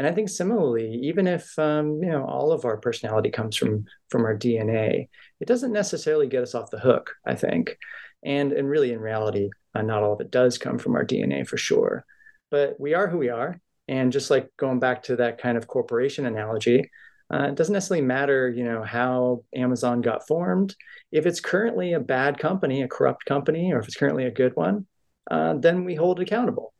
And 0.00 0.08
I 0.08 0.12
think 0.12 0.30
similarly, 0.30 0.94
even 1.02 1.26
if 1.26 1.58
um, 1.58 2.02
you 2.02 2.08
know 2.08 2.24
all 2.24 2.52
of 2.52 2.64
our 2.64 2.78
personality 2.78 3.30
comes 3.30 3.54
from 3.54 3.84
from 4.08 4.24
our 4.24 4.34
DNA, 4.34 5.10
it 5.40 5.46
doesn't 5.46 5.72
necessarily 5.72 6.26
get 6.26 6.42
us 6.42 6.54
off 6.54 6.70
the 6.70 6.78
hook. 6.78 7.16
I 7.26 7.34
think, 7.34 7.76
and 8.24 8.50
and 8.50 8.66
really 8.66 8.92
in 8.92 8.98
reality, 8.98 9.50
uh, 9.74 9.82
not 9.82 10.02
all 10.02 10.14
of 10.14 10.20
it 10.22 10.30
does 10.30 10.56
come 10.56 10.78
from 10.78 10.94
our 10.94 11.04
DNA 11.04 11.46
for 11.46 11.58
sure. 11.58 12.06
But 12.50 12.78
we 12.80 12.94
are 12.94 13.08
who 13.08 13.18
we 13.18 13.28
are, 13.28 13.60
and 13.88 14.12
just 14.12 14.30
like 14.30 14.50
going 14.56 14.80
back 14.80 15.02
to 15.04 15.16
that 15.16 15.38
kind 15.38 15.56
of 15.56 15.66
corporation 15.66 16.26
analogy, 16.26 16.90
uh, 17.32 17.44
it 17.44 17.54
doesn't 17.54 17.72
necessarily 17.72 18.04
matter, 18.04 18.48
you 18.48 18.64
know, 18.64 18.82
how 18.82 19.44
Amazon 19.54 20.00
got 20.00 20.26
formed. 20.26 20.74
If 21.12 21.26
it's 21.26 21.40
currently 21.40 21.92
a 21.92 22.00
bad 22.00 22.38
company, 22.38 22.82
a 22.82 22.88
corrupt 22.88 23.24
company, 23.24 23.72
or 23.72 23.78
if 23.78 23.86
it's 23.86 23.96
currently 23.96 24.24
a 24.24 24.32
good 24.32 24.56
one, 24.56 24.86
uh, 25.30 25.54
then 25.54 25.84
we 25.84 25.94
hold 25.94 26.18
it 26.18 26.24
accountable. 26.24 26.72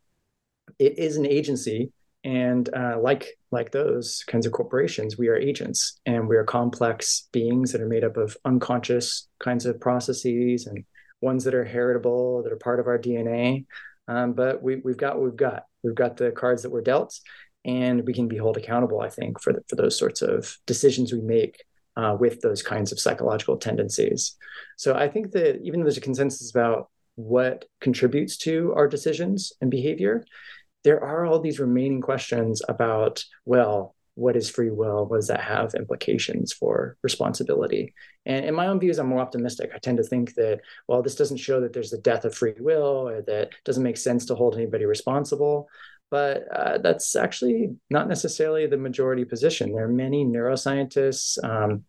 It 0.79 0.99
is 0.99 1.17
an 1.17 1.27
agency, 1.27 1.93
and 2.25 2.69
uh, 2.75 2.99
like 3.01 3.39
like 3.53 3.71
those 3.71 4.25
kinds 4.27 4.47
of 4.47 4.53
corporations, 4.53 5.17
we 5.17 5.29
are 5.29 5.37
agents, 5.37 6.01
and 6.05 6.29
we 6.29 6.37
are 6.37 6.45
complex 6.45 7.29
beings 7.33 7.71
that 7.73 7.81
are 7.81 7.89
made 7.89 8.05
up 8.05 8.17
of 8.17 8.37
unconscious 8.45 9.29
kinds 9.39 9.67
of 9.67 9.81
processes 9.81 10.67
and 10.67 10.85
ones 11.21 11.45
that 11.45 11.55
are 11.55 11.65
heritable, 11.65 12.43
that 12.43 12.53
are 12.53 12.57
part 12.57 12.81
of 12.81 12.87
our 12.87 12.99
DNA. 12.99 13.67
Um, 14.11 14.33
but 14.33 14.61
we, 14.61 14.77
we've 14.77 14.97
got 14.97 15.17
what 15.17 15.25
we've 15.25 15.37
got. 15.37 15.67
We've 15.85 15.95
got 15.95 16.17
the 16.17 16.33
cards 16.33 16.63
that 16.63 16.71
were 16.71 16.83
dealt, 16.83 17.17
and 17.65 18.05
we 18.05 18.13
can 18.13 18.27
be 18.27 18.37
held 18.37 18.57
accountable. 18.57 19.01
I 19.01 19.09
think 19.09 19.41
for 19.41 19.53
the, 19.53 19.61
for 19.69 19.77
those 19.77 19.97
sorts 19.97 20.21
of 20.21 20.57
decisions 20.67 21.13
we 21.13 21.21
make 21.21 21.63
uh, 21.97 22.17
with 22.19 22.41
those 22.41 22.61
kinds 22.61 22.91
of 22.91 22.99
psychological 22.99 23.57
tendencies. 23.57 24.37
So 24.77 24.97
I 24.97 25.09
think 25.09 25.31
that 25.33 25.61
even 25.63 25.79
though 25.79 25.85
there's 25.85 25.97
a 25.97 26.03
consensus 26.03 26.51
about 26.51 26.91
what 27.15 27.67
contributes 27.81 28.37
to 28.39 28.75
our 28.75 28.89
decisions 28.89 29.53
and 29.61 29.71
behavior, 29.71 30.25
there 30.83 31.03
are 31.05 31.25
all 31.25 31.39
these 31.39 31.61
remaining 31.61 32.01
questions 32.01 32.63
about 32.69 33.23
well 33.45 33.95
what 34.21 34.37
is 34.37 34.51
free 34.51 34.71
will? 34.71 35.07
What 35.07 35.17
does 35.17 35.29
that 35.29 35.41
have 35.41 35.75
implications 35.75 36.53
for 36.53 36.97
responsibility? 37.03 37.95
And 38.27 38.45
in 38.45 38.55
my 38.55 38.67
own 38.67 38.79
views, 38.79 38.99
I'm 38.99 39.09
more 39.09 39.21
optimistic. 39.21 39.71
I 39.75 39.79
tend 39.79 39.97
to 39.97 40.05
think 40.05 40.35
that, 40.35 40.61
well, 40.87 41.03
this 41.03 41.15
doesn't 41.17 41.39
show 41.39 41.61
that 41.61 41.73
there's 41.73 41.91
the 41.91 41.99
death 41.99 42.25
of 42.25 42.35
free 42.35 42.55
will 42.59 43.09
or 43.09 43.23
that 43.23 43.51
doesn't 43.65 43.83
make 43.83 43.97
sense 43.97 44.27
to 44.27 44.35
hold 44.35 44.57
anybody 44.57 44.85
responsible 44.85 45.69
but 46.11 46.49
uh, 46.53 46.79
that's 46.79 47.15
actually 47.15 47.77
not 47.89 48.09
necessarily 48.09 48.67
the 48.67 48.77
majority 48.77 49.25
position. 49.25 49.73
There 49.73 49.85
are 49.85 49.89
many 49.89 50.25
neuroscientists, 50.25 51.43
um, 51.45 51.85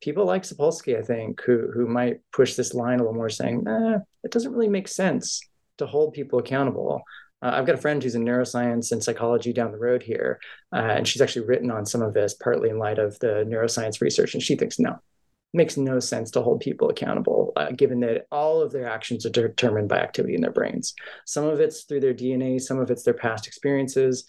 people 0.00 0.24
like 0.24 0.44
Sapolsky, 0.44 0.98
I 0.98 1.02
think, 1.02 1.42
who 1.42 1.70
who 1.72 1.86
might 1.86 2.20
push 2.32 2.54
this 2.54 2.72
line 2.72 3.00
a 3.00 3.02
little 3.02 3.14
more, 3.14 3.28
saying, 3.28 3.64
nah, 3.64 3.98
it 4.24 4.30
doesn't 4.30 4.52
really 4.52 4.68
make 4.68 4.88
sense 4.88 5.40
to 5.78 5.86
hold 5.86 6.14
people 6.14 6.38
accountable. 6.38 7.02
Uh, 7.42 7.50
I've 7.54 7.66
got 7.66 7.74
a 7.74 7.78
friend 7.80 8.02
who's 8.02 8.14
in 8.14 8.24
neuroscience 8.24 8.92
and 8.92 9.02
psychology 9.02 9.52
down 9.52 9.72
the 9.72 9.78
road 9.78 10.02
here, 10.02 10.40
uh, 10.72 10.76
and 10.76 11.06
she's 11.06 11.20
actually 11.20 11.46
written 11.46 11.70
on 11.70 11.84
some 11.84 12.02
of 12.02 12.14
this, 12.14 12.34
partly 12.34 12.70
in 12.70 12.78
light 12.78 12.98
of 12.98 13.18
the 13.18 13.44
neuroscience 13.46 14.00
research, 14.00 14.34
and 14.34 14.42
she 14.42 14.56
thinks 14.56 14.78
no, 14.78 14.98
makes 15.52 15.76
no 15.76 16.00
sense 16.00 16.30
to 16.30 16.40
hold 16.40 16.60
people 16.60 16.88
accountable, 16.88 17.52
uh, 17.56 17.70
given 17.72 18.00
that 18.00 18.26
all 18.32 18.62
of 18.62 18.72
their 18.72 18.88
actions 18.88 19.26
are 19.26 19.30
determined 19.30 19.88
by 19.88 19.98
activity 19.98 20.34
in 20.34 20.40
their 20.40 20.50
brains. 20.50 20.94
Some 21.26 21.44
of 21.44 21.60
it's 21.60 21.84
through 21.84 22.00
their 22.00 22.14
DNA, 22.14 22.60
some 22.60 22.78
of 22.78 22.90
it's 22.90 23.02
their 23.02 23.14
past 23.14 23.46
experiences. 23.46 24.26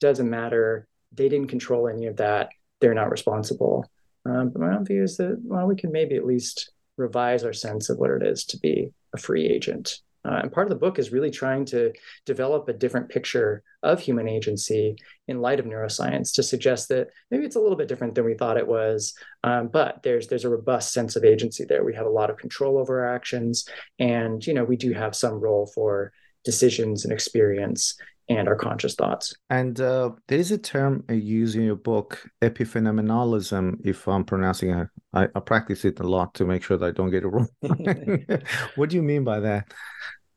Doesn't 0.00 0.28
matter. 0.28 0.88
They 1.12 1.28
didn't 1.28 1.48
control 1.48 1.88
any 1.88 2.06
of 2.06 2.16
that. 2.16 2.50
They're 2.80 2.94
not 2.94 3.10
responsible. 3.10 3.90
Um, 4.24 4.50
but 4.50 4.60
my 4.60 4.74
own 4.74 4.84
view 4.84 5.02
is 5.02 5.16
that 5.18 5.40
well, 5.44 5.66
we 5.66 5.76
can 5.76 5.92
maybe 5.92 6.16
at 6.16 6.26
least 6.26 6.72
revise 6.96 7.44
our 7.44 7.52
sense 7.52 7.88
of 7.88 7.98
what 7.98 8.10
it 8.10 8.22
is 8.22 8.44
to 8.46 8.58
be 8.58 8.90
a 9.14 9.18
free 9.18 9.46
agent 9.46 10.00
uh, 10.26 10.40
and 10.42 10.52
part 10.52 10.66
of 10.66 10.70
the 10.70 10.76
book 10.76 10.98
is 10.98 11.12
really 11.12 11.30
trying 11.30 11.64
to 11.66 11.92
develop 12.24 12.68
a 12.68 12.72
different 12.72 13.08
picture 13.08 13.62
of 13.82 14.00
human 14.00 14.28
agency 14.28 14.96
in 15.28 15.40
light 15.40 15.60
of 15.60 15.66
neuroscience 15.66 16.34
to 16.34 16.42
suggest 16.42 16.88
that 16.88 17.08
maybe 17.30 17.44
it's 17.44 17.56
a 17.56 17.60
little 17.60 17.76
bit 17.76 17.88
different 17.88 18.14
than 18.14 18.24
we 18.24 18.34
thought 18.34 18.56
it 18.56 18.66
was, 18.66 19.14
um, 19.44 19.68
but 19.68 20.02
there's 20.02 20.26
there's 20.26 20.44
a 20.44 20.48
robust 20.48 20.92
sense 20.92 21.16
of 21.16 21.24
agency 21.24 21.64
there. 21.64 21.84
We 21.84 21.94
have 21.94 22.06
a 22.06 22.10
lot 22.10 22.30
of 22.30 22.38
control 22.38 22.78
over 22.78 23.04
our 23.04 23.14
actions, 23.14 23.68
and 23.98 24.44
you 24.46 24.54
know 24.54 24.64
we 24.64 24.76
do 24.76 24.92
have 24.92 25.14
some 25.14 25.34
role 25.34 25.70
for 25.74 26.12
decisions 26.44 27.04
and 27.04 27.12
experience 27.12 27.96
and 28.28 28.48
our 28.48 28.56
conscious 28.56 28.94
thoughts. 28.94 29.34
And 29.50 29.80
uh, 29.80 30.10
there 30.28 30.38
is 30.38 30.50
a 30.50 30.58
term 30.58 31.04
you 31.08 31.16
use 31.16 31.54
in 31.54 31.62
your 31.62 31.76
book, 31.76 32.28
epiphenomenalism, 32.42 33.86
if 33.86 34.08
I'm 34.08 34.24
pronouncing 34.24 34.70
it. 34.70 34.88
I, 35.12 35.28
I 35.34 35.40
practice 35.40 35.84
it 35.84 36.00
a 36.00 36.02
lot 36.02 36.34
to 36.34 36.44
make 36.44 36.62
sure 36.64 36.76
that 36.76 36.86
I 36.86 36.90
don't 36.90 37.10
get 37.10 37.24
it 37.24 37.28
wrong. 37.28 37.48
what 38.76 38.90
do 38.90 38.96
you 38.96 39.02
mean 39.02 39.24
by 39.24 39.40
that? 39.40 39.72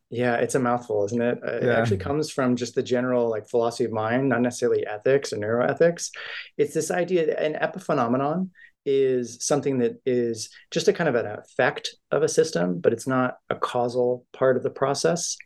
Yeah, 0.09 0.35
it's 0.35 0.55
a 0.55 0.59
mouthful, 0.59 1.05
isn't 1.05 1.21
it? 1.21 1.39
Uh, 1.45 1.51
yeah. 1.51 1.57
It 1.57 1.69
actually 1.69 1.97
comes 1.97 2.31
from 2.31 2.55
just 2.55 2.73
the 2.73 2.81
general 2.81 3.29
like 3.29 3.47
philosophy 3.47 3.85
of 3.85 3.91
mind, 3.91 4.29
not 4.29 4.41
necessarily 4.41 4.85
ethics 4.87 5.31
or 5.31 5.37
neuroethics. 5.37 6.09
It's 6.57 6.73
this 6.73 6.89
idea 6.89 7.27
that 7.27 7.43
an 7.43 7.53
epiphenomenon 7.53 8.49
is 8.85 9.37
something 9.45 9.77
that 9.79 10.01
is 10.05 10.49
just 10.71 10.87
a 10.87 10.93
kind 10.93 11.09
of 11.09 11.15
an 11.15 11.27
effect 11.27 11.95
of 12.09 12.23
a 12.23 12.27
system, 12.29 12.79
but 12.79 12.91
it's 12.91 13.05
not 13.05 13.37
a 13.51 13.55
causal 13.55 14.25
part 14.33 14.57
of 14.57 14.63
the 14.63 14.69
process. 14.71 15.37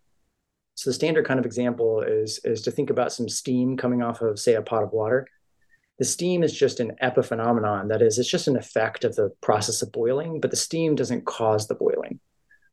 So 0.75 0.89
the 0.89 0.93
standard 0.93 1.25
kind 1.25 1.39
of 1.39 1.45
example 1.45 2.01
is 2.01 2.39
is 2.45 2.61
to 2.61 2.71
think 2.71 2.89
about 2.89 3.11
some 3.11 3.27
steam 3.27 3.75
coming 3.75 4.01
off 4.01 4.21
of, 4.21 4.39
say, 4.39 4.53
a 4.55 4.61
pot 4.61 4.83
of 4.83 4.91
water. 4.91 5.27
The 5.99 6.05
steam 6.05 6.41
is 6.41 6.57
just 6.57 6.79
an 6.79 6.93
epiphenomenon. 7.03 7.89
That 7.89 8.01
is, 8.01 8.17
it's 8.17 8.29
just 8.29 8.47
an 8.47 8.57
effect 8.57 9.03
of 9.03 9.15
the 9.15 9.31
process 9.41 9.81
of 9.81 9.91
boiling, 9.91 10.39
but 10.39 10.51
the 10.51 10.57
steam 10.57 10.95
doesn't 10.95 11.25
cause 11.25 11.67
the 11.67 11.75
boiling. 11.75 12.19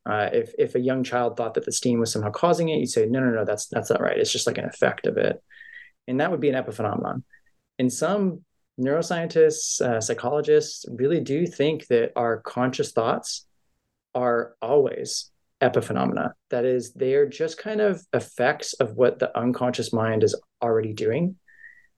Uh, 0.09 0.29
if 0.33 0.53
if 0.57 0.75
a 0.75 0.79
young 0.79 1.03
child 1.03 1.37
thought 1.37 1.53
that 1.53 1.65
the 1.65 1.71
steam 1.71 1.99
was 1.99 2.11
somehow 2.11 2.31
causing 2.31 2.69
it, 2.69 2.79
you'd 2.79 2.89
say, 2.89 3.05
no, 3.05 3.19
no, 3.19 3.29
no, 3.29 3.45
that's 3.45 3.67
that's 3.67 3.89
not 3.89 4.01
right. 4.01 4.17
It's 4.17 4.31
just 4.31 4.47
like 4.47 4.57
an 4.57 4.65
effect 4.65 5.05
of 5.07 5.17
it, 5.17 5.41
and 6.07 6.19
that 6.19 6.31
would 6.31 6.39
be 6.39 6.49
an 6.49 6.63
epiphenomenon. 6.63 7.23
And 7.77 7.91
some 7.91 8.43
neuroscientists, 8.79 9.81
uh, 9.81 10.01
psychologists, 10.01 10.85
really 10.89 11.19
do 11.19 11.45
think 11.45 11.87
that 11.87 12.11
our 12.15 12.41
conscious 12.41 12.91
thoughts 12.91 13.45
are 14.15 14.55
always 14.61 15.31
epiphenomena. 15.61 16.31
That 16.49 16.65
is, 16.65 16.93
they 16.93 17.13
are 17.13 17.27
just 17.27 17.57
kind 17.57 17.81
of 17.81 18.01
effects 18.13 18.73
of 18.73 18.95
what 18.95 19.19
the 19.19 19.37
unconscious 19.37 19.93
mind 19.93 20.23
is 20.23 20.39
already 20.61 20.93
doing. 20.93 21.35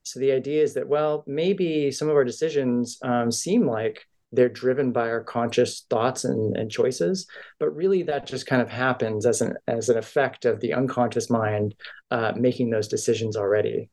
So 0.02 0.20
the 0.20 0.32
idea 0.32 0.62
is 0.62 0.74
that, 0.74 0.86
well, 0.86 1.24
maybe 1.26 1.90
some 1.90 2.10
of 2.10 2.16
our 2.16 2.24
decisions 2.24 2.98
um, 3.02 3.30
seem 3.32 3.66
like 3.66 4.06
they're 4.34 4.48
driven 4.48 4.92
by 4.92 5.08
our 5.08 5.22
conscious 5.22 5.86
thoughts 5.90 6.24
and, 6.24 6.56
and 6.56 6.70
choices. 6.70 7.26
But 7.58 7.74
really 7.74 8.02
that 8.04 8.26
just 8.26 8.46
kind 8.46 8.62
of 8.62 8.68
happens 8.68 9.26
as 9.26 9.40
an 9.40 9.54
as 9.66 9.88
an 9.88 9.98
effect 9.98 10.44
of 10.44 10.60
the 10.60 10.74
unconscious 10.74 11.30
mind 11.30 11.74
uh, 12.10 12.32
making 12.36 12.70
those 12.70 12.88
decisions 12.88 13.36
already. 13.36 13.90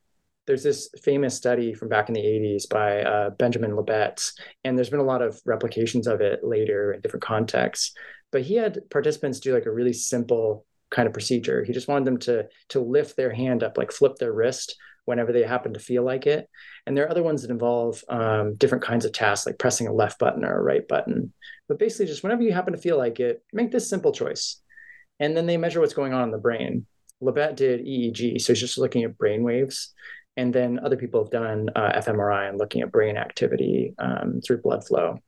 There's 0.47 0.63
this 0.63 0.89
famous 1.03 1.35
study 1.35 1.73
from 1.73 1.89
back 1.89 2.09
in 2.09 2.15
the 2.15 2.21
80s 2.21 2.67
by 2.67 3.03
uh, 3.03 3.29
benjamin 3.31 3.71
libet 3.71 4.31
and 4.63 4.77
there's 4.77 4.89
been 4.89 4.99
a 4.99 5.03
lot 5.03 5.21
of 5.21 5.39
replications 5.45 6.07
of 6.07 6.19
it 6.19 6.43
later 6.43 6.93
in 6.93 7.01
different 7.01 7.23
contexts. 7.23 7.93
But 8.31 8.41
he 8.41 8.55
had 8.55 8.89
participants 8.89 9.39
do 9.39 9.53
like 9.53 9.65
a 9.65 9.71
really 9.71 9.93
simple 9.93 10.65
kind 10.89 11.07
of 11.07 11.13
procedure. 11.13 11.63
He 11.63 11.73
just 11.73 11.87
wanted 11.87 12.05
them 12.05 12.17
to 12.19 12.47
to 12.69 12.79
lift 12.79 13.15
their 13.15 13.31
hand 13.31 13.63
up 13.63 13.77
like 13.77 13.91
flip 13.91 14.15
their 14.15 14.33
wrist 14.33 14.75
whenever 15.05 15.31
they 15.31 15.43
happen 15.43 15.73
to 15.73 15.79
feel 15.79 16.03
like 16.03 16.27
it. 16.27 16.49
And 16.85 16.95
there 16.95 17.05
are 17.05 17.11
other 17.11 17.23
ones 17.23 17.41
that 17.41 17.51
involve 17.51 18.03
um, 18.09 18.55
different 18.55 18.83
kinds 18.83 19.05
of 19.05 19.11
tasks, 19.11 19.45
like 19.45 19.59
pressing 19.59 19.87
a 19.87 19.93
left 19.93 20.19
button 20.19 20.45
or 20.45 20.57
a 20.57 20.63
right 20.63 20.87
button. 20.87 21.33
But 21.67 21.79
basically, 21.79 22.07
just 22.07 22.23
whenever 22.23 22.43
you 22.43 22.53
happen 22.53 22.73
to 22.73 22.79
feel 22.79 22.97
like 22.97 23.19
it, 23.19 23.43
make 23.53 23.71
this 23.71 23.89
simple 23.89 24.11
choice. 24.11 24.61
And 25.19 25.35
then 25.35 25.45
they 25.45 25.57
measure 25.57 25.79
what's 25.79 25.93
going 25.93 26.13
on 26.13 26.23
in 26.23 26.31
the 26.31 26.37
brain. 26.37 26.85
Libet 27.21 27.55
did 27.55 27.85
EEG, 27.85 28.41
so 28.41 28.53
he's 28.53 28.59
just 28.59 28.77
looking 28.77 29.03
at 29.03 29.17
brain 29.17 29.43
waves. 29.43 29.93
And 30.37 30.53
then 30.53 30.79
other 30.83 30.97
people 30.97 31.23
have 31.23 31.31
done 31.31 31.69
uh, 31.75 31.99
fMRI 31.99 32.49
and 32.49 32.57
looking 32.57 32.81
at 32.81 32.91
brain 32.91 33.17
activity 33.17 33.93
um, 33.99 34.41
through 34.45 34.61
blood 34.61 34.85
flow. 34.85 35.19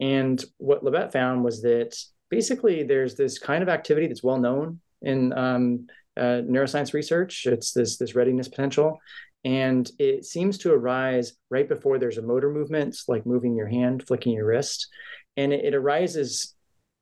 And 0.00 0.44
what 0.58 0.84
Libet 0.84 1.12
found 1.12 1.44
was 1.44 1.62
that 1.62 1.96
basically 2.28 2.82
there's 2.82 3.14
this 3.14 3.38
kind 3.38 3.62
of 3.62 3.68
activity 3.68 4.08
that's 4.08 4.22
well 4.22 4.38
known 4.38 4.80
in 5.00 5.32
um, 5.32 5.86
uh, 6.16 6.42
neuroscience 6.44 6.92
research. 6.92 7.46
It's 7.46 7.72
this 7.72 7.96
this 7.96 8.14
readiness 8.14 8.48
potential, 8.48 8.98
and 9.44 9.90
it 9.98 10.24
seems 10.24 10.58
to 10.58 10.72
arise 10.72 11.32
right 11.50 11.68
before 11.68 11.98
there's 11.98 12.18
a 12.18 12.22
motor 12.22 12.50
movement, 12.50 12.96
like 13.08 13.26
moving 13.26 13.56
your 13.56 13.68
hand, 13.68 14.06
flicking 14.06 14.34
your 14.34 14.46
wrist, 14.46 14.88
and 15.36 15.52
it, 15.52 15.64
it 15.64 15.74
arises 15.74 16.54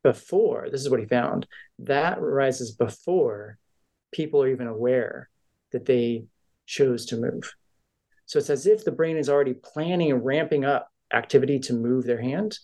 before. 0.02 0.68
This 0.70 0.80
is 0.80 0.90
what 0.90 1.00
he 1.00 1.06
found. 1.06 1.46
That 1.80 2.18
arises 2.18 2.72
before 2.72 3.58
people 4.12 4.42
are 4.42 4.48
even 4.48 4.66
aware 4.66 5.28
that 5.72 5.86
they 5.86 6.24
chose 6.66 7.06
to 7.06 7.16
move. 7.16 7.52
So 8.26 8.38
it's 8.38 8.50
as 8.50 8.66
if 8.66 8.84
the 8.84 8.92
brain 8.92 9.16
is 9.16 9.28
already 9.28 9.54
planning 9.54 10.12
and 10.12 10.24
ramping 10.24 10.64
up 10.64 10.88
activity 11.12 11.58
to 11.60 11.72
move 11.72 12.04
their 12.04 12.20
hand 12.20 12.58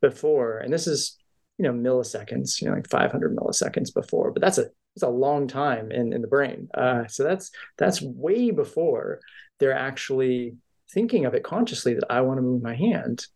before. 0.00 0.58
And 0.58 0.72
this 0.72 0.86
is, 0.86 1.16
you 1.58 1.64
know, 1.64 1.72
milliseconds, 1.72 2.60
you 2.60 2.68
know, 2.68 2.74
like 2.74 2.90
500 2.90 3.36
milliseconds 3.36 3.94
before. 3.94 4.32
But 4.32 4.42
that's 4.42 4.58
a 4.58 4.66
it's 4.94 5.02
a 5.02 5.08
long 5.08 5.48
time 5.48 5.90
in, 5.90 6.12
in 6.12 6.20
the 6.20 6.28
brain. 6.28 6.68
Uh, 6.74 7.06
so 7.06 7.24
that's 7.24 7.50
that's 7.78 8.02
way 8.02 8.50
before 8.50 9.20
they're 9.58 9.72
actually 9.72 10.56
thinking 10.92 11.24
of 11.24 11.34
it 11.34 11.44
consciously 11.44 11.94
that 11.94 12.10
I 12.10 12.20
want 12.20 12.38
to 12.38 12.42
move 12.42 12.62
my 12.62 12.74
hand. 12.74 13.26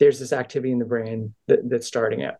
There's 0.00 0.18
this 0.18 0.32
activity 0.32 0.72
in 0.72 0.78
the 0.78 0.84
brain 0.84 1.34
that, 1.46 1.68
that's 1.68 1.86
starting 1.86 2.20
it. 2.20 2.34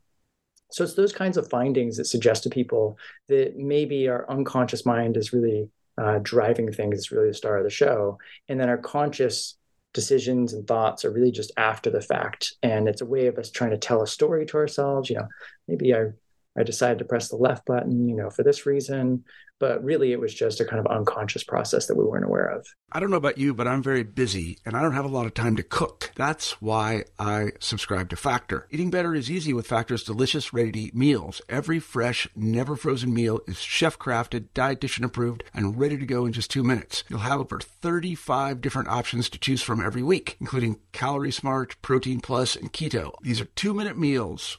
So 0.72 0.83
it's 0.83 0.94
those 0.94 1.12
kinds 1.12 1.37
of 1.37 1.50
findings 1.50 1.96
that 1.96 2.07
suggest 2.07 2.42
to 2.44 2.50
people 2.50 2.98
that 3.29 3.57
maybe 3.57 4.09
our 4.09 4.29
unconscious 4.31 4.85
mind 4.85 5.16
is 5.16 5.33
really 5.33 5.68
uh, 5.98 6.18
driving 6.22 6.72
things, 6.72 6.98
is 6.98 7.12
really 7.12 7.29
the 7.29 7.35
star 7.35 7.59
of 7.59 7.64
the 7.64 7.70
show, 7.70 8.18
and 8.48 8.59
then 8.59 8.68
our 8.68 8.79
conscious 8.79 9.57
decisions 9.92 10.53
and 10.53 10.66
thoughts 10.66 11.05
are 11.05 11.12
really 11.12 11.31
just 11.31 11.53
after 11.57 11.90
the 11.90 12.00
fact, 12.00 12.55
and 12.62 12.88
it's 12.88 13.03
a 13.03 13.07
way 13.07 13.29
of 13.29 13.38
us 13.38 13.50
trying 13.50 13.70
to 13.70 13.79
tell 13.79 14.03
a 14.03 14.07
story 14.07 14.44
to 14.46 14.57
ourselves. 14.57 15.09
You 15.09 15.16
know, 15.18 15.29
maybe 15.68 15.94
I 15.94 16.07
I 16.56 16.62
decided 16.62 16.98
to 16.98 17.04
press 17.04 17.28
the 17.28 17.36
left 17.36 17.66
button, 17.66 18.08
you 18.08 18.16
know, 18.16 18.30
for 18.30 18.42
this 18.42 18.66
reason. 18.66 19.24
But 19.60 19.84
really, 19.84 20.12
it 20.12 20.20
was 20.20 20.34
just 20.34 20.60
a 20.60 20.64
kind 20.64 20.84
of 20.84 20.86
unconscious 20.86 21.44
process 21.44 21.86
that 21.86 21.96
we 21.96 22.04
weren't 22.04 22.24
aware 22.24 22.46
of. 22.46 22.66
I 22.90 22.98
don't 22.98 23.10
know 23.10 23.16
about 23.16 23.38
you, 23.38 23.54
but 23.54 23.68
I'm 23.68 23.82
very 23.82 24.02
busy 24.02 24.58
and 24.66 24.76
I 24.76 24.82
don't 24.82 24.94
have 24.94 25.04
a 25.04 25.08
lot 25.08 25.26
of 25.26 25.34
time 25.34 25.56
to 25.56 25.62
cook. 25.62 26.10
That's 26.16 26.60
why 26.60 27.04
I 27.18 27.52
subscribe 27.60 28.10
to 28.10 28.16
Factor. 28.16 28.66
Eating 28.70 28.90
better 28.90 29.14
is 29.14 29.30
easy 29.30 29.52
with 29.52 29.68
Factor's 29.68 30.02
delicious, 30.02 30.52
ready 30.52 30.72
to 30.72 30.78
eat 30.80 30.94
meals. 30.94 31.40
Every 31.48 31.78
fresh, 31.78 32.28
never 32.34 32.74
frozen 32.74 33.14
meal 33.14 33.40
is 33.46 33.58
chef 33.58 33.98
crafted, 33.98 34.48
dietitian 34.54 35.04
approved, 35.04 35.44
and 35.54 35.78
ready 35.78 35.96
to 35.96 36.06
go 36.06 36.26
in 36.26 36.32
just 36.32 36.50
two 36.50 36.64
minutes. 36.64 37.04
You'll 37.08 37.20
have 37.20 37.40
over 37.40 37.60
35 37.60 38.60
different 38.60 38.88
options 38.88 39.28
to 39.30 39.38
choose 39.38 39.62
from 39.62 39.80
every 39.80 40.02
week, 40.02 40.36
including 40.40 40.80
Calorie 40.92 41.30
Smart, 41.30 41.80
Protein 41.80 42.20
Plus, 42.20 42.56
and 42.56 42.72
Keto. 42.72 43.14
These 43.22 43.40
are 43.40 43.46
two 43.46 43.72
minute 43.72 43.96
meals 43.96 44.58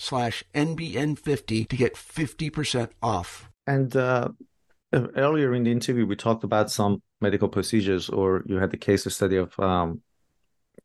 slash 0.01 0.43
NBN50 0.55 1.69
to 1.69 1.75
get 1.75 1.95
50% 1.95 2.89
off. 3.03 3.49
And 3.67 3.95
uh, 3.95 4.29
earlier 4.93 5.53
in 5.53 5.63
the 5.63 5.71
interview, 5.71 6.05
we 6.05 6.15
talked 6.15 6.43
about 6.43 6.71
some 6.71 7.01
medical 7.21 7.47
procedures, 7.47 8.09
or 8.09 8.43
you 8.47 8.57
had 8.57 8.71
the 8.71 8.77
case 8.77 9.03
study 9.13 9.37
of 9.37 9.57
um, 9.59 10.01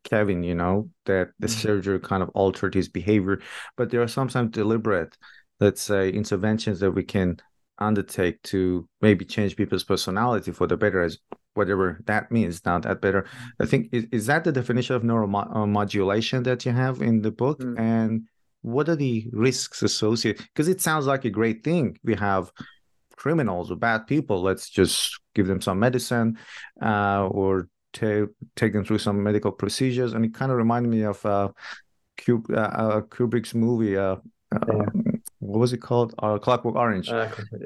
Kevin, 0.03 0.43
you 0.43 0.53
know, 0.53 0.89
that 1.05 1.29
the 1.39 1.47
mm-hmm. 1.47 1.59
surgery 1.59 1.99
kind 1.99 2.21
of 2.21 2.29
altered 2.29 2.75
his 2.75 2.89
behavior. 2.89 3.41
But 3.75 3.89
there 3.89 4.03
are 4.03 4.07
sometimes 4.07 4.51
deliberate, 4.51 5.17
let's 5.59 5.81
say, 5.81 6.09
interventions 6.09 6.79
that 6.81 6.91
we 6.91 7.03
can 7.03 7.37
undertake 7.79 8.41
to 8.41 8.87
maybe 9.01 9.25
change 9.25 9.55
people's 9.55 9.83
personality 9.83 10.51
for 10.51 10.67
the 10.67 10.77
better 10.77 11.01
as 11.01 11.17
whatever 11.53 11.99
that 12.05 12.31
means 12.31 12.65
now 12.65 12.79
that 12.79 13.01
better 13.01 13.27
i 13.59 13.67
think 13.67 13.87
is, 13.91 14.07
is 14.11 14.25
that 14.25 14.43
the 14.43 14.51
definition 14.51 14.95
of 14.95 15.03
neuromodulation 15.03 16.43
that 16.43 16.65
you 16.65 16.71
have 16.71 17.03
in 17.03 17.21
the 17.21 17.29
book 17.29 17.59
mm. 17.59 17.77
and 17.77 18.23
what 18.61 18.89
are 18.89 18.95
the 18.95 19.27
risks 19.31 19.83
associated? 19.83 20.43
Because 20.43 20.67
it 20.67 20.81
sounds 20.81 21.05
like 21.05 21.25
a 21.25 21.29
great 21.29 21.63
thing. 21.63 21.97
We 22.03 22.15
have 22.15 22.51
criminals 23.15 23.71
or 23.71 23.75
bad 23.75 24.07
people. 24.07 24.41
Let's 24.41 24.69
just 24.69 25.19
give 25.35 25.47
them 25.47 25.61
some 25.61 25.79
medicine 25.79 26.37
uh, 26.81 27.27
or 27.27 27.67
t- 27.93 28.25
take 28.55 28.73
them 28.73 28.85
through 28.85 28.99
some 28.99 29.21
medical 29.21 29.51
procedures. 29.51 30.13
And 30.13 30.23
it 30.25 30.33
kind 30.33 30.51
of 30.51 30.57
reminded 30.57 30.89
me 30.89 31.01
of 31.03 31.25
uh, 31.25 31.49
Kub- 32.17 32.51
uh, 32.51 32.55
uh 32.55 33.01
Kubrick's 33.01 33.53
movie. 33.53 33.97
Uh, 33.97 34.17
uh, 34.53 34.59
yeah. 34.67 34.85
What 35.39 35.59
was 35.59 35.73
it 35.73 35.77
called? 35.77 36.15
Clockwork 36.17 36.75
Orange. 36.75 37.09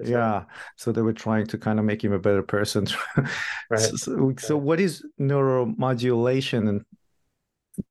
yeah. 0.04 0.44
So 0.78 0.92
they 0.92 1.02
were 1.02 1.14
trying 1.14 1.48
to 1.48 1.58
kind 1.58 1.80
of 1.80 1.86
make 1.86 2.04
him 2.04 2.12
a 2.12 2.20
better 2.20 2.44
person. 2.44 2.88
right. 3.70 3.80
So, 3.80 3.96
so, 3.96 4.34
so, 4.38 4.58
what 4.58 4.80
is 4.80 5.06
neuromodulation 5.20 6.70
and 6.70 6.86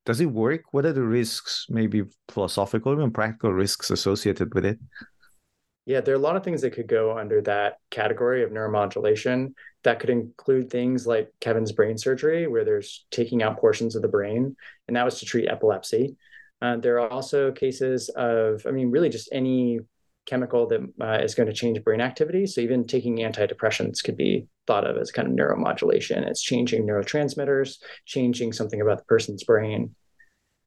does 0.05 0.21
it 0.21 0.27
work? 0.27 0.73
What 0.73 0.85
are 0.85 0.93
the 0.93 1.03
risks, 1.03 1.67
maybe 1.69 2.05
philosophical, 2.31 2.93
even 2.93 3.11
practical 3.11 3.53
risks 3.53 3.91
associated 3.91 4.55
with 4.55 4.65
it? 4.65 4.79
Yeah, 5.87 6.01
there 6.01 6.15
are 6.15 6.19
a 6.19 6.21
lot 6.21 6.37
of 6.37 6.45
things 6.45 6.61
that 6.61 6.73
could 6.73 6.87
go 6.87 7.19
under 7.19 7.41
that 7.43 7.79
category 7.91 8.45
of 8.45 8.51
neuromodulation. 8.51 9.55
That 9.83 9.99
could 9.99 10.11
include 10.11 10.71
things 10.71 11.07
like 11.07 11.33
Kevin's 11.41 11.73
brain 11.73 11.99
surgery, 11.99 12.47
where 12.47 12.65
there's 12.65 13.07
taking 13.11 13.43
out 13.43 13.59
portions 13.59 13.97
of 13.97 14.03
the 14.03 14.09
brain, 14.09 14.57
and 14.87 14.97
that 14.97 15.05
was 15.05 15.19
to 15.21 15.27
treat 15.27 15.49
epilepsy. 15.49 16.17
Uh, 16.63 16.77
there 16.77 17.01
are 17.01 17.11
also 17.11 17.51
cases 17.51 18.11
of, 18.11 18.65
I 18.67 18.71
mean, 18.71 18.91
really 18.91 19.09
just 19.09 19.31
any 19.33 19.81
chemical 20.27 20.67
that 20.69 20.81
uh, 21.01 21.19
is 21.25 21.35
going 21.35 21.49
to 21.49 21.55
change 21.55 21.83
brain 21.83 22.01
activity. 22.01 22.47
So 22.47 22.61
even 22.61 22.87
taking 22.87 23.17
antidepressants 23.17 24.05
could 24.05 24.17
be 24.17 24.47
thought 24.71 24.87
of 24.87 24.97
as 24.97 25.11
kind 25.11 25.27
of 25.27 25.35
neuromodulation. 25.35 26.25
It's 26.25 26.41
changing 26.41 26.87
neurotransmitters, 26.87 27.79
changing 28.07 28.53
something 28.53 28.81
about 28.81 28.99
the 28.99 29.05
person's 29.05 29.43
brain. 29.43 29.97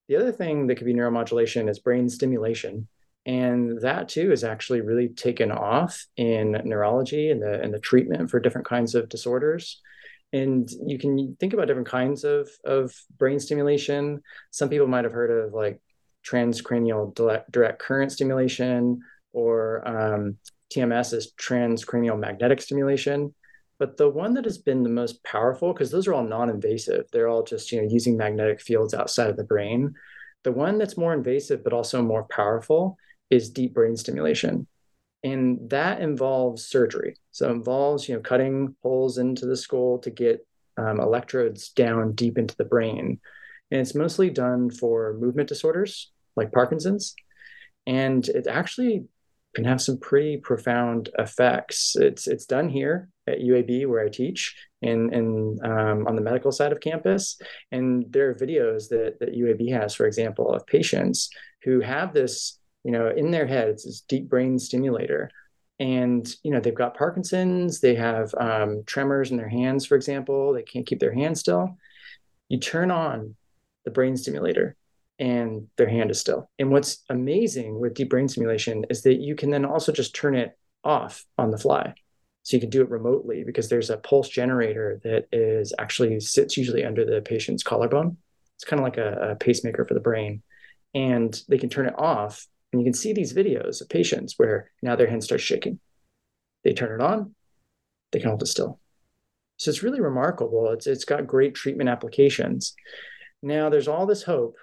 The 0.09 0.17
other 0.17 0.33
thing 0.33 0.67
that 0.67 0.75
could 0.75 0.85
be 0.85 0.93
neuromodulation 0.93 1.69
is 1.69 1.79
brain 1.79 2.09
stimulation. 2.09 2.89
And 3.25 3.79
that 3.79 4.09
too 4.09 4.33
is 4.33 4.43
actually 4.43 4.81
really 4.81 5.07
taken 5.07 5.53
off 5.53 6.05
in 6.17 6.51
neurology 6.65 7.31
and 7.31 7.41
the 7.41 7.61
and 7.61 7.73
the 7.73 7.79
treatment 7.79 8.29
for 8.29 8.41
different 8.41 8.67
kinds 8.67 8.93
of 8.93 9.07
disorders. 9.07 9.81
And 10.33 10.69
you 10.85 10.99
can 10.99 11.37
think 11.39 11.53
about 11.53 11.67
different 11.67 11.87
kinds 11.87 12.25
of, 12.25 12.49
of 12.65 12.93
brain 13.17 13.39
stimulation. 13.39 14.21
Some 14.51 14.67
people 14.67 14.87
might 14.87 15.05
have 15.05 15.13
heard 15.13 15.31
of 15.31 15.53
like 15.53 15.79
transcranial 16.27 17.15
direct, 17.15 17.49
direct 17.49 17.79
current 17.79 18.11
stimulation 18.11 18.99
or 19.31 19.87
um, 19.87 20.35
TMS 20.73 21.13
is 21.13 21.31
transcranial 21.39 22.19
magnetic 22.19 22.61
stimulation. 22.61 23.33
But 23.83 23.97
the 23.97 24.07
one 24.07 24.33
that 24.35 24.45
has 24.45 24.57
been 24.57 24.81
the 24.81 24.87
most 24.87 25.21
powerful, 25.25 25.73
because 25.73 25.91
those 25.91 26.07
are 26.07 26.13
all 26.13 26.23
non-invasive, 26.23 27.07
they're 27.11 27.27
all 27.27 27.43
just 27.43 27.69
you 27.69 27.81
know 27.81 27.87
using 27.89 28.15
magnetic 28.15 28.61
fields 28.61 28.93
outside 28.93 29.29
of 29.29 29.35
the 29.35 29.43
brain. 29.43 29.93
The 30.43 30.53
one 30.53 30.77
that's 30.77 30.95
more 30.95 31.13
invasive 31.13 31.65
but 31.65 31.73
also 31.73 32.01
more 32.01 32.23
powerful 32.23 32.97
is 33.29 33.49
deep 33.49 33.73
brain 33.73 33.97
stimulation, 33.97 34.67
and 35.21 35.69
that 35.69 35.99
involves 35.99 36.65
surgery. 36.65 37.17
So 37.31 37.49
it 37.49 37.51
involves 37.51 38.07
you 38.07 38.15
know 38.15 38.21
cutting 38.21 38.73
holes 38.81 39.17
into 39.17 39.45
the 39.47 39.57
skull 39.57 39.99
to 39.99 40.09
get 40.09 40.47
um, 40.77 41.01
electrodes 41.01 41.67
down 41.71 42.13
deep 42.13 42.37
into 42.37 42.55
the 42.55 42.63
brain, 42.63 43.19
and 43.69 43.81
it's 43.81 43.95
mostly 43.95 44.29
done 44.29 44.69
for 44.69 45.17
movement 45.19 45.49
disorders 45.49 46.09
like 46.37 46.53
Parkinson's, 46.53 47.15
and 47.85 48.25
it 48.29 48.47
actually 48.47 49.07
can 49.53 49.65
have 49.65 49.81
some 49.81 49.99
pretty 49.99 50.37
profound 50.37 51.09
effects. 51.19 51.97
It's 51.97 52.29
it's 52.29 52.45
done 52.45 52.69
here 52.69 53.09
at 53.27 53.39
UAB 53.39 53.87
where 53.87 54.03
I 54.03 54.09
teach 54.09 54.55
and 54.81 55.13
and 55.13 55.59
um, 55.65 56.07
on 56.07 56.15
the 56.15 56.21
medical 56.21 56.51
side 56.51 56.71
of 56.71 56.79
campus. 56.79 57.39
And 57.71 58.05
there 58.09 58.29
are 58.29 58.35
videos 58.35 58.89
that 58.89 59.19
that 59.19 59.35
UAB 59.35 59.71
has, 59.71 59.95
for 59.95 60.05
example, 60.05 60.53
of 60.53 60.65
patients 60.67 61.29
who 61.63 61.79
have 61.79 62.13
this, 62.13 62.59
you 62.83 62.91
know, 62.91 63.09
in 63.09 63.31
their 63.31 63.47
heads, 63.47 63.85
this 63.85 64.01
deep 64.01 64.29
brain 64.29 64.59
stimulator. 64.59 65.29
And 65.79 66.27
you 66.43 66.51
know 66.51 66.59
they've 66.59 66.73
got 66.73 66.95
Parkinson's, 66.95 67.79
they 67.79 67.95
have 67.95 68.33
um, 68.39 68.83
tremors 68.85 69.31
in 69.31 69.37
their 69.37 69.49
hands, 69.49 69.85
for 69.85 69.95
example. 69.95 70.53
They 70.53 70.61
can't 70.63 70.85
keep 70.85 70.99
their 70.99 71.13
hands 71.13 71.39
still. 71.39 71.77
You 72.47 72.59
turn 72.59 72.91
on 72.91 73.35
the 73.83 73.91
brain 73.91 74.15
stimulator, 74.15 74.75
and 75.19 75.67
their 75.77 75.89
hand 75.89 76.11
is 76.11 76.19
still. 76.19 76.49
And 76.59 76.69
what's 76.69 77.03
amazing 77.09 77.79
with 77.79 77.95
deep 77.95 78.09
brain 78.09 78.27
stimulation 78.27 78.85
is 78.89 79.01
that 79.03 79.19
you 79.19 79.35
can 79.35 79.49
then 79.49 79.65
also 79.65 79.91
just 79.91 80.15
turn 80.15 80.35
it 80.35 80.57
off 80.83 81.25
on 81.37 81.51
the 81.51 81.57
fly. 81.57 81.95
So 82.43 82.57
you 82.57 82.61
can 82.61 82.69
do 82.69 82.81
it 82.81 82.89
remotely 82.89 83.43
because 83.43 83.69
there's 83.69 83.89
a 83.89 83.97
pulse 83.97 84.29
generator 84.29 84.99
that 85.03 85.27
is 85.31 85.73
actually 85.79 86.19
sits 86.19 86.57
usually 86.57 86.83
under 86.83 87.05
the 87.05 87.21
patient's 87.21 87.63
collarbone. 87.63 88.17
It's 88.55 88.65
kind 88.65 88.79
of 88.79 88.83
like 88.83 88.97
a, 88.97 89.31
a 89.31 89.35
pacemaker 89.35 89.85
for 89.85 89.93
the 89.93 89.99
brain. 89.99 90.43
And 90.93 91.37
they 91.47 91.57
can 91.57 91.69
turn 91.69 91.87
it 91.87 91.97
off. 91.97 92.45
And 92.71 92.81
you 92.81 92.85
can 92.85 92.93
see 92.93 93.13
these 93.13 93.33
videos 93.33 93.81
of 93.81 93.89
patients 93.89 94.33
where 94.37 94.71
now 94.81 94.95
their 94.95 95.07
hand 95.09 95.23
starts 95.23 95.43
shaking. 95.43 95.79
They 96.63 96.73
turn 96.73 96.99
it 96.99 97.03
on, 97.03 97.33
they 98.11 98.19
can 98.19 98.29
hold 98.29 98.43
it 98.43 98.47
still. 98.47 98.79
So 99.57 99.69
it's 99.69 99.83
really 99.83 100.01
remarkable. 100.01 100.71
It's 100.71 100.87
it's 100.87 101.05
got 101.05 101.27
great 101.27 101.55
treatment 101.55 101.89
applications. 101.89 102.75
Now 103.41 103.69
there's 103.69 103.87
all 103.87 104.05
this 104.05 104.23
hope 104.23 104.57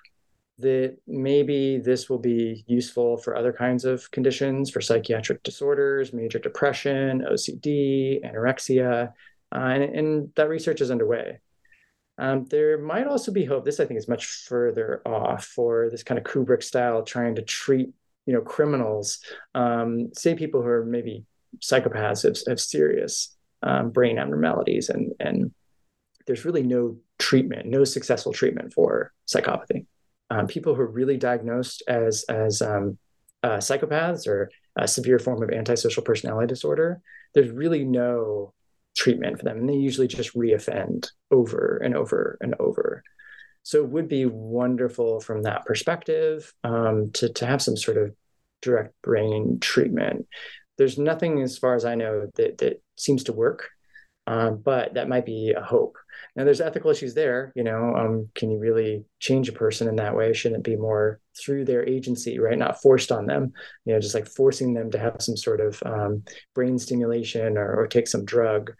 that 0.61 0.97
maybe 1.07 1.79
this 1.79 2.09
will 2.09 2.19
be 2.19 2.65
useful 2.67 3.17
for 3.17 3.37
other 3.37 3.53
kinds 3.53 3.85
of 3.85 4.11
conditions, 4.11 4.71
for 4.71 4.81
psychiatric 4.81 5.43
disorders, 5.43 6.13
major 6.13 6.39
depression, 6.39 7.25
OCD, 7.31 8.25
anorexia, 8.25 9.13
uh, 9.53 9.59
and, 9.59 9.83
and, 9.83 10.31
that 10.37 10.49
research 10.49 10.81
is 10.81 10.91
underway. 10.91 11.39
Um, 12.19 12.45
there 12.45 12.79
might 12.79 13.07
also 13.07 13.33
be 13.33 13.45
hope. 13.45 13.65
This, 13.65 13.81
I 13.81 13.85
think, 13.85 13.99
is 13.99 14.09
much 14.09 14.27
further 14.27 15.03
off 15.05 15.45
for 15.45 15.89
this 15.91 16.03
kind 16.03 16.19
of 16.19 16.25
Kubrick 16.25 16.63
style, 16.63 17.03
trying 17.03 17.35
to 17.37 17.43
treat, 17.43 17.89
you 18.27 18.35
know, 18.35 18.43
criminals, 18.43 19.21
um, 19.55 20.11
say 20.15 20.35
people 20.35 20.63
who 20.63 20.69
are 20.69 20.85
maybe 20.85 21.25
psychopaths 21.59 22.23
have, 22.23 22.37
have 22.47 22.61
serious 22.61 23.37
um, 23.63 23.91
brain 23.91 24.19
abnormalities, 24.19 24.89
and 24.89 25.13
and 25.19 25.53
there's 26.27 26.45
really 26.45 26.63
no 26.63 26.99
treatment, 27.19 27.67
no 27.67 27.85
successful 27.85 28.33
treatment 28.33 28.73
for 28.73 29.13
psychopathy 29.27 29.87
um, 30.31 30.47
people 30.47 30.75
who 30.75 30.83
are 30.83 30.91
really 30.91 31.17
diagnosed 31.17 31.83
as 31.89 32.25
as 32.29 32.63
um, 32.63 32.99
uh, 33.43 33.59
psychopaths 33.59 34.27
or 34.27 34.51
a 34.77 34.87
severe 34.87 35.19
form 35.19 35.43
of 35.43 35.51
antisocial 35.51 36.03
personality 36.03 36.47
disorder, 36.47 37.01
there's 37.35 37.51
really 37.51 37.85
no 37.85 38.53
treatment 38.97 39.39
for 39.39 39.45
them, 39.45 39.59
and 39.59 39.69
they 39.69 39.75
usually 39.75 40.09
just 40.09 40.35
reoffend 40.35 41.11
over 41.31 41.81
and 41.83 41.97
over 41.97 42.39
and 42.41 42.55
over. 42.59 43.03
So 43.63 43.79
it 43.79 43.91
would 43.91 44.09
be 44.09 44.27
wonderful 44.27 45.21
from 45.21 45.43
that 45.43 45.65
perspective 45.67 46.53
um, 46.65 47.11
to 47.15 47.33
to 47.33 47.47
have 47.47 47.63
some 47.63 47.77
sort 47.77 47.97
of 47.99 48.15
direct 48.63 48.95
brain 49.03 49.59
treatment. 49.61 50.27
There's 50.79 50.99
nothing, 50.99 51.43
as 51.43 51.59
far 51.59 51.75
as 51.75 51.85
I 51.85 51.95
know, 51.95 52.31
that 52.37 52.59
that 52.59 52.83
seems 52.97 53.25
to 53.25 53.33
work, 53.33 53.69
um, 54.31 54.63
but 54.65 54.95
that 54.95 55.09
might 55.09 55.27
be 55.27 55.53
a 55.57 55.61
hope. 55.61 55.99
Now, 56.37 56.45
there's 56.45 56.61
ethical 56.61 56.93
issues 56.93 57.15
there. 57.15 57.53
You 57.57 57.65
know, 57.65 57.97
um, 57.97 58.29
can 58.37 58.49
you 58.53 58.61
really 58.61 59.05
change 59.19 59.49
a 59.49 59.53
person 59.53 59.89
in 59.89 59.97
that 59.97 60.17
way? 60.17 60.33
Shouldn't 60.33 60.61
it 60.61 60.71
be 60.71 60.77
more 60.77 61.19
through 61.37 61.65
their 61.65 61.85
agency, 61.85 62.39
right? 62.39 62.57
Not 62.57 62.81
forced 62.81 63.11
on 63.11 63.27
them. 63.27 63.53
You 63.85 63.95
know, 63.95 64.01
just 64.01 64.15
like 64.15 64.29
forcing 64.29 64.73
them 64.73 64.89
to 64.93 65.01
have 65.01 65.17
some 65.19 65.37
sort 65.37 65.61
of 65.61 65.83
um, 65.85 66.23
brain 66.55 66.79
stimulation 66.79 67.59
or, 67.59 67.75
or, 67.75 67.89
take 67.89 68.07
some 68.07 68.25
drug. 68.25 68.71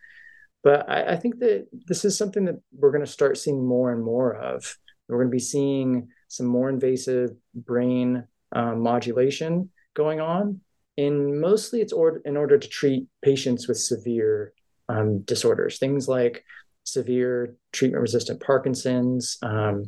But 0.63 0.89
I, 0.89 1.15
I 1.15 1.17
think 1.17 1.41
that 1.41 1.67
this 1.89 2.05
is 2.05 2.17
something 2.17 2.45
that 2.45 2.61
we're 2.73 2.93
going 2.93 3.05
to 3.05 3.11
start 3.11 3.37
seeing 3.37 3.67
more 3.67 3.93
and 3.93 4.05
more 4.05 4.37
of. 4.37 4.77
We're 5.09 5.19
going 5.19 5.33
to 5.33 5.37
be 5.37 5.41
seeing 5.41 6.11
some 6.29 6.47
more 6.47 6.69
invasive 6.69 7.31
brain 7.57 8.23
um, 8.53 8.83
modulation 8.83 9.71
going 9.95 10.21
on. 10.21 10.61
And 10.97 11.41
mostly 11.41 11.81
it's 11.81 11.93
or- 11.93 12.23
in 12.25 12.37
order 12.37 12.57
to 12.57 12.69
treat 12.69 13.09
patients 13.21 13.67
with 13.67 13.79
severe 13.79 14.53
um, 14.91 15.21
disorders, 15.21 15.79
things 15.79 16.09
like 16.09 16.45
severe 16.85 17.55
treatment 17.73 18.03
resistant 18.03 18.41
Parkinson's, 18.41 19.39
um, 19.43 19.85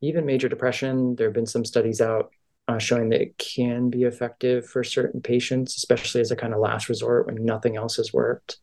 even 0.00 0.26
major 0.26 0.48
depression. 0.48 1.14
There 1.14 1.28
have 1.28 1.34
been 1.34 1.46
some 1.46 1.64
studies 1.64 2.00
out 2.00 2.30
uh, 2.68 2.78
showing 2.78 3.10
that 3.10 3.20
it 3.20 3.38
can 3.38 3.90
be 3.90 4.04
effective 4.04 4.66
for 4.66 4.82
certain 4.82 5.20
patients, 5.20 5.76
especially 5.76 6.20
as 6.20 6.30
a 6.30 6.36
kind 6.36 6.54
of 6.54 6.60
last 6.60 6.88
resort 6.88 7.26
when 7.26 7.44
nothing 7.44 7.76
else 7.76 7.96
has 7.96 8.12
worked. 8.12 8.58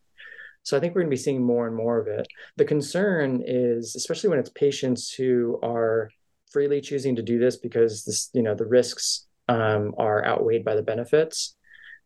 So 0.62 0.76
I 0.76 0.80
think 0.80 0.94
we're 0.94 1.02
going 1.02 1.10
to 1.10 1.16
be 1.16 1.22
seeing 1.22 1.42
more 1.42 1.66
and 1.66 1.76
more 1.76 1.98
of 1.98 2.08
it. 2.08 2.26
The 2.56 2.64
concern 2.64 3.42
is, 3.46 3.94
especially 3.96 4.30
when 4.30 4.38
it's 4.38 4.50
patients 4.50 5.12
who 5.12 5.58
are 5.62 6.10
freely 6.50 6.80
choosing 6.80 7.16
to 7.16 7.22
do 7.22 7.38
this 7.38 7.56
because 7.56 8.04
this, 8.04 8.30
you 8.34 8.42
know, 8.42 8.54
the 8.54 8.66
risks 8.66 9.26
um, 9.48 9.94
are 9.96 10.24
outweighed 10.26 10.64
by 10.64 10.74
the 10.74 10.82
benefits. 10.82 11.56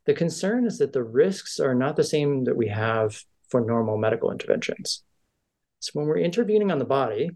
The 0.07 0.15
concern 0.15 0.67
is 0.67 0.79
that 0.79 0.93
the 0.93 1.03
risks 1.03 1.59
are 1.61 1.75
not 1.75 1.97
the 1.97 2.05
same 2.05 2.45
that 2.45 2.57
we 2.57 2.69
have 2.69 3.21
for 3.53 3.61
normal 3.61 3.99
medical 3.99 4.33
interventions. 4.33 5.05
So 5.81 5.91
when 5.95 6.07
we're 6.07 6.17
intervening 6.19 6.73
on 6.73 6.79
the 6.79 6.85
body, 6.85 7.31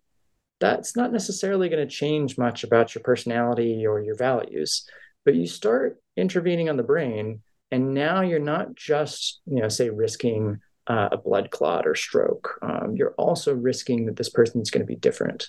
that's 0.59 0.96
not 0.96 1.12
necessarily 1.12 1.68
going 1.68 1.87
to 1.87 1.94
change 1.94 2.38
much 2.38 2.64
about 2.64 2.94
your 2.94 3.02
personality 3.02 3.87
or 3.87 4.00
your 4.00 4.16
values. 4.16 4.88
But 5.24 5.35
you 5.35 5.46
start 5.46 6.00
intervening 6.16 6.70
on 6.70 6.79
the 6.79 6.83
brain, 6.83 7.42
and 7.70 7.92
now 7.92 8.22
you're 8.22 8.38
not 8.38 8.74
just, 8.74 9.42
you 9.46 9.61
know, 9.61 9.68
say 9.68 9.90
risking 9.90 10.61
uh, 10.87 11.11
a 11.12 11.18
blood 11.18 11.50
clot 11.50 11.87
or 11.87 11.94
stroke. 11.94 12.59
Um, 12.62 12.94
you're 12.96 13.14
also 13.18 13.55
risking 13.55 14.07
that 14.07 14.16
this 14.16 14.31
person's 14.31 14.70
going 14.70 14.87
to 14.87 14.92
be 14.94 14.96
different. 14.96 15.48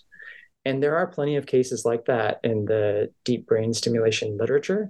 And 0.66 0.84
there 0.84 0.98
are 0.98 1.08
plenty 1.08 1.38
of 1.38 1.46
cases 1.46 1.86
like 1.86 2.06
that 2.06 2.42
in 2.44 2.66
the 2.66 3.14
deep 3.24 3.48
brain 3.48 3.74
stimulation 3.74 4.38
literature. 4.38 4.90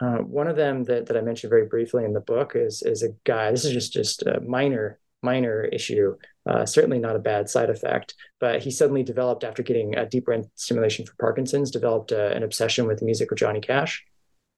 Uh, 0.00 0.18
one 0.18 0.48
of 0.48 0.56
them 0.56 0.84
that, 0.84 1.06
that 1.06 1.16
I 1.16 1.20
mentioned 1.20 1.50
very 1.50 1.66
briefly 1.66 2.04
in 2.04 2.14
the 2.14 2.20
book 2.20 2.52
is, 2.54 2.82
is 2.82 3.02
a 3.02 3.10
guy, 3.24 3.50
this 3.50 3.64
is 3.64 3.72
just, 3.72 3.92
just 3.92 4.22
a 4.22 4.40
minor 4.40 4.98
minor 5.22 5.64
issue, 5.64 6.16
uh, 6.46 6.64
certainly 6.64 6.98
not 6.98 7.16
a 7.16 7.20
bad 7.20 7.48
side 7.48 7.70
effect. 7.70 8.14
But 8.38 8.62
he 8.62 8.70
suddenly 8.70 9.02
developed, 9.02 9.44
after 9.44 9.62
getting 9.62 9.96
a 9.96 10.06
deep 10.06 10.26
brain 10.26 10.50
stimulation 10.54 11.04
for 11.06 11.14
Parkinson's, 11.18 11.70
developed 11.70 12.12
uh, 12.12 12.30
an 12.34 12.42
obsession 12.42 12.86
with 12.86 13.02
music 13.02 13.30
of 13.30 13.38
Johnny 13.38 13.60
Cash. 13.60 14.04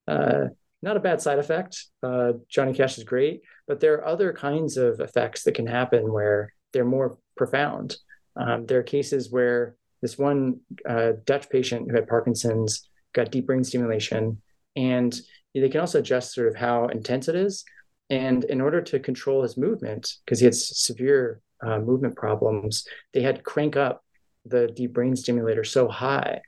Uh, 0.06 0.46
not 0.82 0.96
a 0.96 1.00
bad 1.00 1.20
side 1.20 1.38
effect. 1.38 1.86
Uh, 2.02 2.32
Johnny 2.48 2.74
Cash 2.74 2.98
is 2.98 3.04
great, 3.04 3.42
but 3.68 3.80
there 3.80 3.94
are 3.94 4.06
other 4.06 4.32
kinds 4.32 4.76
of 4.76 5.00
effects 5.00 5.44
that 5.44 5.54
can 5.54 5.66
happen 5.66 6.12
where 6.12 6.52
they're 6.72 6.84
more 6.84 7.18
profound. 7.36 7.96
Um, 8.36 8.66
there 8.66 8.78
are 8.78 8.84
cases 8.84 9.30
where 9.30 9.76
this 10.00 10.18
one 10.18 10.60
uh, 10.88 11.12
Dutch 11.24 11.48
patient 11.50 11.88
who 11.88 11.96
had 11.96 12.08
Parkinson's 12.08 12.88
got 13.12 13.30
deep 13.30 13.46
brain 13.46 13.62
stimulation, 13.62 14.42
and 14.76 15.14
they 15.54 15.68
can 15.68 15.80
also 15.80 15.98
adjust 15.98 16.34
sort 16.34 16.48
of 16.48 16.56
how 16.56 16.88
intense 16.88 17.28
it 17.28 17.34
is. 17.34 17.64
And 18.10 18.44
in 18.44 18.60
order 18.60 18.80
to 18.82 18.98
control 18.98 19.42
his 19.42 19.56
movement, 19.56 20.14
because 20.24 20.38
he 20.38 20.44
had 20.44 20.54
severe 20.54 21.40
uh, 21.64 21.78
movement 21.78 22.16
problems, 22.16 22.86
they 23.12 23.22
had 23.22 23.36
to 23.36 23.42
crank 23.42 23.76
up 23.76 24.04
the 24.44 24.66
deep 24.68 24.92
brain 24.92 25.14
stimulator 25.16 25.64
so 25.64 25.88
high 25.88 26.40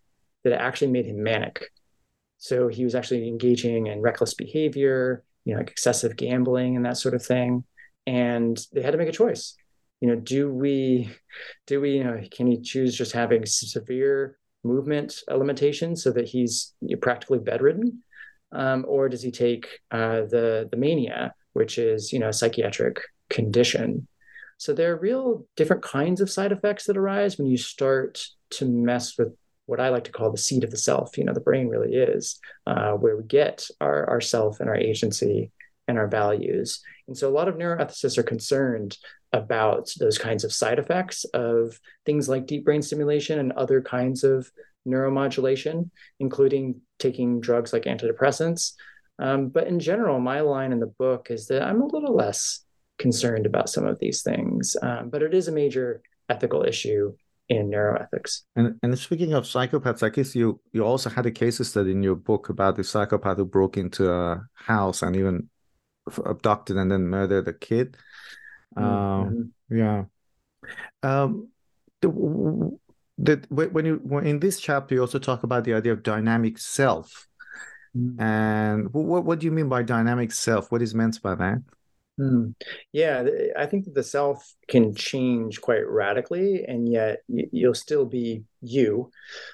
that 0.42 0.52
it 0.52 0.60
actually 0.60 0.90
made 0.90 1.06
him 1.06 1.22
manic. 1.22 1.66
So 2.38 2.68
he 2.68 2.84
was 2.84 2.94
actually 2.94 3.28
engaging 3.28 3.86
in 3.86 4.02
reckless 4.02 4.34
behavior, 4.34 5.24
you 5.44 5.52
know, 5.54 5.60
like 5.60 5.70
excessive 5.70 6.16
gambling 6.16 6.76
and 6.76 6.84
that 6.84 6.98
sort 6.98 7.14
of 7.14 7.24
thing. 7.24 7.64
And 8.06 8.58
they 8.72 8.82
had 8.82 8.90
to 8.90 8.98
make 8.98 9.08
a 9.08 9.12
choice. 9.12 9.54
You 10.00 10.08
know, 10.08 10.16
do 10.16 10.52
we, 10.52 11.10
do 11.66 11.80
we, 11.80 11.92
you 11.98 12.04
know, 12.04 12.20
can 12.30 12.46
he 12.46 12.60
choose 12.60 12.94
just 12.94 13.12
having 13.12 13.46
severe 13.46 14.38
movement 14.62 15.20
limitations 15.28 16.02
so 16.02 16.10
that 16.12 16.28
he's 16.28 16.74
practically 17.00 17.38
bedridden, 17.38 18.02
um, 18.54 18.84
or 18.88 19.08
does 19.08 19.22
he 19.22 19.30
take 19.30 19.80
uh, 19.90 20.22
the 20.22 20.68
the 20.70 20.76
mania, 20.76 21.34
which 21.52 21.78
is 21.78 22.12
you 22.12 22.18
know 22.18 22.28
a 22.28 22.32
psychiatric 22.32 23.00
condition. 23.30 24.06
So 24.58 24.72
there 24.72 24.92
are 24.92 24.98
real 24.98 25.46
different 25.56 25.82
kinds 25.82 26.20
of 26.20 26.30
side 26.30 26.52
effects 26.52 26.86
that 26.86 26.96
arise 26.96 27.36
when 27.36 27.48
you 27.48 27.56
start 27.56 28.24
to 28.50 28.66
mess 28.66 29.18
with 29.18 29.34
what 29.66 29.80
I 29.80 29.88
like 29.88 30.04
to 30.04 30.12
call 30.12 30.30
the 30.30 30.38
seat 30.38 30.64
of 30.64 30.70
the 30.70 30.76
self. 30.76 31.18
You 31.18 31.24
know, 31.24 31.32
the 31.32 31.40
brain 31.40 31.68
really 31.68 31.94
is 31.94 32.38
uh, 32.66 32.92
where 32.92 33.16
we 33.16 33.24
get 33.24 33.66
our, 33.80 34.08
our 34.08 34.20
self 34.20 34.60
and 34.60 34.68
our 34.68 34.76
agency 34.76 35.50
and 35.88 35.98
our 35.98 36.06
values. 36.06 36.80
And 37.08 37.16
so 37.16 37.28
a 37.28 37.32
lot 37.32 37.48
of 37.48 37.56
neuroethicists 37.56 38.18
are 38.18 38.22
concerned 38.22 38.96
about 39.32 39.90
those 39.98 40.16
kinds 40.16 40.44
of 40.44 40.52
side 40.52 40.78
effects 40.78 41.24
of 41.34 41.78
things 42.06 42.28
like 42.28 42.46
deep 42.46 42.64
brain 42.64 42.82
stimulation 42.82 43.38
and 43.38 43.52
other 43.52 43.82
kinds 43.82 44.22
of 44.22 44.50
neuromodulation, 44.86 45.90
including 46.20 46.80
taking 46.98 47.40
drugs 47.40 47.72
like 47.72 47.84
antidepressants, 47.84 48.72
um, 49.18 49.48
but 49.48 49.66
in 49.66 49.78
general, 49.78 50.18
my 50.20 50.40
line 50.40 50.72
in 50.72 50.80
the 50.80 50.92
book 50.98 51.28
is 51.30 51.46
that 51.46 51.62
I'm 51.62 51.80
a 51.80 51.86
little 51.86 52.14
less 52.14 52.60
concerned 52.98 53.46
about 53.46 53.68
some 53.68 53.86
of 53.86 53.98
these 54.00 54.22
things, 54.22 54.76
um, 54.82 55.10
but 55.10 55.22
it 55.22 55.34
is 55.34 55.48
a 55.48 55.52
major 55.52 56.02
ethical 56.28 56.64
issue 56.64 57.14
in 57.48 57.70
neuroethics. 57.70 58.42
And 58.56 58.78
and 58.82 58.98
speaking 58.98 59.34
of 59.34 59.44
psychopaths, 59.44 60.02
I 60.02 60.08
guess 60.08 60.34
you 60.34 60.60
you 60.72 60.84
also 60.84 61.10
had 61.10 61.26
a 61.26 61.30
case 61.30 61.64
study 61.66 61.92
in 61.92 62.02
your 62.02 62.16
book 62.16 62.48
about 62.48 62.76
the 62.76 62.84
psychopath 62.84 63.36
who 63.36 63.44
broke 63.44 63.76
into 63.76 64.10
a 64.10 64.46
house 64.54 65.02
and 65.02 65.14
even 65.16 65.48
abducted 66.24 66.76
and 66.76 66.90
then 66.90 67.06
murdered 67.06 67.46
a 67.48 67.52
kid. 67.52 67.96
Mm-hmm. 68.76 68.84
Um, 68.84 69.52
yeah. 69.70 70.04
Um, 71.02 71.48
the, 72.00 72.08
the, 73.18 73.44
when 73.50 73.84
you 73.84 74.00
when 74.02 74.26
in 74.26 74.40
this 74.40 74.60
chapter, 74.60 74.94
you 74.94 75.00
also 75.00 75.18
talk 75.18 75.42
about 75.42 75.64
the 75.64 75.74
idea 75.74 75.92
of 75.92 76.02
dynamic 76.02 76.58
self. 76.58 77.28
Mm. 77.96 78.20
And 78.20 78.92
what 78.92 79.24
what 79.24 79.38
do 79.38 79.46
you 79.46 79.52
mean 79.52 79.68
by 79.68 79.82
dynamic 79.82 80.32
self? 80.32 80.72
What 80.72 80.82
is 80.82 80.94
meant 80.94 81.22
by 81.22 81.34
that? 81.36 81.62
Hmm. 82.16 82.50
Yeah, 82.92 83.26
I 83.58 83.66
think 83.66 83.86
that 83.86 83.94
the 83.94 84.04
self 84.04 84.54
can 84.68 84.94
change 84.94 85.60
quite 85.60 85.84
radically, 85.88 86.64
and 86.64 86.88
yet 86.88 87.22
you'll 87.26 87.74
still 87.74 88.04
be 88.04 88.44
you. 88.60 89.10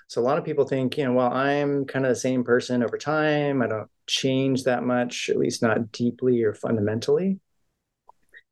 So 0.09 0.21
a 0.21 0.25
lot 0.25 0.37
of 0.37 0.45
people 0.45 0.67
think, 0.67 0.99
you 0.99 1.07
know, 1.07 1.15
well, 1.15 1.33
I'm 1.33 1.87
kind 1.87 2.05
of 2.05 2.11
the 2.11 2.17
same 2.17 2.45
person 2.45 2.83
over 2.83 2.99
time. 2.99 3.63
I 3.63 3.67
don't 3.67 3.89
change 4.07 4.65
that 4.65 4.83
much, 4.83 5.31
at 5.31 5.39
least 5.39 5.63
not 5.63 5.91
deeply 5.91 6.43
or 6.43 6.53
fundamentally. 6.53 7.41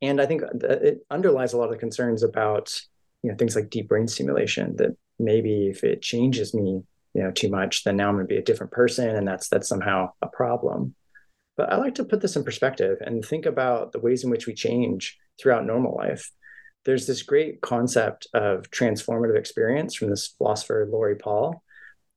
And 0.01 0.23
I 0.23 0.27
think 0.27 0.43
it 0.63 1.05
underlies 1.11 1.53
a 1.53 1.59
lot 1.59 1.73
of 1.73 1.79
concerns 1.79 2.23
about, 2.23 2.81
you 3.23 3.31
know, 3.31 3.37
things 3.37 3.57
like 3.57 3.71
deep 3.71 3.89
brain 3.89 4.09
stimulation. 4.09 4.77
That 4.77 4.97
maybe 5.19 5.69
if 5.69 5.85
it 5.85 6.03
changes 6.03 6.55
me, 6.55 6.83
you 7.15 7.23
know, 7.23 7.31
too 7.31 7.51
much, 7.51 7.85
then 7.85 7.97
now 7.97 8.09
I'm 8.09 8.15
going 8.15 8.27
to 8.27 8.35
be 8.35 8.39
a 8.39 8.45
different 8.45 8.73
person, 8.73 9.09
and 9.15 9.27
that's 9.27 9.49
that's 9.49 9.69
somehow 9.69 10.13
a 10.23 10.29
problem. 10.29 10.95
But 11.57 11.73
I 11.73 11.77
like 11.77 11.97
to 11.97 12.05
put 12.05 12.21
this 12.21 12.37
in 12.37 12.45
perspective 12.45 12.99
and 13.01 13.25
think 13.25 13.45
about 13.45 13.91
the 13.93 13.99
ways 13.99 14.23
in 14.23 14.31
which 14.31 14.47
we 14.47 14.55
change 14.55 15.19
throughout 15.41 15.67
normal 15.67 15.97
life. 15.97 16.31
There's 16.85 17.07
this 17.07 17.25
great 17.25 17.61
concept 17.61 18.29
of 18.33 18.71
transformative 18.71 19.37
experience 19.37 19.95
from 19.95 20.09
this 20.09 20.29
philosopher, 20.39 20.89
Laurie 20.91 21.17
Paul. 21.17 21.63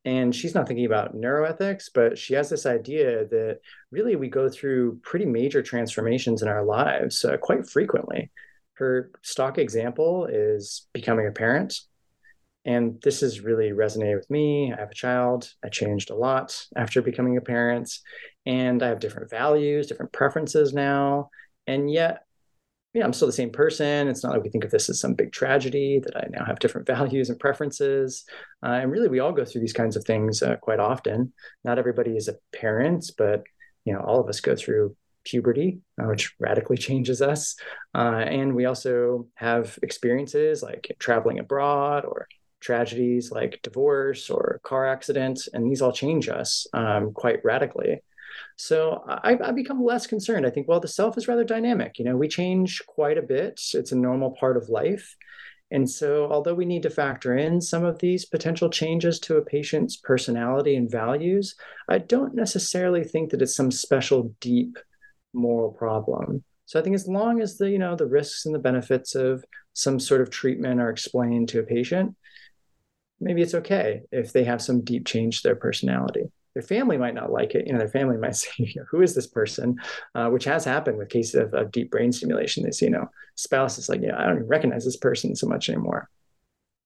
And 0.06 0.36
she's 0.36 0.56
not 0.56 0.68
thinking 0.68 0.86
about 0.86 1.16
neuroethics, 1.16 1.89
but 1.93 2.18
she 2.18 2.34
has 2.36 2.49
this 2.49 2.66
idea 2.66 3.26
that 3.26 3.60
really 3.91 4.16
we 4.16 4.30
go 4.30 4.49
through 4.49 4.99
pretty 5.04 5.26
major 5.26 5.62
transformations 5.62 6.41
in 6.41 6.47
our 6.47 6.64
lives 6.64 7.24
uh, 7.26 7.38
quite 7.38 7.68
frequently. 7.68 8.32
Her 8.82 9.11
stock 9.21 9.59
example 9.59 10.25
is 10.25 10.88
becoming 10.91 11.27
a 11.27 11.32
parent. 11.32 11.79
And 12.65 12.99
this 13.03 13.21
has 13.21 13.41
really 13.41 13.69
resonated 13.69 14.15
with 14.15 14.29
me. 14.32 14.73
I 14.73 14.79
have 14.79 14.89
a 14.89 14.95
child. 14.95 15.53
I 15.63 15.69
changed 15.69 16.09
a 16.09 16.15
lot 16.15 16.65
after 16.75 17.03
becoming 17.03 17.38
a 17.38 17.41
parent 17.41 17.91
and 18.47 18.82
I 18.82 18.88
have 18.88 18.99
different 18.99 19.29
values, 19.29 19.86
different 19.86 20.13
preferences 20.13 20.73
now. 20.73 21.29
And 21.67 21.91
yet, 21.91 22.25
yeah, 22.95 23.05
I'm 23.05 23.13
still 23.13 23.27
the 23.27 23.34
same 23.34 23.51
person. 23.51 24.07
It's 24.07 24.23
not 24.23 24.34
like 24.34 24.41
we 24.41 24.49
think 24.49 24.63
of 24.63 24.71
this 24.71 24.89
as 24.89 24.99
some 24.99 25.13
big 25.13 25.32
tragedy 25.32 26.01
that 26.03 26.17
I 26.17 26.25
now 26.32 26.43
have 26.43 26.57
different 26.57 26.88
values 26.95 27.29
and 27.29 27.39
preferences. 27.39 28.25
Uh, 28.65 28.79
and 28.82 28.91
really, 28.91 29.09
we 29.09 29.19
all 29.19 29.32
go 29.32 29.45
through 29.45 29.61
these 29.61 29.73
kinds 29.73 29.95
of 29.95 30.03
things 30.05 30.41
uh, 30.41 30.55
quite 30.55 30.79
often. 30.79 31.34
Not 31.63 31.77
everybody 31.77 32.17
is 32.17 32.29
a 32.29 32.38
parent, 32.51 33.11
but 33.15 33.43
you 33.86 33.93
know, 33.93 33.99
all 33.99 34.19
of 34.19 34.27
us 34.27 34.41
go 34.41 34.55
through 34.55 34.95
puberty, 35.24 35.80
uh, 36.01 36.05
which 36.05 36.34
radically 36.39 36.78
changes 36.78 37.22
us. 37.22 37.55
Uh, 37.93 38.24
and 38.26 38.55
we 38.55 38.65
also 38.65 39.28
have 39.36 39.78
experiences 39.84 40.63
like 40.63 40.95
traveling 40.99 41.39
abroad 41.39 42.05
or 42.05 42.28
tragedies 42.59 43.32
like 43.32 43.59
divorce 43.63 44.30
or 44.30 44.61
car 44.63 44.88
accidents, 44.88 45.47
and 45.47 45.69
these 45.69 45.82
all 45.82 45.91
change 45.91 46.30
us 46.30 46.67
um, 46.74 47.11
quite 47.11 47.43
radically. 47.43 48.01
So 48.55 49.03
I, 49.07 49.38
I 49.43 49.51
become 49.51 49.84
less 49.84 50.07
concerned. 50.07 50.45
I 50.45 50.51
think, 50.51 50.67
well, 50.67 50.80
the 50.80 50.88
self 50.88 51.17
is 51.17 51.28
rather 51.28 51.43
dynamic. 51.43 51.97
You 51.97 52.05
know, 52.05 52.15
we 52.15 52.28
change 52.28 52.82
quite 52.86 53.17
a 53.17 53.24
bit. 53.24 53.59
It's 53.74 53.91
a 53.91 53.97
normal 53.97 54.32
part 54.39 54.57
of 54.57 54.69
life. 54.69 55.15
And 55.72 55.89
so, 55.89 56.28
although 56.30 56.53
we 56.53 56.65
need 56.65 56.84
to 56.84 56.89
factor 56.89 57.38
in 57.38 57.61
some 57.61 57.86
of 57.86 57.99
these 57.99 58.26
potential 58.26 58.69
changes 58.69 59.19
to 59.22 59.38
a 59.38 59.45
patient's 59.45 59.95
personality 59.95 60.76
and 60.76 60.91
values, 60.91 61.55
I 61.88 61.99
don't 61.99 62.36
necessarily 62.36 63.05
think 63.05 63.32
that 63.32 63.41
it's 63.41 63.55
some 63.55 63.72
special 63.72 64.36
deep 64.41 64.78
moral 65.34 65.71
problem. 65.71 66.43
So 66.65 66.79
I 66.79 66.84
think 66.84 66.95
as 66.95 67.07
long 67.07 67.41
as 67.41 67.57
the 67.57 67.69
you 67.69 67.79
know 67.79 67.95
the 67.95 68.07
risks 68.07 68.45
and 68.45 68.55
the 68.55 68.59
benefits 68.59 69.15
of 69.15 69.43
some 69.73 69.99
sort 69.99 70.21
of 70.21 70.29
treatment 70.29 70.79
are 70.79 70.89
explained 70.89 71.49
to 71.49 71.59
a 71.59 71.63
patient, 71.63 72.15
maybe 73.19 73.41
it's 73.41 73.55
okay 73.55 74.01
if 74.11 74.34
they 74.34 74.43
have 74.43 74.61
some 74.61 74.84
deep 74.84 75.05
change 75.05 75.41
to 75.41 75.47
their 75.47 75.55
personality 75.55 76.32
their 76.53 76.63
family 76.63 76.97
might 76.97 77.13
not 77.13 77.32
like 77.32 77.55
it. 77.55 77.65
You 77.67 77.73
know, 77.73 77.79
their 77.79 77.88
family 77.88 78.17
might 78.21 78.36
say, 78.36 78.73
"Who 78.89 79.01
is 79.01 79.15
this 79.15 79.27
person?" 79.27 79.77
Uh, 80.15 80.29
which 80.29 80.45
has 80.45 80.65
happened 80.65 80.97
with 80.97 81.09
cases 81.09 81.36
of, 81.36 81.53
of, 81.53 81.71
deep 81.71 81.91
brain 81.91 82.11
stimulation. 82.11 82.63
They 82.63 82.71
say, 82.71 82.88
you 82.88 82.91
know, 82.91 83.09
spouse 83.36 83.77
is 83.77 83.89
like, 83.89 84.01
"Yeah, 84.01 84.17
I 84.17 84.25
don't 84.25 84.38
even 84.38 84.47
recognize 84.47 84.86
this 84.86 84.97
person 84.97 85.36
so 85.36 85.47
much 85.47 85.69
anymore." 85.69 86.09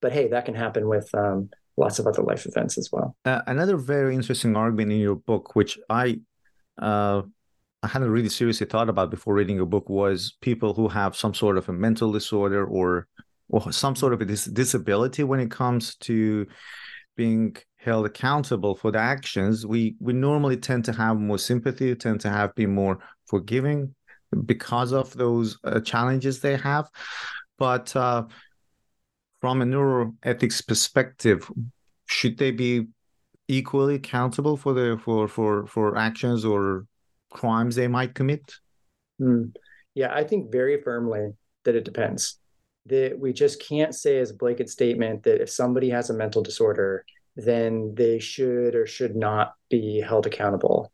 But 0.02 0.12
hey, 0.12 0.28
that 0.28 0.46
can 0.46 0.56
happen 0.56 0.88
with 0.88 1.14
um, 1.16 1.50
lots 1.78 2.00
of 2.00 2.08
other 2.08 2.22
life 2.22 2.46
events 2.46 2.78
as 2.78 2.90
well. 2.92 3.16
Uh, 3.26 3.42
another 3.48 3.78
very 3.78 4.14
interesting 4.14 4.56
argument 4.56 4.92
in 4.92 5.00
your 5.00 5.16
book, 5.16 5.56
which 5.56 5.80
I 5.90 6.20
uh, 6.80 7.24
I 7.86 7.88
hadn't 7.88 8.10
really 8.10 8.30
seriously 8.30 8.66
thought 8.66 8.90
about 8.90 9.12
before 9.12 9.36
reading 9.36 9.58
your 9.58 9.68
book, 9.68 9.90
was 9.90 10.36
people 10.42 10.74
who 10.74 10.88
have 10.88 11.16
some 11.16 11.36
sort 11.36 11.56
of 11.56 11.70
a 11.70 11.74
mental 11.74 12.12
disorder 12.12 12.66
or 12.66 13.08
or 13.50 13.72
some 13.72 13.96
sort 13.96 14.12
of 14.14 14.22
a 14.22 14.26
dis- 14.26 14.46
disability 14.46 15.24
when 15.24 15.40
it 15.40 15.52
comes 15.52 15.96
to 15.98 16.48
being 17.16 17.56
held 17.78 18.08
accountable 18.08 18.74
for 18.76 18.90
the 18.90 18.98
actions, 18.98 19.68
we 19.68 19.96
we 20.00 20.14
normally 20.14 20.58
tend 20.58 20.84
to 20.86 20.94
have 20.94 21.18
more 21.20 21.38
sympathy, 21.38 21.94
tend 21.96 22.20
to 22.22 22.30
have 22.30 22.56
be 22.56 22.66
more 22.66 22.98
forgiving 23.28 23.94
because 24.46 24.92
of 24.92 25.14
those 25.14 25.60
uh, 25.64 25.80
challenges 25.80 26.40
they 26.40 26.58
have. 26.58 26.90
But 27.60 27.96
uh, 27.96 28.24
from 29.42 29.62
a 29.62 29.66
neuroethics 29.66 30.68
perspective, 30.68 31.52
should 32.08 32.40
they 32.40 32.50
be 32.50 32.88
equally 33.48 33.96
accountable 34.02 34.58
for 34.58 34.74
the 34.74 35.00
for 35.06 35.28
for 35.28 35.68
for 35.68 35.96
actions 35.98 36.44
or 36.44 36.88
crimes 37.36 37.76
they 37.76 37.88
might 37.88 38.16
commit? 38.16 38.56
Mm. 39.22 39.56
Yeah, 39.94 40.14
I 40.14 40.24
think 40.24 40.52
very 40.52 40.82
firmly 40.82 41.34
that 41.64 41.76
it 41.76 41.86
depends. 41.86 42.40
That 42.88 43.18
we 43.20 43.34
just 43.34 43.62
can't 43.62 43.94
say 43.94 44.20
as 44.20 44.32
a 44.32 44.36
blanket 44.36 44.70
statement 44.70 45.24
that 45.24 45.42
if 45.42 45.50
somebody 45.50 45.90
has 45.90 46.10
a 46.10 46.14
mental 46.14 46.42
disorder 46.42 47.06
then 47.36 47.94
they 47.96 48.20
should 48.20 48.76
or 48.76 48.88
should 48.88 49.16
not 49.16 49.56
be 49.70 50.00
held 50.00 50.26
accountable. 50.26 50.92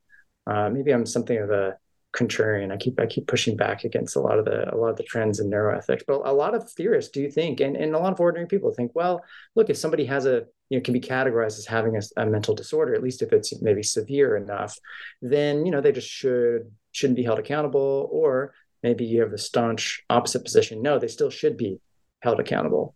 Uh, 0.47 0.69
maybe 0.69 0.91
I'm 0.91 1.05
something 1.05 1.37
of 1.37 1.51
a 1.51 1.77
contrarian. 2.15 2.71
I 2.71 2.77
keep 2.77 2.99
I 2.99 3.05
keep 3.05 3.27
pushing 3.27 3.55
back 3.55 3.83
against 3.83 4.15
a 4.15 4.19
lot 4.19 4.39
of 4.39 4.45
the 4.45 4.73
a 4.73 4.75
lot 4.75 4.89
of 4.89 4.97
the 4.97 5.03
trends 5.03 5.39
in 5.39 5.49
neuroethics. 5.49 6.03
But 6.07 6.21
a 6.25 6.33
lot 6.33 6.55
of 6.55 6.69
theorists 6.71 7.11
do 7.11 7.29
think, 7.29 7.59
and, 7.59 7.75
and 7.77 7.95
a 7.95 7.99
lot 7.99 8.11
of 8.11 8.19
ordinary 8.19 8.47
people 8.47 8.73
think, 8.73 8.91
well, 8.95 9.23
look, 9.55 9.69
if 9.69 9.77
somebody 9.77 10.05
has 10.05 10.25
a 10.25 10.45
you 10.71 10.77
know 10.77 10.81
can 10.81 10.93
be 10.93 11.01
categorized 11.01 11.59
as 11.59 11.65
having 11.65 11.97
a, 11.97 12.01
a 12.21 12.25
mental 12.25 12.55
disorder, 12.55 12.95
at 12.95 13.03
least 13.03 13.21
if 13.21 13.33
it's 13.33 13.61
maybe 13.61 13.83
severe 13.83 14.37
enough, 14.37 14.77
then 15.21 15.65
you 15.65 15.71
know 15.71 15.81
they 15.81 15.91
just 15.91 16.07
should 16.07 16.71
shouldn't 16.93 17.17
be 17.17 17.23
held 17.23 17.39
accountable. 17.39 18.07
Or 18.09 18.53
maybe 18.81 19.03
you 19.03 19.19
have 19.19 19.31
the 19.31 19.37
staunch 19.37 20.01
opposite 20.09 20.45
position. 20.45 20.81
No, 20.81 20.97
they 20.97 21.09
still 21.09 21.29
should 21.29 21.57
be 21.57 21.81
held 22.21 22.39
accountable. 22.39 22.95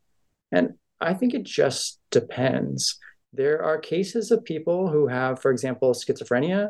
And 0.54 0.76
I 1.02 1.14
think 1.14 1.34
it 1.34 1.44
just 1.44 2.00
depends 2.12 2.98
there 3.34 3.62
are 3.62 3.78
cases 3.78 4.32
of 4.32 4.46
people 4.46 4.90
who 4.90 5.08
have, 5.08 5.42
for 5.42 5.52
example, 5.52 5.92
schizophrenia, 5.92 6.70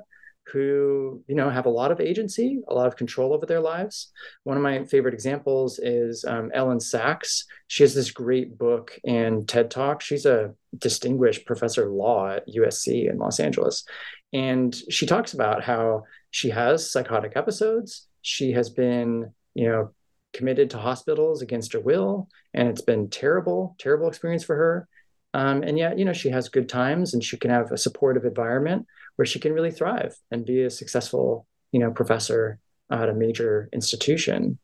who 0.51 1.23
you 1.27 1.35
know 1.35 1.49
have 1.49 1.65
a 1.65 1.77
lot 1.81 1.91
of 1.91 1.99
agency, 1.99 2.61
a 2.67 2.73
lot 2.73 2.87
of 2.87 2.95
control 2.95 3.33
over 3.33 3.45
their 3.45 3.59
lives. 3.59 4.11
One 4.43 4.57
of 4.57 4.63
my 4.63 4.85
favorite 4.85 5.13
examples 5.13 5.79
is 5.79 6.23
um, 6.25 6.51
Elyn 6.55 6.79
Saks. 6.79 7.45
She 7.67 7.83
has 7.83 7.95
this 7.95 8.11
great 8.11 8.57
book 8.57 8.97
and 9.05 9.47
TED 9.47 9.71
Talk. 9.71 10.01
She's 10.01 10.25
a 10.25 10.53
distinguished 10.77 11.45
professor 11.45 11.87
of 11.87 11.93
law 11.93 12.29
at 12.29 12.47
USC 12.47 13.09
in 13.09 13.17
Los 13.17 13.39
Angeles, 13.39 13.85
and 14.33 14.75
she 14.89 15.05
talks 15.05 15.33
about 15.33 15.63
how 15.63 16.03
she 16.31 16.49
has 16.49 16.91
psychotic 16.91 17.33
episodes. 17.35 18.07
She 18.21 18.51
has 18.53 18.69
been, 18.69 19.33
you 19.53 19.69
know, 19.69 19.91
committed 20.33 20.69
to 20.71 20.77
hospitals 20.77 21.41
against 21.41 21.73
her 21.73 21.79
will, 21.79 22.27
and 22.53 22.67
it's 22.67 22.81
been 22.81 23.09
terrible, 23.09 23.75
terrible 23.79 24.07
experience 24.07 24.43
for 24.43 24.55
her. 24.55 24.87
Um, 25.33 25.63
and 25.63 25.77
yet, 25.77 25.97
you 25.97 26.05
know, 26.05 26.13
she 26.13 26.29
has 26.29 26.49
good 26.49 26.69
times 26.69 27.13
and 27.13 27.23
she 27.23 27.37
can 27.37 27.51
have 27.51 27.71
a 27.71 27.77
supportive 27.77 28.25
environment 28.25 28.85
where 29.15 29.25
she 29.25 29.39
can 29.39 29.53
really 29.53 29.71
thrive 29.71 30.15
and 30.31 30.45
be 30.45 30.63
a 30.63 30.69
successful, 30.69 31.45
you 31.71 31.79
know, 31.79 31.91
professor 31.91 32.59
at 32.91 33.09
a 33.09 33.13
major 33.13 33.69
institution. 33.73 34.59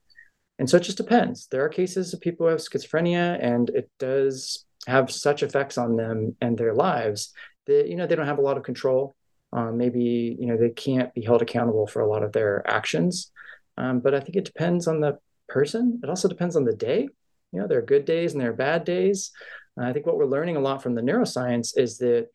And 0.60 0.70
so 0.70 0.78
it 0.78 0.84
just 0.84 0.98
depends. 0.98 1.48
There 1.48 1.64
are 1.64 1.70
cases 1.70 2.14
of 2.14 2.22
people 2.22 2.46
who 2.46 2.52
have 2.52 2.60
schizophrenia 2.60 3.38
and 3.42 3.70
it 3.72 3.90
does 4.00 4.66
have 4.88 5.12
such 5.12 5.44
effects 5.44 5.78
on 5.78 5.96
them 5.96 6.36
and 6.42 6.58
their 6.58 6.74
lives 6.74 7.34
that, 7.68 7.88
you 7.88 7.96
know, 7.96 8.08
they 8.08 8.16
don't 8.16 8.26
have 8.26 8.40
a 8.40 8.44
lot 8.44 8.58
of 8.58 8.64
control. 8.64 9.16
Um, 9.54 9.78
maybe, 9.78 10.36
you 10.40 10.48
know, 10.48 10.58
they 10.58 10.70
can't 10.70 11.14
be 11.14 11.22
held 11.22 11.42
accountable 11.42 11.88
for 11.88 12.02
a 12.02 12.10
lot 12.10 12.24
of 12.24 12.32
their 12.32 12.68
actions. 12.70 13.32
Um, 13.78 14.00
but 14.00 14.14
I 14.14 14.20
think 14.20 14.36
it 14.36 14.46
depends 14.46 14.88
on 14.88 15.02
the 15.02 15.20
person. 15.50 16.00
It 16.04 16.10
also 16.10 16.28
depends 16.28 16.56
on 16.56 16.64
the 16.64 16.76
day. 16.76 17.10
You 17.52 17.60
know, 17.60 17.68
there 17.68 17.80
are 17.80 17.84
good 17.84 18.06
days 18.06 18.32
and 18.32 18.42
there 18.42 18.52
are 18.52 18.54
bad 18.54 18.86
days. 18.86 19.32
I 19.78 19.94
think 19.94 20.06
what 20.06 20.18
we're 20.18 20.26
learning 20.26 20.58
a 20.58 20.62
lot 20.62 20.84
from 20.84 20.96
the 20.96 21.02
neuroscience 21.02 21.78
is 21.78 21.98
that 22.00 22.28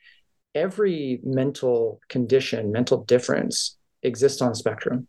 every 0.54 1.20
mental 1.22 2.00
condition, 2.08 2.72
mental 2.72 3.04
difference 3.04 3.76
exists 4.02 4.40
on 4.40 4.52
a 4.52 4.54
spectrum. 4.54 5.06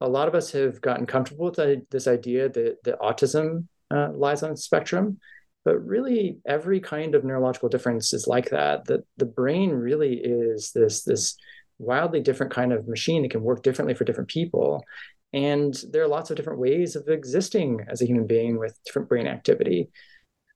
A 0.00 0.08
lot 0.08 0.28
of 0.28 0.34
us 0.34 0.52
have 0.52 0.80
gotten 0.80 1.06
comfortable 1.06 1.46
with 1.46 1.88
this 1.90 2.06
idea 2.06 2.48
that, 2.48 2.82
that 2.84 3.00
autism 3.00 3.66
uh, 3.90 4.10
lies 4.12 4.42
on 4.42 4.52
a 4.52 4.56
spectrum, 4.56 5.18
but 5.64 5.78
really 5.84 6.38
every 6.46 6.80
kind 6.80 7.14
of 7.14 7.24
neurological 7.24 7.68
difference 7.68 8.12
is 8.12 8.26
like 8.26 8.50
that. 8.50 8.86
That 8.86 9.04
the 9.16 9.26
brain 9.26 9.70
really 9.70 10.14
is 10.14 10.72
this 10.72 11.04
this 11.04 11.36
wildly 11.78 12.20
different 12.20 12.52
kind 12.52 12.72
of 12.72 12.88
machine 12.88 13.22
that 13.22 13.30
can 13.30 13.42
work 13.42 13.62
differently 13.62 13.94
for 13.94 14.04
different 14.04 14.30
people. 14.30 14.84
And 15.32 15.74
there 15.90 16.02
are 16.02 16.08
lots 16.08 16.30
of 16.30 16.36
different 16.36 16.58
ways 16.58 16.94
of 16.94 17.08
existing 17.08 17.86
as 17.88 18.02
a 18.02 18.06
human 18.06 18.26
being 18.26 18.58
with 18.58 18.78
different 18.84 19.08
brain 19.08 19.26
activity. 19.26 19.90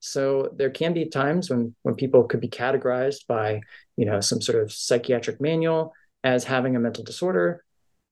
So 0.00 0.50
there 0.54 0.70
can 0.70 0.92
be 0.92 1.06
times 1.06 1.50
when 1.50 1.74
when 1.82 1.94
people 1.94 2.24
could 2.24 2.40
be 2.40 2.48
categorized 2.48 3.26
by 3.26 3.60
you 3.96 4.06
know 4.06 4.20
some 4.20 4.40
sort 4.40 4.62
of 4.62 4.72
psychiatric 4.72 5.40
manual 5.40 5.92
as 6.24 6.44
having 6.44 6.76
a 6.76 6.80
mental 6.80 7.04
disorder, 7.04 7.64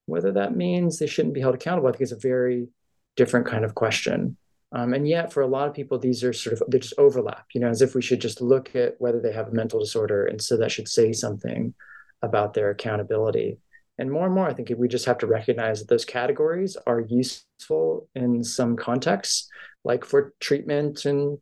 whether 0.06 0.32
that 0.32 0.56
means 0.56 0.98
they 0.98 1.06
shouldn't 1.06 1.34
be 1.34 1.40
held 1.40 1.54
accountable, 1.54 1.88
I 1.88 1.92
think 1.92 2.02
is 2.02 2.12
a 2.12 2.18
very 2.18 2.68
different 3.16 3.46
kind 3.46 3.64
of 3.64 3.74
question. 3.74 4.36
Um, 4.74 4.92
and 4.92 5.06
yet, 5.06 5.32
for 5.32 5.40
a 5.40 5.46
lot 5.46 5.68
of 5.68 5.74
people, 5.74 5.98
these 5.98 6.24
are 6.24 6.32
sort 6.32 6.60
of 6.60 6.62
they 6.68 6.80
just 6.80 6.98
overlap. 6.98 7.46
You 7.54 7.60
know, 7.60 7.68
as 7.68 7.80
if 7.80 7.94
we 7.94 8.02
should 8.02 8.20
just 8.20 8.40
look 8.40 8.74
at 8.74 8.96
whether 8.98 9.20
they 9.20 9.32
have 9.32 9.48
a 9.48 9.54
mental 9.54 9.78
disorder, 9.78 10.26
and 10.26 10.42
so 10.42 10.56
that 10.56 10.72
should 10.72 10.88
say 10.88 11.12
something 11.12 11.74
about 12.22 12.54
their 12.54 12.70
accountability. 12.70 13.58
And 13.98 14.10
more 14.10 14.26
and 14.26 14.34
more, 14.34 14.48
I 14.48 14.52
think 14.52 14.72
we 14.76 14.88
just 14.88 15.06
have 15.06 15.18
to 15.18 15.28
recognize 15.28 15.78
that 15.78 15.88
those 15.88 16.04
categories 16.04 16.76
are 16.86 17.00
useful 17.00 18.08
in 18.16 18.42
some 18.42 18.76
contexts, 18.76 19.48
like 19.84 20.04
for 20.04 20.34
treatment 20.40 21.04
and 21.04 21.38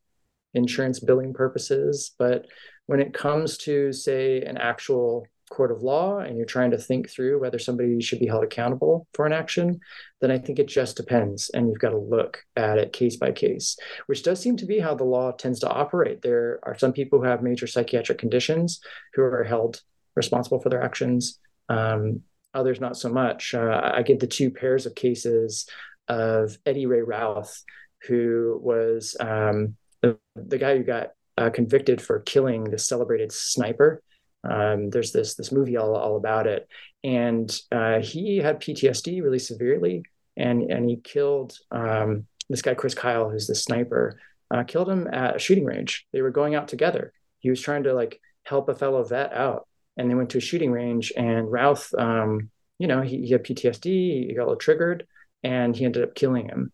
insurance 0.53 1.01
billing 1.01 1.33
purposes. 1.33 2.15
But 2.19 2.47
when 2.87 3.01
it 3.01 3.15
comes 3.15 3.57
to, 3.59 3.93
say, 3.93 4.43
an 4.43 4.59
actual 4.59 5.27
court 5.53 5.71
of 5.71 5.83
law 5.83 6.19
and 6.19 6.39
you're 6.39 6.47
trying 6.47 6.71
to 6.71 6.79
think 6.79 7.11
through 7.11 7.39
whether 7.39 7.59
somebody 7.59 8.01
should 8.01 8.19
be 8.19 8.27
held 8.27 8.43
accountable 8.43 9.07
for 9.13 9.27
an 9.27 9.35
action, 9.35 9.79
then 10.23 10.31
I 10.31 10.39
think 10.39 10.59
it 10.59 10.67
just 10.67 10.97
depends. 10.97 11.51
And 11.51 11.69
you've 11.69 11.79
got 11.79 11.91
to 11.91 11.99
look 11.99 12.43
at 12.57 12.79
it 12.79 12.95
case 12.95 13.17
by 13.17 13.33
case, 13.33 13.77
which 14.07 14.23
does 14.23 14.41
seem 14.41 14.57
to 14.57 14.67
be 14.67 14.79
how 14.79 14.95
the 14.95 15.05
law 15.05 15.31
tends 15.33 15.61
to 15.61 15.69
operate. 15.69 16.23
There 16.23 16.59
are 16.63 16.79
some 16.79 16.95
people 16.95 17.19
who 17.19 17.27
have 17.27 17.43
major 17.43 17.67
psychiatric 17.67 18.17
conditions 18.17 18.81
who 19.13 19.23
are 19.23 19.45
held 19.45 19.83
responsible 20.17 20.59
for 20.59 20.71
their 20.71 20.83
actions. 20.83 21.39
Um, 21.69 22.23
others 22.55 22.81
not 22.81 22.97
so 22.97 23.11
much. 23.11 23.55
Uh, 23.55 23.93
I 23.95 24.03
give 24.03 24.21
the 24.21 24.27
two 24.27 24.51
pairs 24.51 24.87
of 24.87 24.95
cases 24.95 25.69
of 26.09 26.57
Eddie 26.65 26.87
Ray 26.87 27.03
Routh, 27.03 27.63
who 28.09 28.59
was 28.63 29.17
um, 29.21 29.77
the, 30.01 30.19
the, 30.35 30.59
guy 30.59 30.77
who 30.77 30.83
got 30.83 31.11
uh, 31.39 31.51
convicted 31.51 32.01
for 32.01 32.21
killing 32.21 32.65
the 32.65 32.79
celebrated 32.79 33.33
sniper. 33.33 34.03
Um, 34.45 34.91
there's 34.91 35.13
this 35.13 35.35
this 35.35 35.53
movie 35.53 35.77
all, 35.77 35.95
all 35.95 36.17
about 36.17 36.47
it, 36.47 36.69
and 37.05 37.55
uh, 37.71 38.01
he 38.01 38.39
had 38.39 38.61
PTSD 38.61 39.23
really 39.23 39.39
severely, 39.39 40.05
and 40.37 40.71
and 40.71 40.89
he 40.89 40.97
killed 40.97 41.57
um, 41.71 42.27
this 42.49 42.63
guy 42.63 42.75
Chris 42.75 42.95
Kyle, 42.95 43.31
who's 43.31 43.47
the 43.47 43.55
sniper, 43.55 44.19
uh, 44.51 44.65
killed 44.65 44.89
him 44.89 45.07
at 45.13 45.37
a 45.37 45.39
shooting 45.39 45.65
range. 45.65 46.07
They 46.13 46.23
were 46.23 46.31
going 46.31 46.55
out 46.55 46.69
together. 46.69 47.13
He 47.39 47.51
was 47.51 47.61
trying 47.61 47.85
to 47.85 47.95
like 47.95 48.21
help 48.45 48.69
a 48.69 48.75
fellow 48.75 49.05
vet 49.05 49.33
out, 49.33 49.69
and 49.97 50.11
they 50.11 50.15
went 50.15 50.31
to 50.31 50.39
a 50.39 50.43
shooting 50.43 50.73
range 50.73 51.13
and 51.17 51.51
Routh, 51.51 51.93
um, 51.97 52.51
you 52.79 52.87
know, 52.87 53.01
he, 53.01 53.27
he, 53.27 53.31
had 53.31 53.45
PTSD, 53.45 54.27
he 54.27 54.35
got 54.35 54.43
a 54.43 54.47
little 54.47 54.57
triggered, 54.57 55.07
and 55.43 55.77
he 55.77 55.85
ended 55.85 56.03
up 56.03 56.15
killing 56.15 56.49
him. 56.49 56.73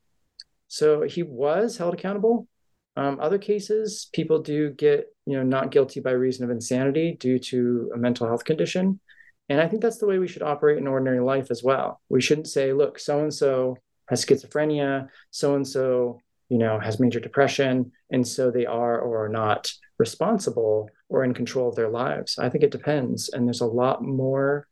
So 0.69 1.03
he 1.03 1.23
was 1.23 1.77
held 1.77 1.95
accountable. 1.95 2.47
Um, 2.99 3.21
other 3.21 3.39
cases, 3.39 4.09
people 4.13 4.43
do 4.43 4.71
get, 4.71 5.07
you 5.25 5.37
know, 5.37 5.45
not 5.45 5.71
guilty 5.71 6.01
by 6.01 6.11
reason 6.11 6.45
of 6.45 6.51
insanity 6.51 7.17
due 7.19 7.39
to 7.39 7.93
a 7.95 7.97
mental 7.97 8.27
health 8.27 8.45
condition. 8.45 8.99
And 9.49 9.61
I 9.61 9.69
think 9.69 9.83
that's 9.83 9.99
the 9.99 10.07
way 10.07 10.19
we 10.19 10.27
should 10.27 10.43
operate 10.43 10.79
in 10.79 10.89
ordinary 10.89 11.21
life 11.21 11.53
as 11.53 11.63
well. 11.63 12.01
We 12.09 12.21
shouldn't 12.21 12.49
say, 12.49 12.73
look, 12.73 12.99
so 12.99 13.21
and 13.21 13.33
so 13.33 13.77
has 14.09 14.25
schizophrenia, 14.25 15.09
so 15.31 15.55
and 15.55 15.67
so, 15.67 16.19
you 16.49 16.59
know, 16.59 16.81
has 16.81 16.99
major 16.99 17.21
depression, 17.21 17.93
and 18.11 18.27
so 18.27 18.51
they 18.51 18.67
are 18.67 18.99
or 18.99 19.27
are 19.27 19.29
not 19.29 19.71
responsible 19.99 20.91
or 21.09 21.23
in 21.23 21.35
control 21.35 21.69
of 21.69 21.77
their 21.77 21.89
lives. 21.89 22.37
I 22.37 22.49
think 22.49 22.65
it 22.65 22.73
depends. 22.73 23.29
And 23.29 23.47
there's 23.47 23.61
a 23.61 23.67
lot 23.67 24.03
more 24.03 24.67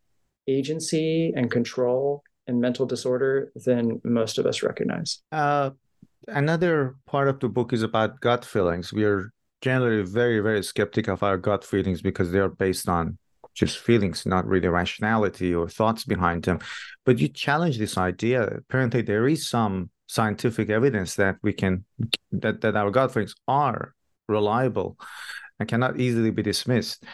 agency 0.49 1.33
and 1.37 1.49
control 1.49 2.25
in 2.49 2.61
mental 2.61 2.87
disorder 2.87 3.53
than 3.55 4.01
most 4.03 4.39
of 4.39 4.47
us 4.47 4.65
recognize. 4.65 5.21
Uh, 5.31 5.71
another 6.29 6.97
part 7.07 7.29
of 7.29 7.41
the 7.41 7.49
book 7.49 7.73
is 7.73 7.83
about 7.83 8.21
gut 8.21 8.45
feelings. 8.45 8.93
We 8.93 9.05
are 9.05 9.33
generally 9.63 10.03
very, 10.03 10.41
very 10.41 10.63
skeptical 10.63 11.15
of 11.15 11.23
our 11.23 11.37
gut 11.37 11.65
feelings 11.65 12.03
because 12.03 12.31
they 12.31 12.39
are 12.39 12.49
based 12.49 12.89
on 12.89 13.19
just 13.55 13.79
feelings, 13.79 14.27
not 14.27 14.47
really 14.47 14.69
rationality 14.69 15.55
or 15.55 15.69
thoughts 15.69 16.05
behind 16.05 16.43
them. 16.45 16.59
But 17.05 17.19
you 17.19 17.29
challenge 17.29 17.79
this 17.79 17.97
idea. 17.97 18.45
Apparently, 18.45 19.03
there 19.03 19.27
is 19.27 19.49
some 19.49 19.91
scientific 20.09 20.71
evidence 20.71 21.17
that 21.17 21.37
we 21.43 21.53
can 21.53 21.85
that 22.31 22.61
that 22.61 22.77
our 22.77 22.91
gut 22.91 23.13
feelings 23.13 23.35
are 23.49 23.95
reliable 24.29 24.97
and 25.59 25.69
cannot 25.69 25.99
easily 25.99 26.31
be 26.31 26.43
dismissed. 26.43 27.05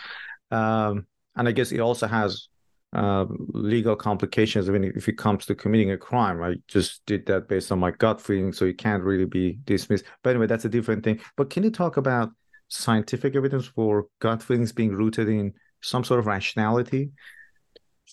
Um, 0.51 1.07
and 1.37 1.49
I 1.49 1.53
guess 1.53 1.73
it 1.73 1.81
also 1.81 2.07
has 2.07 2.49
uh, 2.93 3.25
legal 3.55 3.97
complications 3.97 4.69
mean, 4.69 4.85
if 4.85 5.09
it 5.09 5.17
comes 5.17 5.47
to 5.47 5.55
committing 5.55 5.93
a 5.93 5.99
crime. 5.99 6.43
I 6.43 6.57
just 6.69 7.05
did 7.07 7.27
that 7.27 7.49
based 7.49 7.73
on 7.73 7.79
my 7.79 7.91
gut 7.91 8.21
feeling, 8.21 8.53
so 8.53 8.67
it 8.67 8.79
can't 8.79 9.03
really 9.03 9.25
be 9.25 9.59
dismissed. 9.65 10.05
But 10.23 10.31
anyway, 10.31 10.47
that's 10.47 10.67
a 10.67 10.69
different 10.69 11.03
thing. 11.03 11.21
But 11.37 11.51
can 11.51 11.63
you 11.63 11.71
talk 11.71 11.97
about 11.97 12.31
scientific 12.69 13.35
evidence 13.37 13.67
for 13.67 14.07
gut 14.21 14.43
feelings 14.43 14.73
being 14.73 14.93
rooted 14.93 15.29
in 15.29 15.55
some 15.81 16.05
sort 16.05 16.21
of 16.21 16.27
rationality? 16.27 17.11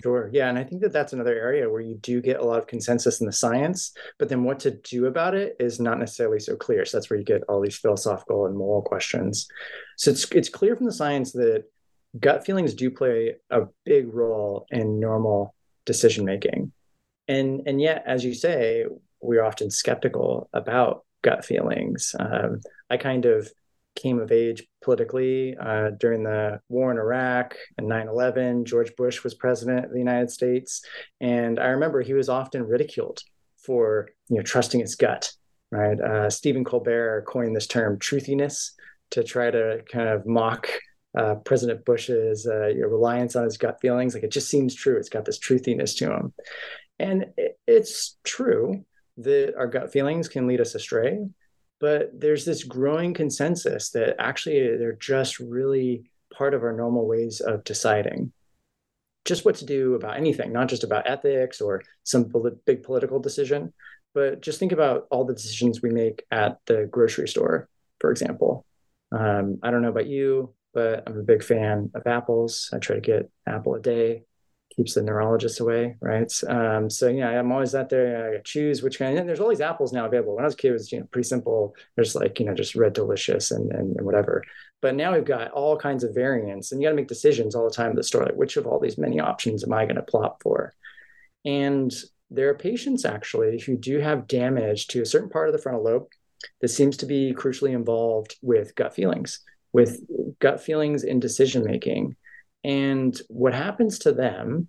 Sure. 0.02 0.30
Yeah. 0.32 0.48
And 0.48 0.58
I 0.58 0.64
think 0.64 0.82
that 0.82 0.94
that's 0.94 1.12
another 1.12 1.38
area 1.38 1.70
where 1.70 1.82
you 1.82 1.96
do 1.96 2.22
get 2.22 2.40
a 2.40 2.44
lot 2.44 2.60
of 2.60 2.68
consensus 2.68 3.20
in 3.20 3.28
the 3.28 3.34
science, 3.34 3.92
but 4.18 4.30
then 4.30 4.44
what 4.44 4.60
to 4.62 4.72
do 4.72 5.08
about 5.08 5.36
it 5.36 5.58
is 5.60 5.80
not 5.80 6.00
necessarily 6.00 6.40
so 6.40 6.56
clear. 6.56 6.86
So 6.86 6.98
that's 6.98 7.10
where 7.10 7.20
you 7.20 7.26
get 7.26 7.44
all 7.50 7.60
these 7.60 7.78
philosophical 7.78 8.46
and 8.46 8.56
moral 8.56 8.82
questions. 8.82 9.48
So 9.98 10.12
it's, 10.12 10.32
it's 10.32 10.48
clear 10.48 10.78
from 10.78 10.86
the 10.86 10.94
science 10.94 11.34
that 11.34 11.66
gut 12.18 12.46
feelings 12.46 12.74
do 12.74 12.90
play 12.90 13.36
a 13.50 13.64
big 13.86 14.14
role 14.14 14.66
in 14.72 15.00
normal 15.00 15.54
decision 15.86 16.26
making. 16.26 16.72
And, 17.28 17.64
and 17.68 17.80
yet, 17.80 18.04
as 18.08 18.24
you 18.24 18.34
say, 18.34 18.86
we're 19.22 19.44
often 19.44 19.70
skeptical 19.70 20.50
about 20.54 21.06
gut 21.22 21.46
feelings. 21.46 22.16
Um, 22.20 22.62
I 22.90 22.98
kind 22.98 23.26
of 23.26 23.52
came 23.96 24.20
of 24.20 24.32
age 24.32 24.66
politically 24.82 25.56
uh, 25.58 25.92
during 26.00 26.24
the 26.24 26.60
war 26.70 26.92
in 26.92 26.98
Iraq 26.98 27.56
and 27.78 27.88
9 27.88 28.08
11. 28.08 28.66
George 28.66 28.96
Bush 28.96 29.24
was 29.24 29.34
president 29.34 29.86
of 29.86 29.92
the 29.92 30.00
United 30.00 30.32
States. 30.32 30.84
And 31.20 31.60
I 31.60 31.68
remember 31.68 32.02
he 32.02 32.14
was 32.14 32.30
often 32.30 32.64
ridiculed 32.64 33.22
for 33.58 34.10
you 34.30 34.38
know, 34.38 34.44
trusting 34.44 34.80
his 34.80 34.96
gut, 34.96 35.32
right? 35.72 36.00
Uh, 36.00 36.30
Stephen 36.30 36.64
Colbert 36.64 37.26
coined 37.28 37.56
this 37.56 37.68
term 37.68 38.00
truthiness 38.00 38.72
to 39.12 39.24
try 39.24 39.52
to 39.52 39.82
kind 39.92 40.08
of 40.08 40.26
mock 40.26 40.70
uh, 41.20 41.36
President 41.36 41.86
Bush's 41.86 42.48
uh, 42.48 42.74
reliance 42.88 43.36
on 43.36 43.44
his 43.44 43.58
gut 43.58 43.80
feelings. 43.82 44.14
Like 44.14 44.24
it 44.24 44.32
just 44.32 44.50
seems 44.50 44.74
true. 44.74 44.98
It's 44.98 45.10
got 45.10 45.26
this 45.26 45.40
truthiness 45.40 45.98
to 45.98 46.12
him. 46.14 46.34
And 46.98 47.28
it, 47.38 47.58
it's 47.68 48.18
true 48.24 48.86
that 49.18 49.56
our 49.58 49.68
gut 49.68 49.92
feelings 49.92 50.30
can 50.30 50.48
lead 50.48 50.62
us 50.62 50.76
astray 50.76 51.20
but 51.80 52.12
there's 52.14 52.46
this 52.46 52.64
growing 52.64 53.14
consensus 53.14 53.90
that 53.92 54.16
actually 54.20 54.78
they're 54.78 54.94
just 54.94 55.40
really 55.40 56.04
part 56.34 56.54
of 56.54 56.64
our 56.64 56.74
normal 56.74 57.08
ways 57.08 57.40
of 57.40 57.64
deciding 57.64 58.32
just 59.26 59.46
what 59.46 59.56
to 59.56 59.66
do 59.66 59.96
about 59.96 60.18
anything, 60.18 60.52
not 60.52 60.68
just 60.70 60.84
about 60.84 61.10
ethics 61.10 61.62
or 61.62 61.84
some 62.04 62.32
big 62.66 62.84
political 62.84 63.20
decision, 63.20 63.74
but 64.14 64.42
just 64.42 64.60
think 64.60 64.72
about 64.72 65.08
all 65.12 65.24
the 65.24 65.34
decisions 65.34 65.82
we 65.82 65.90
make 65.90 66.24
at 66.32 66.58
the 66.66 66.88
grocery 66.92 67.28
store, 67.28 67.70
for 68.00 68.12
example. 68.12 68.66
Um, 69.12 69.60
I 69.64 69.72
don't 69.72 69.82
know 69.82 69.90
about 69.90 70.08
you, 70.08 70.54
but 70.74 71.04
I'm 71.08 71.18
a 71.18 71.24
big 71.24 71.44
fan 71.44 71.92
of 71.96 72.06
apples. 72.06 72.70
I 72.74 72.80
try 72.80 72.96
to 72.96 73.02
get 73.02 73.32
apple 73.48 73.76
a 73.76 73.82
day 73.82 74.24
keeps 74.80 74.94
the 74.94 75.02
neurologist 75.02 75.60
away, 75.60 75.98
right? 76.00 76.32
Um, 76.48 76.90
so 76.90 77.08
yeah, 77.08 77.28
I'm 77.28 77.52
always 77.52 77.76
out 77.76 77.90
there. 77.90 78.36
I 78.36 78.42
choose 78.44 78.82
which 78.82 79.00
kind. 79.00 79.18
And 79.18 79.28
there's 79.28 79.40
all 79.40 79.50
these 79.50 79.62
apples 79.62 79.92
now 79.92 80.06
available. 80.06 80.36
When 80.36 80.46
I 80.46 80.48
was 80.48 80.54
a 80.54 80.58
kid, 80.58 80.70
it 80.70 80.74
was 80.74 80.92
you 80.92 81.00
know 81.00 81.08
pretty 81.12 81.28
simple. 81.28 81.76
There's 81.96 82.16
like 82.16 82.40
you 82.40 82.46
know 82.46 82.54
just 82.54 82.76
red 82.76 82.94
delicious 82.94 83.52
and, 83.52 83.72
and, 83.72 83.98
and 83.98 84.06
whatever. 84.06 84.44
But 84.82 84.96
now 84.96 85.14
we've 85.14 85.26
got 85.26 85.52
all 85.52 85.78
kinds 85.78 86.04
of 86.04 86.16
variants, 86.16 86.72
and 86.72 86.82
you 86.82 86.88
got 86.88 86.92
to 86.92 86.96
make 86.96 87.08
decisions 87.08 87.56
all 87.56 87.68
the 87.68 87.76
time 87.76 87.90
at 87.90 87.96
the 87.96 88.04
store. 88.04 88.24
Like 88.24 88.36
which 88.36 88.58
of 88.58 88.68
all 88.68 88.80
these 88.80 88.98
many 88.98 89.20
options 89.20 89.64
am 89.64 89.74
I 89.74 89.86
going 89.86 89.96
to 89.96 90.02
plop 90.02 90.42
for? 90.42 90.74
And 91.46 91.94
there 92.32 92.50
are 92.50 92.56
patients 92.56 93.06
actually 93.06 93.60
who 93.60 93.76
do 93.76 94.00
have 94.00 94.28
damage 94.28 94.88
to 94.88 95.02
a 95.02 95.06
certain 95.06 95.30
part 95.30 95.50
of 95.50 95.54
the 95.54 95.62
frontal 95.62 95.84
lobe 95.84 96.08
that 96.62 96.68
seems 96.70 96.96
to 96.98 97.06
be 97.06 97.34
crucially 97.34 97.72
involved 97.72 98.38
with 98.42 98.76
gut 98.76 98.94
feelings, 98.94 99.42
with 99.72 100.02
gut 100.40 100.62
feelings 100.62 101.04
in 101.04 101.20
decision 101.20 101.64
making 101.64 102.16
and 102.64 103.20
what 103.28 103.54
happens 103.54 104.00
to 104.00 104.12
them 104.12 104.68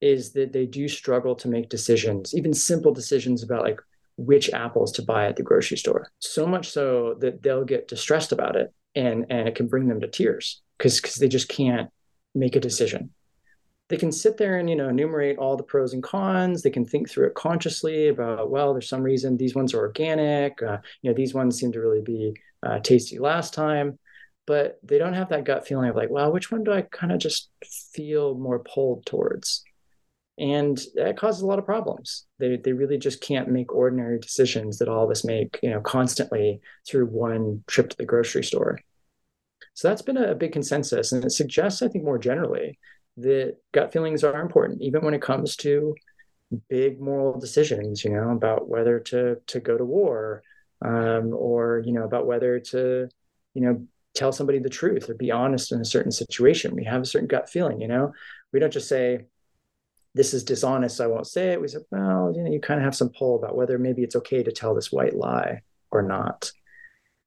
is 0.00 0.32
that 0.32 0.52
they 0.52 0.66
do 0.66 0.88
struggle 0.88 1.34
to 1.36 1.48
make 1.48 1.68
decisions, 1.68 2.34
even 2.34 2.54
simple 2.54 2.92
decisions 2.92 3.42
about 3.42 3.62
like 3.62 3.80
which 4.16 4.50
apples 4.52 4.92
to 4.92 5.02
buy 5.02 5.26
at 5.26 5.36
the 5.36 5.42
grocery 5.42 5.76
store. 5.76 6.10
So 6.18 6.46
much 6.46 6.70
so 6.70 7.14
that 7.20 7.42
they'll 7.42 7.64
get 7.64 7.88
distressed 7.88 8.32
about 8.32 8.56
it 8.56 8.72
and 8.94 9.26
and 9.30 9.48
it 9.48 9.54
can 9.54 9.68
bring 9.68 9.86
them 9.86 10.00
to 10.00 10.08
tears 10.08 10.62
because 10.76 11.00
because 11.00 11.16
they 11.16 11.28
just 11.28 11.48
can't 11.48 11.90
make 12.34 12.56
a 12.56 12.60
decision. 12.60 13.10
They 13.88 13.96
can 13.96 14.12
sit 14.12 14.36
there 14.36 14.58
and 14.58 14.68
you 14.68 14.76
know 14.76 14.88
enumerate 14.88 15.38
all 15.38 15.56
the 15.56 15.62
pros 15.62 15.94
and 15.94 16.02
cons. 16.02 16.62
They 16.62 16.70
can 16.70 16.84
think 16.84 17.08
through 17.08 17.28
it 17.28 17.34
consciously 17.34 18.08
about 18.08 18.50
well, 18.50 18.72
there's 18.72 18.88
some 18.88 19.02
reason 19.02 19.36
these 19.36 19.54
ones 19.54 19.72
are 19.74 19.80
organic. 19.80 20.62
Uh, 20.62 20.78
you 21.02 21.10
know 21.10 21.14
these 21.14 21.34
ones 21.34 21.58
seem 21.58 21.72
to 21.72 21.80
really 21.80 22.02
be 22.02 22.34
uh, 22.62 22.80
tasty 22.80 23.18
last 23.18 23.54
time 23.54 23.98
but 24.50 24.80
they 24.82 24.98
don't 24.98 25.14
have 25.14 25.28
that 25.28 25.44
gut 25.44 25.64
feeling 25.64 25.90
of 25.90 25.94
like, 25.94 26.10
well, 26.10 26.32
which 26.32 26.50
one 26.50 26.64
do 26.64 26.72
I 26.72 26.82
kind 26.82 27.12
of 27.12 27.20
just 27.20 27.50
feel 27.92 28.34
more 28.34 28.58
pulled 28.58 29.06
towards? 29.06 29.62
And 30.38 30.76
that 30.96 31.16
causes 31.16 31.42
a 31.42 31.46
lot 31.46 31.60
of 31.60 31.64
problems. 31.64 32.26
They, 32.40 32.56
they 32.56 32.72
really 32.72 32.98
just 32.98 33.22
can't 33.22 33.48
make 33.48 33.72
ordinary 33.72 34.18
decisions 34.18 34.78
that 34.78 34.88
all 34.88 35.04
of 35.04 35.10
us 35.12 35.24
make, 35.24 35.60
you 35.62 35.70
know, 35.70 35.80
constantly 35.80 36.62
through 36.84 37.06
one 37.06 37.62
trip 37.68 37.90
to 37.90 37.96
the 37.96 38.04
grocery 38.04 38.42
store. 38.42 38.80
So 39.74 39.86
that's 39.86 40.02
been 40.02 40.16
a 40.16 40.34
big 40.34 40.50
consensus. 40.50 41.12
And 41.12 41.24
it 41.24 41.30
suggests, 41.30 41.80
I 41.80 41.86
think, 41.86 42.02
more 42.02 42.18
generally, 42.18 42.76
that 43.18 43.54
gut 43.70 43.92
feelings 43.92 44.24
are 44.24 44.40
important, 44.40 44.82
even 44.82 45.04
when 45.04 45.14
it 45.14 45.22
comes 45.22 45.54
to 45.58 45.94
big 46.68 47.00
moral 47.00 47.38
decisions, 47.38 48.04
you 48.04 48.10
know, 48.10 48.30
about 48.30 48.68
whether 48.68 48.98
to 48.98 49.36
to 49.46 49.60
go 49.60 49.78
to 49.78 49.84
war, 49.84 50.42
um, 50.84 51.32
or 51.32 51.84
you 51.86 51.92
know, 51.92 52.02
about 52.02 52.26
whether 52.26 52.58
to, 52.58 53.08
you 53.54 53.62
know, 53.62 53.86
tell 54.14 54.32
somebody 54.32 54.58
the 54.58 54.68
truth 54.68 55.08
or 55.08 55.14
be 55.14 55.30
honest 55.30 55.72
in 55.72 55.80
a 55.80 55.84
certain 55.84 56.12
situation. 56.12 56.74
We 56.74 56.84
have 56.84 57.02
a 57.02 57.06
certain 57.06 57.28
gut 57.28 57.48
feeling, 57.48 57.80
you 57.80 57.88
know. 57.88 58.12
We 58.52 58.60
don't 58.60 58.72
just 58.72 58.88
say, 58.88 59.26
"This 60.14 60.34
is 60.34 60.44
dishonest, 60.44 60.96
so 60.96 61.04
I 61.04 61.08
won't 61.08 61.26
say 61.26 61.52
it." 61.52 61.60
We 61.60 61.68
say, 61.68 61.78
"Well, 61.90 62.32
you 62.34 62.42
know, 62.42 62.50
you 62.50 62.60
kind 62.60 62.80
of 62.80 62.84
have 62.84 62.96
some 62.96 63.10
pull 63.10 63.36
about 63.36 63.56
whether 63.56 63.78
maybe 63.78 64.02
it's 64.02 64.16
okay 64.16 64.42
to 64.42 64.52
tell 64.52 64.74
this 64.74 64.90
white 64.90 65.14
lie 65.14 65.62
or 65.90 66.02
not." 66.02 66.50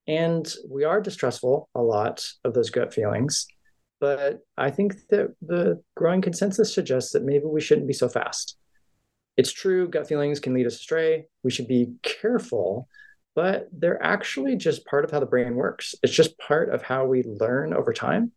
And 0.08 0.54
we 0.70 0.84
are 0.84 1.00
distrustful 1.00 1.70
a 1.74 1.82
lot 1.82 2.28
of 2.44 2.54
those 2.54 2.70
gut 2.70 2.94
feelings. 2.94 3.48
But 4.02 4.42
I 4.58 4.70
think 4.70 5.08
that 5.12 5.34
the 5.42 5.82
growing 5.96 6.22
consensus 6.22 6.74
suggests 6.74 7.14
that 7.14 7.24
maybe 7.24 7.46
we 7.46 7.62
shouldn't 7.62 7.88
be 7.88 7.94
so 7.94 8.10
fast. 8.10 8.58
It's 9.38 9.54
true, 9.54 9.88
gut 9.88 10.08
feelings 10.08 10.42
can 10.42 10.54
lead 10.54 10.68
us 10.68 10.76
astray. 10.76 11.28
We 11.42 11.52
should 11.52 11.70
be 11.70 11.94
careful, 12.04 12.90
but 13.36 13.68
they're 13.72 14.02
actually 14.04 14.56
just 14.56 14.86
part 14.86 15.06
of 15.06 15.12
how 15.12 15.20
the 15.20 15.26
brain 15.26 15.56
works. 15.56 15.96
It's 16.04 16.14
just 16.14 16.38
part 16.38 16.70
of 16.70 16.82
how 16.82 17.06
we 17.06 17.24
learn 17.24 17.74
over 17.74 17.94
time. 17.94 18.32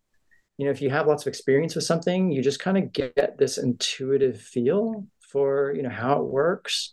You 0.57 0.65
know, 0.65 0.71
if 0.71 0.81
you 0.81 0.89
have 0.89 1.07
lots 1.07 1.23
of 1.23 1.27
experience 1.27 1.75
with 1.75 1.83
something, 1.83 2.31
you 2.31 2.41
just 2.41 2.59
kind 2.59 2.77
of 2.77 2.91
get 2.91 3.37
this 3.37 3.57
intuitive 3.57 4.41
feel 4.41 5.05
for, 5.19 5.73
you 5.75 5.83
know, 5.83 5.89
how 5.89 6.21
it 6.21 6.25
works. 6.25 6.91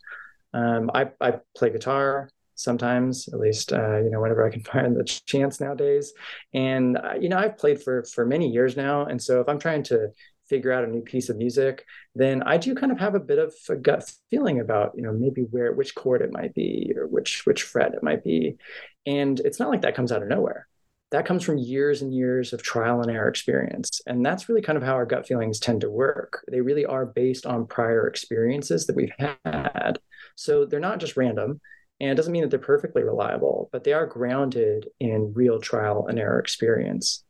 Um, 0.53 0.91
I, 0.93 1.09
I 1.19 1.39
play 1.55 1.71
guitar 1.71 2.29
sometimes 2.55 3.27
at 3.27 3.39
least 3.39 3.73
uh, 3.73 3.97
you 3.97 4.09
know 4.09 4.21
whenever 4.21 4.45
i 4.45 4.49
can 4.49 4.61
find 4.73 4.95
the 4.95 5.03
chance 5.03 5.59
nowadays 5.59 6.13
and 6.53 6.97
uh, 6.97 7.13
you 7.19 7.29
know 7.29 7.37
i've 7.37 7.57
played 7.57 7.81
for 7.81 8.03
for 8.05 8.25
many 8.25 8.49
years 8.49 8.75
now 8.75 9.05
and 9.05 9.21
so 9.21 9.41
if 9.41 9.47
i'm 9.47 9.59
trying 9.59 9.83
to 9.83 10.07
figure 10.47 10.71
out 10.71 10.83
a 10.83 10.87
new 10.87 11.01
piece 11.01 11.29
of 11.29 11.37
music 11.37 11.85
then 12.13 12.43
i 12.43 12.57
do 12.57 12.75
kind 12.75 12.91
of 12.91 12.99
have 12.99 13.15
a 13.15 13.19
bit 13.19 13.39
of 13.39 13.53
a 13.69 13.75
gut 13.75 14.11
feeling 14.29 14.59
about 14.59 14.91
you 14.95 15.01
know 15.01 15.11
maybe 15.11 15.41
where 15.51 15.73
which 15.73 15.95
chord 15.95 16.21
it 16.21 16.31
might 16.31 16.53
be 16.53 16.93
or 16.95 17.07
which 17.07 17.45
which 17.45 17.63
fret 17.63 17.93
it 17.93 18.03
might 18.03 18.23
be. 18.23 18.57
And 19.05 19.39
it's 19.39 19.59
not 19.59 19.69
like 19.69 19.81
that 19.81 19.95
comes 19.95 20.11
out 20.11 20.21
of 20.21 20.29
nowhere. 20.29 20.67
That 21.11 21.25
comes 21.25 21.43
from 21.43 21.57
years 21.57 22.01
and 22.01 22.13
years 22.13 22.51
of 22.51 22.63
trial 22.63 23.01
and 23.01 23.11
error 23.11 23.29
experience. 23.29 24.01
And 24.07 24.25
that's 24.25 24.49
really 24.49 24.61
kind 24.61 24.77
of 24.77 24.83
how 24.83 24.93
our 24.93 25.05
gut 25.05 25.27
feelings 25.27 25.59
tend 25.59 25.81
to 25.81 25.89
work. 25.89 26.43
They 26.51 26.61
really 26.61 26.85
are 26.85 27.05
based 27.05 27.45
on 27.45 27.67
prior 27.67 28.07
experiences 28.07 28.87
that 28.87 28.95
we've 28.95 29.13
had. 29.45 29.99
So 30.35 30.65
they're 30.65 30.79
not 30.79 30.99
just 30.99 31.17
random 31.17 31.61
and 32.01 32.09
it 32.09 32.15
doesn't 32.15 32.33
mean 32.33 32.41
that 32.41 32.49
they're 32.49 32.59
perfectly 32.59 33.03
reliable, 33.03 33.69
but 33.71 33.83
they 33.83 33.93
are 33.93 34.05
grounded 34.05 34.89
in 34.99 35.33
real 35.33 35.59
trial 35.59 36.07
and 36.07 36.19
error 36.19 36.39
experience. 36.39 37.23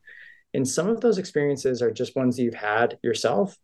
And 0.55 0.67
some 0.67 0.87
of 0.87 1.01
those 1.01 1.17
experiences 1.17 1.81
are 1.81 1.91
just 1.91 2.15
ones 2.15 2.39
you've 2.39 2.53
had 2.53 2.97
yourself. 3.03 3.57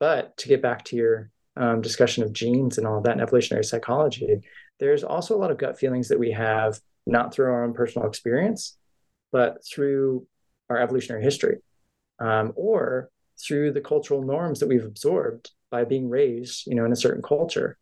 But 0.00 0.36
to 0.38 0.48
get 0.48 0.62
back 0.62 0.84
to 0.86 0.96
your 0.96 1.30
um, 1.56 1.80
discussion 1.80 2.22
of 2.22 2.32
genes 2.32 2.78
and 2.78 2.86
all 2.86 2.98
of 2.98 3.04
that 3.04 3.14
in 3.14 3.20
evolutionary 3.20 3.64
psychology, 3.64 4.40
there's 4.78 5.04
also 5.04 5.36
a 5.36 5.38
lot 5.38 5.50
of 5.50 5.58
gut 5.58 5.78
feelings 5.78 6.08
that 6.08 6.18
we 6.18 6.30
have 6.32 6.78
not 7.06 7.34
through 7.34 7.46
our 7.46 7.64
own 7.64 7.74
personal 7.74 8.06
experience, 8.06 8.76
but 9.32 9.58
through 9.66 10.26
our 10.68 10.78
evolutionary 10.78 11.22
history 11.22 11.58
um, 12.20 12.52
or 12.54 13.10
through 13.40 13.72
the 13.72 13.80
cultural 13.80 14.22
norms 14.22 14.60
that 14.60 14.68
we've 14.68 14.84
absorbed 14.84 15.50
by 15.70 15.84
being 15.84 16.08
raised, 16.08 16.66
you 16.66 16.74
know, 16.74 16.84
in 16.84 16.92
a 16.92 16.96
certain 16.96 17.22
culture. 17.22 17.76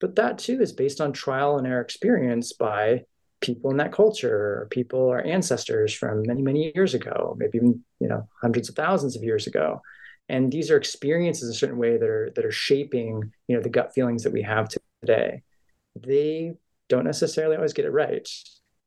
But 0.00 0.16
that 0.16 0.38
too 0.38 0.60
is 0.60 0.72
based 0.72 1.00
on 1.00 1.12
trial 1.12 1.58
and 1.58 1.66
error 1.66 1.80
experience 1.80 2.52
by 2.52 3.04
people 3.40 3.70
in 3.70 3.76
that 3.76 3.92
culture, 3.92 4.66
people, 4.70 5.08
our 5.10 5.24
ancestors 5.24 5.94
from 5.94 6.22
many, 6.26 6.42
many 6.42 6.72
years 6.74 6.94
ago, 6.94 7.36
maybe 7.38 7.58
even, 7.58 7.84
you 8.00 8.08
know, 8.08 8.28
hundreds 8.40 8.68
of 8.68 8.74
thousands 8.74 9.16
of 9.16 9.22
years 9.22 9.46
ago. 9.46 9.80
And 10.28 10.52
these 10.52 10.70
are 10.70 10.76
experiences 10.76 11.48
a 11.48 11.54
certain 11.54 11.78
way 11.78 11.96
that 11.96 12.08
are 12.08 12.30
that 12.34 12.44
are 12.44 12.52
shaping, 12.52 13.32
you 13.46 13.56
know, 13.56 13.62
the 13.62 13.70
gut 13.70 13.94
feelings 13.94 14.24
that 14.24 14.32
we 14.32 14.42
have 14.42 14.68
today. 15.02 15.42
They 15.98 16.54
don't 16.88 17.04
necessarily 17.04 17.56
always 17.56 17.72
get 17.72 17.86
it 17.86 17.90
right. 17.90 18.28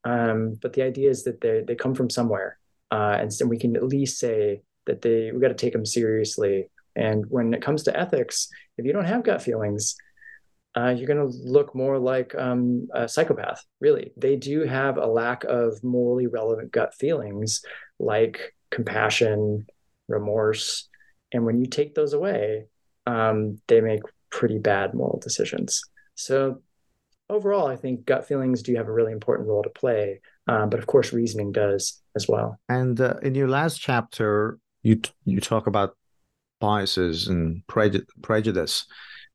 Um, 0.04 0.58
but 0.62 0.74
the 0.74 0.84
idea 0.84 1.10
is 1.10 1.24
that 1.24 1.42
they 1.42 1.64
they 1.66 1.76
come 1.76 1.96
from 1.96 2.10
somewhere. 2.10 2.58
Uh, 2.92 3.18
and 3.20 3.34
so 3.34 3.46
we 3.46 3.58
can 3.58 3.76
at 3.76 3.84
least 3.84 4.20
say 4.20 4.62
that 4.86 5.02
they 5.02 5.32
we 5.32 5.40
got 5.40 5.48
to 5.48 5.54
take 5.54 5.74
them 5.74 5.86
seriously. 5.86 6.70
And 6.96 7.26
when 7.30 7.54
it 7.54 7.62
comes 7.62 7.84
to 7.84 7.98
ethics, 7.98 8.50
if 8.78 8.86
you 8.86 8.94
don't 8.94 9.06
have 9.06 9.24
gut 9.24 9.42
feelings, 9.42 9.96
uh, 10.76 10.94
you're 10.96 11.08
going 11.08 11.20
to 11.20 11.38
look 11.44 11.76
more 11.76 11.98
like 11.98 12.34
um, 12.36 12.88
a 12.94 13.08
psychopath. 13.08 13.64
Really, 13.80 14.14
they 14.18 14.36
do 14.36 14.64
have 14.64 14.98
a 14.98 15.06
lack 15.06 15.44
of 15.44 15.84
morally 15.84 16.28
relevant 16.28 16.72
gut 16.72 16.94
feelings 16.94 17.62
like 18.00 18.56
compassion, 18.70 19.66
remorse, 20.08 20.88
and 21.34 21.46
when 21.46 21.60
you 21.60 21.66
take 21.66 21.96
those 21.96 22.14
away, 22.14 22.66
um, 23.06 23.60
they 23.68 23.82
make 23.82 24.02
pretty 24.30 24.60
bad 24.60 24.94
moral 24.94 25.20
decisions. 25.20 25.82
So 26.16 26.62
overall, 27.30 27.68
I 27.68 27.76
think 27.76 28.06
gut 28.06 28.28
feelings 28.28 28.62
do 28.62 28.76
have 28.76 28.88
a 28.88 28.94
really 28.94 29.12
important 29.12 29.48
role 29.48 29.64
to 29.64 29.70
play, 29.70 30.22
um, 30.48 30.70
but 30.70 30.80
of 30.80 30.88
course, 30.88 31.14
reasoning 31.14 31.52
does 31.52 32.02
as 32.16 32.28
well. 32.28 32.60
And 32.70 33.00
uh, 33.00 33.16
in 33.22 33.36
your 33.36 33.48
last 33.48 33.80
chapter, 33.80 34.60
you 34.84 34.96
t- 34.96 35.12
you 35.26 35.40
talk 35.40 35.68
about 35.68 35.96
biases 36.60 37.28
and 37.28 37.64
prejudice 37.68 38.86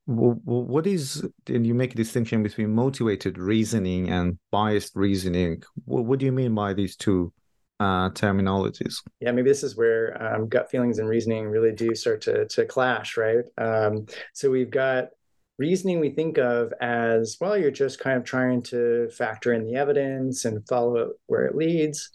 what 0.07 0.87
is 0.87 1.27
and 1.49 1.67
you 1.67 1.75
make 1.75 1.93
a 1.93 1.97
distinction 1.97 2.43
between 2.43 2.73
motivated 2.73 3.39
reasoning 3.39 4.09
and 4.09 4.39
biased 4.53 4.95
reasoning. 4.95 5.63
What, 5.85 6.21
do 6.21 6.27
you 6.27 6.33
mean 6.33 6.55
by 6.55 6.75
these 6.75 6.97
two 6.97 7.33
uh, 7.81 8.11
terminologies? 8.11 9.03
Yeah 9.21 9.33
maybe 9.33 9.51
this 9.51 9.65
is 9.65 9.77
where 9.77 10.23
um, 10.23 10.49
gut 10.49 10.71
feelings 10.71 10.99
and 10.99 11.09
reasoning 11.09 11.49
really 11.49 11.73
do 11.73 11.95
start 11.95 12.21
to, 12.23 12.47
to 12.47 12.65
clash 12.65 13.17
right? 13.17 13.45
Um, 13.59 14.07
so 14.33 14.51
we've 14.51 14.71
got 14.71 15.09
reasoning 15.59 15.99
we 15.99 16.11
think 16.11 16.39
of 16.39 16.73
as 16.81 17.39
well 17.41 17.57
you're 17.57 17.71
just 17.71 17.99
kind 17.99 18.17
of 18.17 18.25
trying 18.25 18.63
to 18.63 19.09
factor 19.11 19.55
in 19.55 19.65
the 19.65 19.75
evidence 19.75 20.45
and 20.45 20.67
follow 20.69 20.97
it 20.97 21.09
where 21.27 21.47
it 21.47 21.57
leads. 21.57 22.11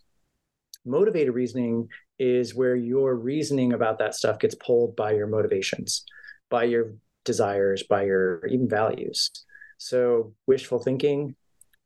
Motivated 0.86 1.34
reasoning 1.34 1.90
is 2.18 2.56
where 2.56 2.76
your 2.76 3.16
reasoning 3.16 3.74
about 3.74 4.00
that 4.00 4.16
stuff 4.16 4.40
gets 4.40 4.56
pulled 4.56 4.96
by 4.96 5.12
your 5.12 5.28
motivations 5.28 6.06
by 6.50 6.66
your 6.66 6.94
desires, 7.24 7.84
by 7.84 8.04
your 8.04 8.46
even 8.48 8.70
values. 8.70 9.32
So, 9.78 10.34
wishful 10.48 10.80
thinking, 10.80 11.36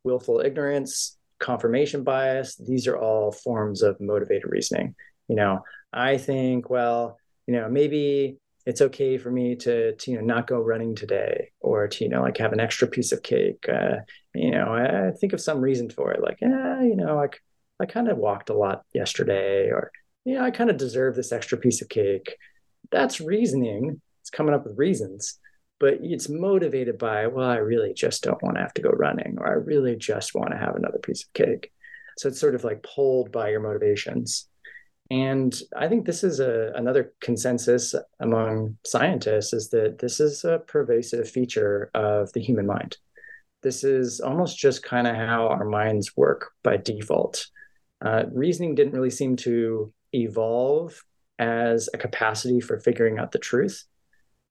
willful 0.03 0.41
ignorance, 0.41 1.17
confirmation 1.39 2.03
bias, 2.03 2.55
these 2.55 2.87
are 2.87 2.97
all 2.97 3.31
forms 3.31 3.81
of 3.81 3.99
motivated 3.99 4.49
reasoning. 4.49 4.95
You 5.27 5.35
know, 5.35 5.63
I 5.91 6.17
think, 6.17 6.69
well, 6.69 7.17
you 7.47 7.53
know, 7.53 7.69
maybe 7.69 8.37
it's 8.65 8.81
okay 8.81 9.17
for 9.17 9.29
me 9.29 9.55
to, 9.55 9.95
to 9.95 10.11
you 10.11 10.17
know 10.17 10.25
not 10.25 10.47
go 10.47 10.59
running 10.59 10.95
today 10.95 11.51
or 11.59 11.87
to 11.87 12.03
you 12.03 12.09
know 12.09 12.21
like 12.21 12.37
have 12.37 12.53
an 12.53 12.59
extra 12.59 12.87
piece 12.87 13.11
of 13.11 13.21
cake 13.21 13.65
uh, 13.69 13.97
you 14.33 14.51
know 14.51 14.65
I, 14.65 15.07
I 15.07 15.11
think 15.11 15.33
of 15.33 15.41
some 15.41 15.61
reason 15.61 15.89
for 15.89 16.11
it 16.11 16.21
like 16.21 16.39
yeah 16.41 16.81
you 16.81 16.95
know 16.95 17.15
like 17.15 17.41
I 17.79 17.85
kind 17.85 18.07
of 18.07 18.17
walked 18.17 18.49
a 18.49 18.57
lot 18.57 18.83
yesterday 18.93 19.69
or 19.69 19.91
you 20.23 20.35
know 20.35 20.43
I 20.43 20.51
kind 20.51 20.69
of 20.69 20.77
deserve 20.77 21.15
this 21.15 21.31
extra 21.31 21.57
piece 21.57 21.81
of 21.81 21.89
cake 21.89 22.35
that's 22.91 23.21
reasoning 23.21 24.01
it's 24.25 24.31
coming 24.31 24.55
up 24.55 24.65
with 24.65 24.75
reasons 24.75 25.39
but 25.79 25.99
it's 26.01 26.29
motivated 26.29 26.97
by 26.97 27.27
well 27.27 27.47
i 27.47 27.57
really 27.57 27.93
just 27.93 28.23
don't 28.23 28.41
want 28.41 28.55
to 28.55 28.61
have 28.61 28.73
to 28.73 28.81
go 28.81 28.89
running 28.89 29.35
or 29.37 29.47
i 29.47 29.51
really 29.51 29.95
just 29.95 30.33
want 30.33 30.49
to 30.49 30.57
have 30.57 30.75
another 30.75 30.97
piece 30.97 31.23
of 31.23 31.33
cake. 31.33 31.71
So 32.17 32.29
it's 32.29 32.39
sort 32.39 32.55
of 32.55 32.63
like 32.63 32.81
pulled 32.81 33.31
by 33.31 33.49
your 33.49 33.59
motivations. 33.59 34.47
And 35.11 35.55
i 35.77 35.87
think 35.87 36.05
this 36.05 36.23
is 36.23 36.39
a, 36.39 36.71
another 36.73 37.13
consensus 37.21 37.93
among 38.19 38.77
scientists 38.83 39.53
is 39.53 39.69
that 39.69 39.99
this 39.99 40.19
is 40.19 40.43
a 40.43 40.57
pervasive 40.59 41.29
feature 41.29 41.91
of 41.93 42.33
the 42.33 42.41
human 42.41 42.65
mind. 42.65 42.97
This 43.61 43.83
is 43.83 44.19
almost 44.21 44.57
just 44.57 44.81
kind 44.81 45.05
of 45.05 45.15
how 45.15 45.47
our 45.49 45.65
minds 45.65 46.17
work 46.17 46.51
by 46.63 46.77
default. 46.77 47.45
Uh, 48.03 48.23
reasoning 48.31 48.73
didn't 48.73 48.93
really 48.93 49.11
seem 49.11 49.35
to 49.35 49.93
evolve 50.13 51.03
as 51.37 51.89
a 51.93 51.97
capacity 51.97 52.59
for 52.59 52.79
figuring 52.79 53.19
out 53.19 53.31
the 53.31 53.39
truth 53.39 53.83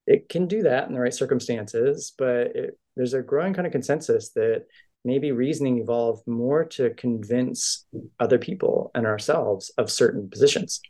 it 0.07 0.29
can 0.29 0.47
do 0.47 0.63
that 0.63 0.89
in 0.89 0.95
the 0.95 1.01
right 1.01 1.15
circumstances, 1.15 2.13
but 2.17 2.55
it, 2.55 2.79
there's 2.97 3.15
a 3.15 3.23
growing 3.23 3.55
kind 3.55 3.67
of 3.67 3.73
consensus 3.73 4.31
that 4.31 4.67
maybe 5.05 5.33
reasoning 5.33 5.79
evolved 5.79 6.27
more 6.27 6.65
to 6.65 6.91
convince 6.91 7.87
other 8.19 8.39
people 8.39 8.91
and 8.95 9.07
ourselves 9.07 9.71
of 9.77 9.91
certain 9.91 10.29
positions. 10.31 10.81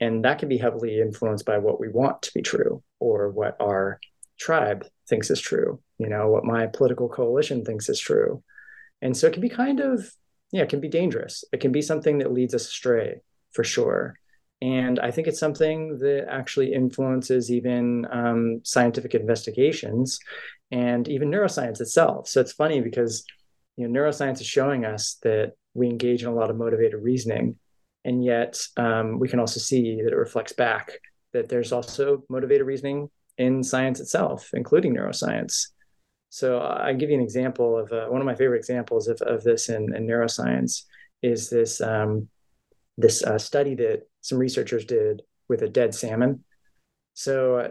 And 0.00 0.24
that 0.24 0.38
can 0.38 0.48
be 0.48 0.58
heavily 0.58 1.00
influenced 1.00 1.46
by 1.46 1.58
what 1.58 1.80
we 1.80 1.88
want 1.88 2.22
to 2.22 2.34
be 2.34 2.42
true 2.42 2.82
or 3.00 3.30
what 3.30 3.56
our 3.60 3.98
tribe 4.38 4.86
thinks 5.08 5.30
is 5.30 5.40
true, 5.40 5.80
you 5.98 6.08
know, 6.08 6.28
what 6.28 6.44
my 6.44 6.66
political 6.66 7.08
coalition 7.08 7.64
thinks 7.64 7.88
is 7.88 7.98
true. 7.98 8.42
And 9.00 9.16
so 9.16 9.26
it 9.26 9.32
can 9.32 9.40
be 9.40 9.48
kind 9.48 9.80
of, 9.80 10.10
yeah, 10.52 10.62
it 10.62 10.68
can 10.68 10.80
be 10.80 10.88
dangerous. 10.88 11.44
It 11.52 11.60
can 11.60 11.72
be 11.72 11.82
something 11.82 12.18
that 12.18 12.32
leads 12.32 12.54
us 12.54 12.66
astray 12.66 13.20
for 13.52 13.64
sure. 13.64 14.18
And 14.62 14.98
I 14.98 15.10
think 15.10 15.26
it's 15.26 15.38
something 15.38 15.98
that 15.98 16.26
actually 16.30 16.72
influences 16.72 17.50
even 17.50 18.06
um, 18.10 18.60
scientific 18.64 19.14
investigations 19.14 20.18
and 20.70 21.06
even 21.08 21.30
neuroscience 21.30 21.80
itself. 21.80 22.28
So 22.28 22.40
it's 22.40 22.52
funny 22.52 22.80
because 22.80 23.24
you 23.76 23.86
know 23.86 24.00
neuroscience 24.00 24.40
is 24.40 24.46
showing 24.46 24.84
us 24.84 25.18
that 25.22 25.52
we 25.74 25.88
engage 25.88 26.22
in 26.22 26.28
a 26.28 26.34
lot 26.34 26.50
of 26.50 26.56
motivated 26.56 27.02
reasoning, 27.02 27.56
and 28.04 28.24
yet 28.24 28.58
um, 28.78 29.18
we 29.18 29.28
can 29.28 29.40
also 29.40 29.60
see 29.60 30.00
that 30.02 30.12
it 30.12 30.16
reflects 30.16 30.52
back 30.52 30.92
that 31.34 31.50
there's 31.50 31.72
also 31.72 32.24
motivated 32.30 32.66
reasoning 32.66 33.10
in 33.36 33.62
science 33.62 34.00
itself, 34.00 34.50
including 34.54 34.94
neuroscience. 34.94 35.66
So 36.30 36.60
I 36.60 36.94
give 36.94 37.10
you 37.10 37.16
an 37.16 37.22
example 37.22 37.78
of 37.78 37.92
uh, 37.92 38.06
one 38.06 38.20
of 38.20 38.26
my 38.26 38.34
favorite 38.34 38.58
examples 38.58 39.08
of, 39.08 39.20
of 39.22 39.44
this 39.44 39.68
in, 39.68 39.94
in 39.94 40.06
neuroscience 40.06 40.84
is 41.22 41.50
this 41.50 41.80
um, 41.80 42.28
this 42.96 43.22
uh, 43.22 43.38
study 43.38 43.74
that 43.76 44.08
some 44.20 44.38
researchers 44.38 44.84
did 44.84 45.22
with 45.48 45.62
a 45.62 45.68
dead 45.68 45.94
salmon. 45.94 46.44
So 47.14 47.58
uh, 47.58 47.68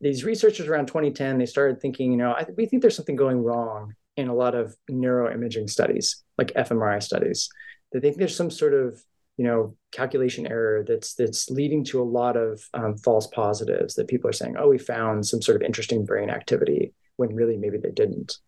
these 0.00 0.24
researchers 0.24 0.68
around 0.68 0.86
2010 0.86 1.38
they 1.38 1.46
started 1.46 1.80
thinking, 1.80 2.10
you 2.10 2.18
know, 2.18 2.32
I, 2.32 2.46
we 2.56 2.66
think 2.66 2.82
there's 2.82 2.96
something 2.96 3.16
going 3.16 3.38
wrong 3.38 3.94
in 4.16 4.28
a 4.28 4.34
lot 4.34 4.54
of 4.54 4.76
neuroimaging 4.90 5.70
studies, 5.70 6.22
like 6.36 6.52
fMRI 6.54 7.02
studies. 7.02 7.48
They 7.92 8.00
think 8.00 8.16
there's 8.16 8.36
some 8.36 8.50
sort 8.50 8.74
of 8.74 9.02
you 9.38 9.44
know 9.44 9.74
calculation 9.92 10.46
error 10.46 10.84
that's 10.86 11.14
that's 11.14 11.48
leading 11.48 11.84
to 11.84 12.02
a 12.02 12.04
lot 12.04 12.36
of 12.36 12.62
um, 12.74 12.96
false 12.98 13.26
positives 13.28 13.94
that 13.94 14.08
people 14.08 14.28
are 14.28 14.34
saying, 14.34 14.56
oh, 14.58 14.68
we 14.68 14.78
found 14.78 15.26
some 15.26 15.40
sort 15.40 15.56
of 15.56 15.62
interesting 15.62 16.04
brain 16.04 16.30
activity 16.30 16.92
when 17.16 17.34
really 17.34 17.56
maybe 17.56 17.78
they 17.78 17.90
didn't. 17.90 18.38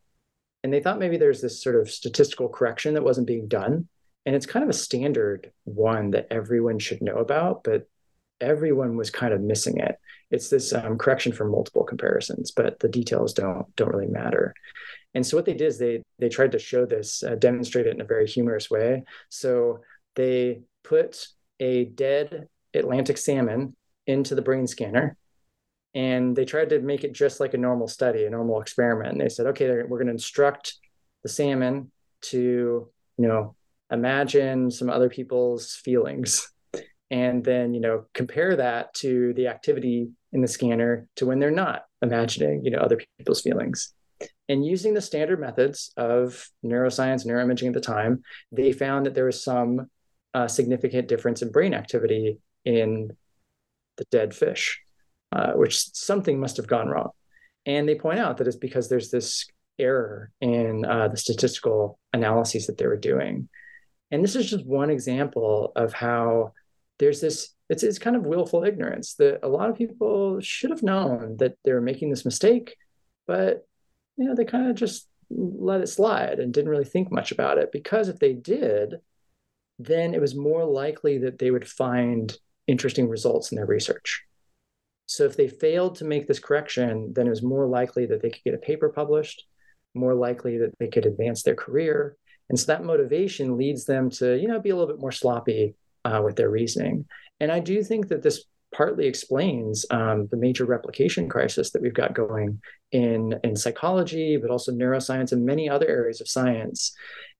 And 0.62 0.72
they 0.72 0.80
thought 0.80 0.98
maybe 0.98 1.16
there's 1.16 1.40
this 1.40 1.62
sort 1.62 1.76
of 1.76 1.90
statistical 1.90 2.48
correction 2.48 2.94
that 2.94 3.04
wasn't 3.04 3.26
being 3.26 3.48
done. 3.48 3.88
And 4.26 4.34
it's 4.34 4.46
kind 4.46 4.62
of 4.62 4.70
a 4.70 4.74
standard 4.74 5.52
one 5.64 6.10
that 6.12 6.28
everyone 6.30 6.78
should 6.78 7.02
know 7.02 7.16
about, 7.16 7.64
but 7.64 7.88
everyone 8.40 8.96
was 8.96 9.10
kind 9.10 9.34
of 9.34 9.40
missing 9.40 9.78
it. 9.78 9.96
It's 10.30 10.48
this 10.48 10.72
um, 10.72 10.98
correction 10.98 11.32
for 11.32 11.44
multiple 11.44 11.84
comparisons, 11.84 12.50
but 12.50 12.80
the 12.80 12.88
details 12.88 13.34
don't 13.34 13.74
don't 13.76 13.92
really 13.92 14.10
matter. 14.10 14.54
And 15.14 15.24
so 15.24 15.36
what 15.36 15.44
they 15.44 15.52
did 15.52 15.66
is 15.66 15.78
they 15.78 16.02
they 16.18 16.28
tried 16.28 16.52
to 16.52 16.58
show 16.58 16.86
this, 16.86 17.22
uh, 17.22 17.36
demonstrate 17.36 17.86
it 17.86 17.94
in 17.94 18.00
a 18.00 18.04
very 18.06 18.26
humorous 18.26 18.70
way. 18.70 19.04
So 19.28 19.80
they 20.16 20.62
put 20.82 21.28
a 21.60 21.84
dead 21.84 22.48
Atlantic 22.74 23.18
salmon 23.18 23.76
into 24.06 24.34
the 24.34 24.42
brain 24.42 24.66
scanner 24.66 25.16
and 25.94 26.34
they 26.34 26.44
tried 26.44 26.70
to 26.70 26.80
make 26.80 27.04
it 27.04 27.12
just 27.12 27.38
like 27.38 27.54
a 27.54 27.58
normal 27.58 27.86
study, 27.86 28.24
a 28.24 28.30
normal 28.30 28.60
experiment. 28.60 29.12
And 29.12 29.20
they 29.20 29.28
said, 29.28 29.46
okay, 29.46 29.68
we're 29.68 29.98
going 29.98 30.08
to 30.08 30.12
instruct 30.12 30.74
the 31.22 31.28
salmon 31.28 31.92
to, 32.22 32.38
you 33.16 33.28
know, 33.28 33.54
imagine 33.90 34.70
some 34.70 34.90
other 34.90 35.08
people's 35.08 35.74
feelings 35.74 36.50
and 37.10 37.44
then, 37.44 37.74
you 37.74 37.80
know, 37.80 38.06
compare 38.14 38.56
that 38.56 38.94
to 38.94 39.32
the 39.34 39.48
activity 39.48 40.08
in 40.32 40.40
the 40.40 40.48
scanner 40.48 41.06
to 41.16 41.26
when 41.26 41.38
they're 41.38 41.50
not 41.50 41.84
imagining, 42.02 42.64
you 42.64 42.70
know, 42.70 42.78
other 42.78 43.00
people's 43.18 43.42
feelings. 43.42 43.92
And 44.48 44.64
using 44.64 44.94
the 44.94 45.00
standard 45.00 45.40
methods 45.40 45.92
of 45.96 46.48
neuroscience, 46.64 47.26
neuroimaging 47.26 47.68
at 47.68 47.74
the 47.74 47.80
time, 47.80 48.22
they 48.52 48.72
found 48.72 49.06
that 49.06 49.14
there 49.14 49.26
was 49.26 49.42
some 49.42 49.88
uh, 50.34 50.48
significant 50.48 51.08
difference 51.08 51.42
in 51.42 51.52
brain 51.52 51.74
activity 51.74 52.38
in 52.64 53.10
the 53.96 54.04
dead 54.10 54.34
fish, 54.34 54.80
uh, 55.32 55.52
which 55.52 55.94
something 55.94 56.40
must 56.40 56.56
have 56.56 56.66
gone 56.66 56.88
wrong. 56.88 57.10
And 57.66 57.88
they 57.88 57.94
point 57.94 58.18
out 58.18 58.38
that 58.38 58.46
it's 58.46 58.56
because 58.56 58.88
there's 58.88 59.10
this 59.10 59.46
error 59.78 60.30
in 60.40 60.84
uh, 60.84 61.08
the 61.08 61.16
statistical 61.16 61.98
analyses 62.12 62.66
that 62.66 62.76
they 62.78 62.86
were 62.86 62.96
doing. 62.96 63.48
And 64.10 64.22
this 64.22 64.36
is 64.36 64.48
just 64.48 64.66
one 64.66 64.90
example 64.90 65.72
of 65.74 65.92
how 65.92 66.52
there's 66.98 67.20
this 67.20 67.50
it's, 67.70 67.82
it's 67.82 67.98
kind 67.98 68.14
of 68.14 68.26
willful 68.26 68.62
ignorance 68.64 69.14
that 69.14 69.40
a 69.42 69.48
lot 69.48 69.70
of 69.70 69.76
people 69.76 70.38
should 70.40 70.70
have 70.70 70.82
known 70.82 71.38
that 71.38 71.56
they 71.64 71.72
were 71.72 71.80
making 71.80 72.10
this 72.10 72.24
mistake 72.24 72.76
but 73.26 73.66
you 74.16 74.26
know 74.26 74.34
they 74.34 74.44
kind 74.44 74.68
of 74.68 74.76
just 74.76 75.08
let 75.30 75.80
it 75.80 75.88
slide 75.88 76.38
and 76.38 76.52
didn't 76.52 76.70
really 76.70 76.84
think 76.84 77.10
much 77.10 77.32
about 77.32 77.58
it 77.58 77.72
because 77.72 78.08
if 78.08 78.18
they 78.18 78.34
did 78.34 78.96
then 79.78 80.14
it 80.14 80.20
was 80.20 80.34
more 80.34 80.64
likely 80.64 81.18
that 81.18 81.38
they 81.38 81.50
would 81.50 81.68
find 81.68 82.36
interesting 82.66 83.08
results 83.08 83.52
in 83.52 83.56
their 83.56 83.66
research. 83.66 84.22
So 85.06 85.24
if 85.24 85.36
they 85.36 85.48
failed 85.48 85.96
to 85.96 86.04
make 86.04 86.26
this 86.26 86.38
correction, 86.38 87.12
then 87.14 87.26
it 87.26 87.30
was 87.30 87.42
more 87.42 87.66
likely 87.66 88.06
that 88.06 88.22
they 88.22 88.30
could 88.30 88.44
get 88.44 88.54
a 88.54 88.58
paper 88.58 88.88
published, 88.88 89.44
more 89.94 90.14
likely 90.14 90.58
that 90.58 90.72
they 90.78 90.88
could 90.88 91.06
advance 91.06 91.42
their 91.42 91.54
career. 91.54 92.16
And 92.48 92.58
so 92.58 92.66
that 92.66 92.84
motivation 92.84 93.56
leads 93.56 93.84
them 93.84 94.10
to, 94.10 94.36
you 94.38 94.48
know, 94.48 94.60
be 94.60 94.70
a 94.70 94.76
little 94.76 94.92
bit 94.92 95.00
more 95.00 95.12
sloppy 95.12 95.74
uh, 96.04 96.20
with 96.24 96.36
their 96.36 96.50
reasoning. 96.50 97.06
And 97.40 97.50
I 97.50 97.60
do 97.60 97.82
think 97.82 98.08
that 98.08 98.22
this 98.22 98.44
partly 98.74 99.06
explains 99.06 99.86
um, 99.90 100.26
the 100.30 100.36
major 100.36 100.64
replication 100.64 101.28
crisis 101.28 101.70
that 101.70 101.82
we've 101.82 101.94
got 101.94 102.14
going 102.14 102.60
in 102.92 103.38
in 103.44 103.56
psychology, 103.56 104.36
but 104.36 104.50
also 104.50 104.72
neuroscience 104.72 105.32
and 105.32 105.46
many 105.46 105.68
other 105.68 105.88
areas 105.88 106.20
of 106.20 106.28
science. 106.28 106.94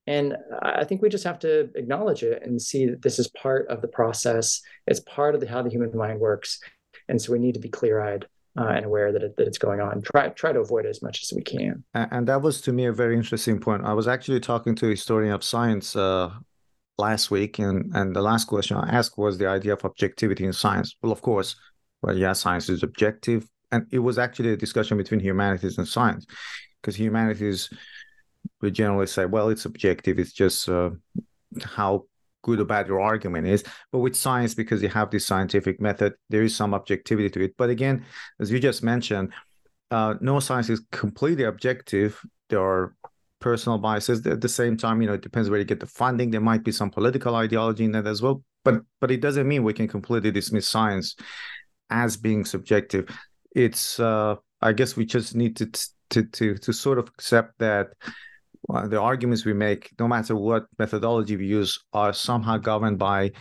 And 0.06 0.36
I 0.62 0.84
think 0.84 1.00
we 1.00 1.08
just 1.08 1.24
have 1.24 1.38
to 1.40 1.70
acknowledge 1.74 2.22
it 2.22 2.42
and 2.44 2.60
see 2.60 2.86
that 2.86 3.02
this 3.02 3.18
is 3.18 3.28
part 3.28 3.66
of 3.68 3.80
the 3.80 3.88
process. 3.88 4.60
It's 4.86 5.00
part 5.00 5.34
of 5.34 5.40
the, 5.40 5.48
how 5.48 5.62
the 5.62 5.70
human 5.70 5.96
mind 5.96 6.20
works. 6.20 6.60
And 7.08 7.20
so 7.20 7.32
we 7.32 7.38
need 7.38 7.54
to 7.54 7.60
be 7.60 7.68
clear 7.68 8.00
eyed 8.00 8.26
uh, 8.58 8.68
and 8.68 8.84
aware 8.84 9.12
that, 9.12 9.22
it, 9.22 9.36
that 9.36 9.46
it's 9.46 9.58
going 9.58 9.80
on. 9.80 10.02
Try 10.02 10.28
try 10.28 10.52
to 10.52 10.60
avoid 10.60 10.86
it 10.86 10.90
as 10.90 11.02
much 11.02 11.22
as 11.22 11.32
we 11.34 11.42
can. 11.42 11.84
And 11.94 12.28
that 12.28 12.42
was 12.42 12.60
to 12.62 12.72
me 12.72 12.86
a 12.86 12.92
very 12.92 13.16
interesting 13.16 13.60
point. 13.60 13.84
I 13.84 13.94
was 13.94 14.08
actually 14.08 14.40
talking 14.40 14.74
to 14.76 14.86
a 14.86 14.90
historian 14.90 15.32
of 15.32 15.42
science 15.42 15.96
uh, 15.96 16.30
last 16.98 17.30
week, 17.30 17.58
and 17.58 17.94
and 17.94 18.14
the 18.14 18.22
last 18.22 18.46
question 18.46 18.76
I 18.76 18.88
asked 18.90 19.18
was 19.18 19.38
the 19.38 19.48
idea 19.48 19.72
of 19.72 19.84
objectivity 19.84 20.44
in 20.44 20.52
science. 20.52 20.96
Well, 21.02 21.12
of 21.12 21.22
course, 21.22 21.56
well, 22.02 22.16
yeah, 22.16 22.32
science 22.32 22.68
is 22.68 22.82
objective, 22.82 23.48
and 23.72 23.86
it 23.90 24.00
was 24.00 24.18
actually 24.18 24.52
a 24.52 24.56
discussion 24.56 24.98
between 24.98 25.20
humanities 25.20 25.78
and 25.78 25.88
science, 25.88 26.26
because 26.80 26.96
humanities 26.96 27.70
we 28.60 28.70
generally 28.70 29.06
say, 29.06 29.26
well, 29.26 29.48
it's 29.48 29.64
objective. 29.64 30.18
It's 30.18 30.32
just 30.32 30.68
uh, 30.68 30.90
how 31.62 32.04
good 32.44 32.60
or 32.60 32.64
bad 32.64 32.86
your 32.86 33.00
argument 33.00 33.48
is. 33.48 33.64
But 33.90 33.98
with 33.98 34.14
science, 34.14 34.54
because 34.54 34.82
you 34.82 34.88
have 34.90 35.10
this 35.10 35.26
scientific 35.26 35.80
method, 35.80 36.12
there 36.28 36.42
is 36.42 36.54
some 36.54 36.74
objectivity 36.74 37.30
to 37.30 37.40
it. 37.44 37.54
But 37.56 37.70
again, 37.70 38.04
as 38.38 38.52
you 38.52 38.60
just 38.60 38.82
mentioned, 38.84 39.32
uh, 39.90 40.14
no 40.20 40.38
science 40.40 40.68
is 40.70 40.82
completely 40.92 41.44
objective. 41.44 42.20
There 42.50 42.60
are 42.60 42.94
personal 43.40 43.78
biases. 43.78 44.26
At 44.26 44.40
the 44.40 44.48
same 44.48 44.76
time, 44.76 45.00
you 45.00 45.08
know, 45.08 45.14
it 45.14 45.22
depends 45.22 45.50
where 45.50 45.58
you 45.58 45.64
get 45.64 45.80
the 45.80 45.86
funding. 45.86 46.30
There 46.30 46.40
might 46.40 46.64
be 46.64 46.72
some 46.72 46.90
political 46.90 47.34
ideology 47.34 47.84
in 47.84 47.92
that 47.92 48.06
as 48.06 48.22
well. 48.22 48.42
But 48.64 48.82
but 49.00 49.10
it 49.10 49.20
doesn't 49.20 49.48
mean 49.48 49.64
we 49.64 49.74
can 49.74 49.88
completely 49.88 50.30
dismiss 50.30 50.68
science 50.68 51.16
as 51.90 52.16
being 52.16 52.44
subjective. 52.44 53.08
It's 53.54 54.00
uh, 54.00 54.36
I 54.60 54.72
guess 54.72 54.96
we 54.96 55.04
just 55.04 55.34
need 55.34 55.56
to 55.56 55.66
to 56.10 56.22
to 56.24 56.56
to 56.56 56.72
sort 56.72 56.98
of 56.98 57.08
accept 57.08 57.58
that 57.58 57.88
the 58.68 59.00
arguments 59.00 59.44
we 59.44 59.52
make, 59.52 59.90
no 59.98 60.08
matter 60.08 60.34
what 60.36 60.66
methodology 60.78 61.36
we 61.36 61.46
use, 61.46 61.78
are 61.92 62.12
somehow 62.12 62.56
governed 62.56 62.98
by 62.98 63.32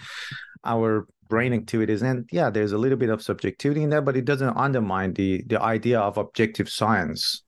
our 0.64 1.08
brain 1.30 1.54
activities. 1.54 2.02
And 2.02 2.28
yeah, 2.32 2.50
there's 2.50 2.74
a 2.74 2.78
little 2.78 2.98
bit 2.98 3.10
of 3.10 3.22
subjectivity 3.22 3.84
in 3.84 3.90
there, 3.90 4.02
but 4.02 4.18
it 4.18 4.26
doesn't 4.26 4.56
undermine 4.56 5.14
the 5.14 5.44
the 5.48 5.62
idea 5.62 6.00
of 6.00 6.18
objective 6.18 6.70
science. 6.70 7.44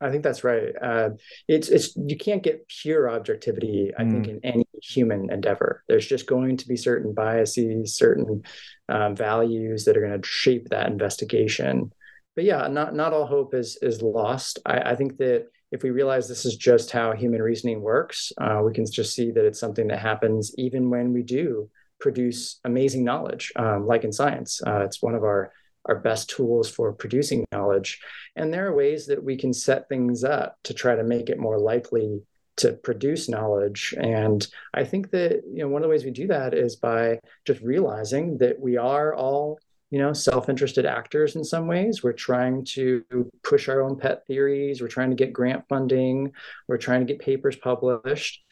I 0.00 0.10
think 0.10 0.22
that's 0.22 0.44
right. 0.44 0.74
Uh, 0.80 1.10
it's 1.48 1.68
it's 1.68 1.96
you 1.96 2.16
can't 2.16 2.42
get 2.42 2.68
pure 2.68 3.10
objectivity. 3.10 3.92
I 3.98 4.02
mm. 4.02 4.10
think 4.12 4.28
in 4.28 4.40
any 4.44 4.66
human 4.82 5.30
endeavor, 5.30 5.82
there's 5.88 6.06
just 6.06 6.26
going 6.26 6.58
to 6.58 6.68
be 6.68 6.76
certain 6.76 7.14
biases, 7.14 7.96
certain 7.96 8.42
um, 8.88 9.16
values 9.16 9.84
that 9.84 9.96
are 9.96 10.06
going 10.06 10.20
to 10.20 10.28
shape 10.28 10.68
that 10.68 10.88
investigation. 10.88 11.92
But 12.34 12.44
yeah, 12.44 12.68
not 12.68 12.94
not 12.94 13.14
all 13.14 13.26
hope 13.26 13.54
is 13.54 13.78
is 13.80 14.02
lost. 14.02 14.58
I, 14.66 14.92
I 14.92 14.94
think 14.96 15.16
that 15.16 15.48
if 15.72 15.82
we 15.82 15.90
realize 15.90 16.28
this 16.28 16.44
is 16.44 16.56
just 16.56 16.90
how 16.90 17.12
human 17.12 17.42
reasoning 17.42 17.80
works, 17.80 18.32
uh, 18.38 18.62
we 18.64 18.72
can 18.72 18.84
just 18.90 19.14
see 19.14 19.30
that 19.32 19.44
it's 19.44 19.60
something 19.60 19.88
that 19.88 19.98
happens 19.98 20.54
even 20.56 20.90
when 20.90 21.12
we 21.12 21.22
do 21.22 21.68
produce 21.98 22.60
amazing 22.64 23.04
knowledge, 23.04 23.52
um, 23.56 23.86
like 23.86 24.04
in 24.04 24.12
science. 24.12 24.60
Uh, 24.66 24.80
it's 24.80 25.02
one 25.02 25.14
of 25.14 25.22
our 25.22 25.52
our 25.86 26.00
best 26.00 26.28
tools 26.28 26.68
for 26.68 26.92
producing 26.92 27.44
knowledge, 27.52 28.00
and 28.34 28.52
there 28.52 28.66
are 28.66 28.74
ways 28.74 29.06
that 29.06 29.22
we 29.22 29.36
can 29.36 29.52
set 29.52 29.88
things 29.88 30.24
up 30.24 30.56
to 30.64 30.74
try 30.74 30.96
to 30.96 31.04
make 31.04 31.30
it 31.30 31.38
more 31.38 31.60
likely 31.60 32.20
to 32.56 32.72
produce 32.72 33.28
knowledge. 33.28 33.94
And 33.96 34.46
I 34.74 34.84
think 34.84 35.10
that 35.10 35.42
you 35.52 35.62
know 35.62 35.68
one 35.68 35.82
of 35.82 35.84
the 35.84 35.90
ways 35.90 36.04
we 36.04 36.10
do 36.10 36.26
that 36.28 36.54
is 36.54 36.76
by 36.76 37.20
just 37.44 37.60
realizing 37.60 38.38
that 38.38 38.58
we 38.58 38.76
are 38.76 39.14
all 39.14 39.58
you 39.90 39.98
know 39.98 40.12
self-interested 40.12 40.86
actors 40.86 41.36
in 41.36 41.44
some 41.44 41.66
ways. 41.66 42.02
We're 42.02 42.12
trying 42.12 42.64
to 42.72 43.04
push 43.42 43.68
our 43.68 43.82
own 43.82 43.98
pet 43.98 44.26
theories. 44.26 44.80
We're 44.80 44.88
trying 44.88 45.10
to 45.10 45.16
get 45.16 45.32
grant 45.32 45.64
funding. 45.68 46.32
We're 46.68 46.78
trying 46.78 47.06
to 47.06 47.12
get 47.12 47.22
papers 47.22 47.56
published. 47.56 48.42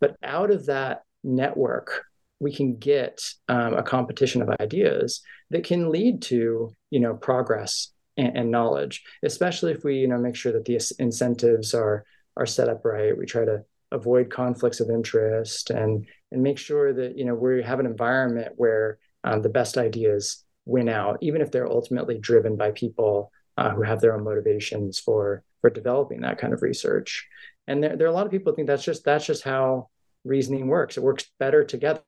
But 0.00 0.16
out 0.22 0.50
of 0.50 0.66
that 0.66 1.02
network 1.22 2.04
we 2.40 2.52
can 2.52 2.76
get 2.76 3.22
um, 3.48 3.74
a 3.74 3.82
competition 3.82 4.42
of 4.42 4.50
ideas 4.60 5.22
that 5.50 5.64
can 5.64 5.90
lead 5.90 6.20
to 6.20 6.74
you 6.90 7.00
know 7.00 7.14
progress 7.14 7.92
and, 8.16 8.36
and, 8.36 8.50
knowledge 8.50 9.02
especially 9.22 9.72
if 9.72 9.82
we 9.84 9.96
you 9.96 10.08
know 10.08 10.18
make 10.18 10.36
sure 10.36 10.52
that 10.52 10.64
the 10.64 10.78
incentives 10.98 11.72
are 11.72 12.04
are 12.36 12.46
set 12.46 12.68
up 12.68 12.84
right. 12.84 13.16
We 13.16 13.26
try 13.26 13.44
to 13.44 13.64
avoid 13.92 14.30
conflicts 14.30 14.80
of 14.80 14.90
interest 14.90 15.70
and 15.70 16.06
and 16.32 16.42
make 16.42 16.58
sure 16.58 16.92
that 16.92 17.16
you 17.16 17.24
know 17.24 17.34
we 17.34 17.62
have 17.62 17.80
an 17.80 17.86
environment 17.86 18.52
where 18.56 18.98
um, 19.22 19.42
the 19.42 19.48
best 19.48 19.78
ideas 19.78 20.43
win 20.66 20.88
out, 20.88 21.18
even 21.20 21.40
if 21.40 21.50
they're 21.50 21.70
ultimately 21.70 22.18
driven 22.18 22.56
by 22.56 22.70
people 22.70 23.30
uh, 23.56 23.70
who 23.70 23.82
have 23.82 24.00
their 24.00 24.14
own 24.14 24.24
motivations 24.24 24.98
for 24.98 25.42
for 25.60 25.70
developing 25.70 26.20
that 26.20 26.38
kind 26.38 26.52
of 26.52 26.62
research. 26.62 27.26
And 27.66 27.82
there, 27.82 27.96
there 27.96 28.06
are 28.06 28.10
a 28.10 28.14
lot 28.14 28.26
of 28.26 28.32
people 28.32 28.52
who 28.52 28.56
think 28.56 28.68
that's 28.68 28.84
just 28.84 29.04
that's 29.04 29.26
just 29.26 29.42
how 29.42 29.88
reasoning 30.24 30.66
works. 30.66 30.96
It 30.96 31.02
works 31.02 31.24
better 31.38 31.64
together. 31.64 32.02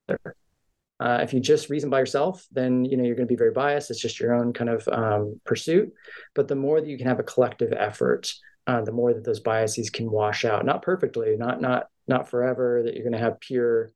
Uh, 0.99 1.19
if 1.23 1.35
you 1.35 1.41
just 1.41 1.69
reason 1.69 1.91
by 1.91 2.01
yourself, 2.01 2.47
then 2.51 2.85
you 2.85 2.97
know 2.97 3.05
you're 3.05 3.17
going 3.17 3.29
to 3.29 3.33
be 3.33 3.39
very 3.39 3.53
biased. 3.53 3.91
It's 3.91 4.01
just 4.01 4.19
your 4.19 4.35
own 4.35 4.53
kind 4.53 4.71
of 4.71 4.89
um, 4.89 5.41
pursuit. 5.45 5.93
But 6.35 6.49
the 6.49 6.57
more 6.57 6.81
that 6.81 6.89
you 6.89 6.99
can 6.99 7.07
have 7.07 7.21
a 7.21 7.25
collective 7.25 7.73
effort, 7.73 8.33
uh, 8.67 8.81
the 8.81 8.93
more 8.93 9.13
that 9.13 9.25
those 9.25 9.41
biases 9.41 9.91
can 9.91 10.11
wash 10.11 10.45
out. 10.45 10.65
Not 10.65 10.83
perfectly, 10.83 11.37
not 11.37 11.61
not 11.61 11.89
not 12.09 12.29
forever. 12.29 12.83
That 12.83 12.95
you're 12.95 13.05
going 13.05 13.13
to 13.13 13.19
have 13.19 13.41
pure 13.41 13.91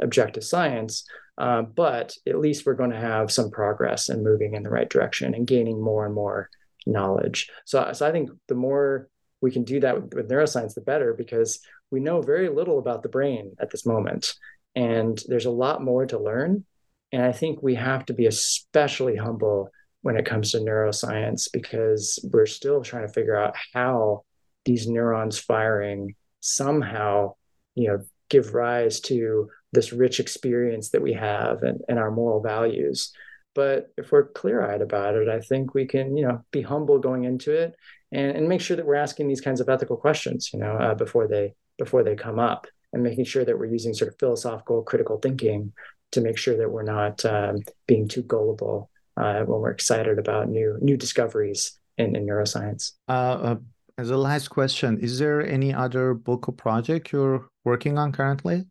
objective 0.00 0.44
science, 0.44 1.04
uh, 1.38 1.62
but 1.62 2.14
at 2.26 2.38
least 2.38 2.64
we're 2.64 2.74
going 2.74 2.90
to 2.90 2.96
have 2.96 3.32
some 3.32 3.50
progress 3.50 4.08
and 4.08 4.22
moving 4.22 4.54
in 4.54 4.62
the 4.62 4.70
right 4.70 4.88
direction 4.88 5.34
and 5.34 5.46
gaining 5.46 5.82
more 5.82 6.06
and 6.06 6.14
more 6.14 6.48
knowledge. 6.86 7.50
So, 7.64 7.92
so 7.92 8.06
I 8.06 8.12
think 8.12 8.30
the 8.48 8.54
more 8.54 9.08
we 9.40 9.50
can 9.50 9.64
do 9.64 9.80
that 9.80 9.94
with, 10.00 10.14
with 10.14 10.30
neuroscience, 10.30 10.74
the 10.74 10.80
better, 10.80 11.12
because 11.12 11.60
we 11.90 12.00
know 12.00 12.22
very 12.22 12.48
little 12.48 12.78
about 12.78 13.02
the 13.02 13.08
brain 13.08 13.52
at 13.60 13.70
this 13.70 13.84
moment. 13.84 14.34
And 14.74 15.20
there's 15.28 15.46
a 15.46 15.50
lot 15.50 15.82
more 15.82 16.06
to 16.06 16.18
learn. 16.18 16.64
And 17.12 17.22
I 17.22 17.32
think 17.32 17.62
we 17.62 17.74
have 17.76 18.06
to 18.06 18.14
be 18.14 18.26
especially 18.26 19.16
humble 19.16 19.70
when 20.02 20.16
it 20.16 20.26
comes 20.26 20.50
to 20.50 20.58
neuroscience 20.58 21.48
because 21.52 22.18
we're 22.32 22.46
still 22.46 22.82
trying 22.82 23.06
to 23.06 23.12
figure 23.12 23.36
out 23.36 23.54
how 23.72 24.24
these 24.64 24.88
neurons 24.88 25.38
firing 25.38 26.14
somehow, 26.40 27.34
you 27.74 27.88
know, 27.88 28.00
give 28.28 28.54
rise 28.54 29.00
to 29.00 29.48
this 29.74 29.92
rich 29.92 30.20
experience 30.20 30.90
that 30.90 31.02
we 31.02 31.12
have 31.12 31.62
and, 31.62 31.80
and 31.88 31.98
our 31.98 32.10
moral 32.10 32.40
values. 32.40 33.12
But 33.54 33.92
if 33.96 34.10
we're 34.10 34.28
clear-eyed 34.28 34.82
about 34.82 35.14
it, 35.14 35.28
I 35.28 35.40
think 35.40 35.74
we 35.74 35.86
can, 35.86 36.16
you 36.16 36.26
know, 36.26 36.42
be 36.50 36.62
humble 36.62 36.98
going 36.98 37.24
into 37.24 37.52
it 37.52 37.74
and, 38.10 38.36
and 38.36 38.48
make 38.48 38.60
sure 38.60 38.76
that 38.76 38.86
we're 38.86 38.94
asking 38.94 39.28
these 39.28 39.40
kinds 39.40 39.60
of 39.60 39.68
ethical 39.68 39.96
questions, 39.96 40.50
you 40.52 40.58
know, 40.58 40.72
uh, 40.72 40.94
before 40.94 41.28
they 41.28 41.54
before 41.78 42.04
they 42.04 42.14
come 42.14 42.38
up, 42.38 42.66
and 42.92 43.02
making 43.02 43.24
sure 43.24 43.44
that 43.44 43.58
we're 43.58 43.66
using 43.66 43.92
sort 43.94 44.10
of 44.10 44.18
philosophical, 44.18 44.82
critical 44.82 45.18
thinking 45.18 45.72
to 46.12 46.20
make 46.20 46.38
sure 46.38 46.56
that 46.56 46.70
we're 46.70 46.84
not 46.84 47.24
um, 47.24 47.56
being 47.86 48.06
too 48.06 48.22
gullible 48.22 48.90
uh, 49.16 49.42
when 49.42 49.60
we're 49.60 49.70
excited 49.70 50.18
about 50.18 50.48
new 50.48 50.78
new 50.80 50.96
discoveries 50.96 51.78
in, 51.98 52.16
in 52.16 52.26
neuroscience. 52.26 52.92
Uh, 53.08 53.12
uh 53.12 53.56
as 53.96 54.10
a 54.10 54.16
last 54.16 54.48
question, 54.48 54.98
is 54.98 55.20
there 55.20 55.40
any 55.46 55.72
other 55.72 56.14
book 56.14 56.48
or 56.48 56.52
project 56.52 57.12
you're 57.12 57.46
working 57.64 57.96
on 57.96 58.10
currently? 58.10 58.64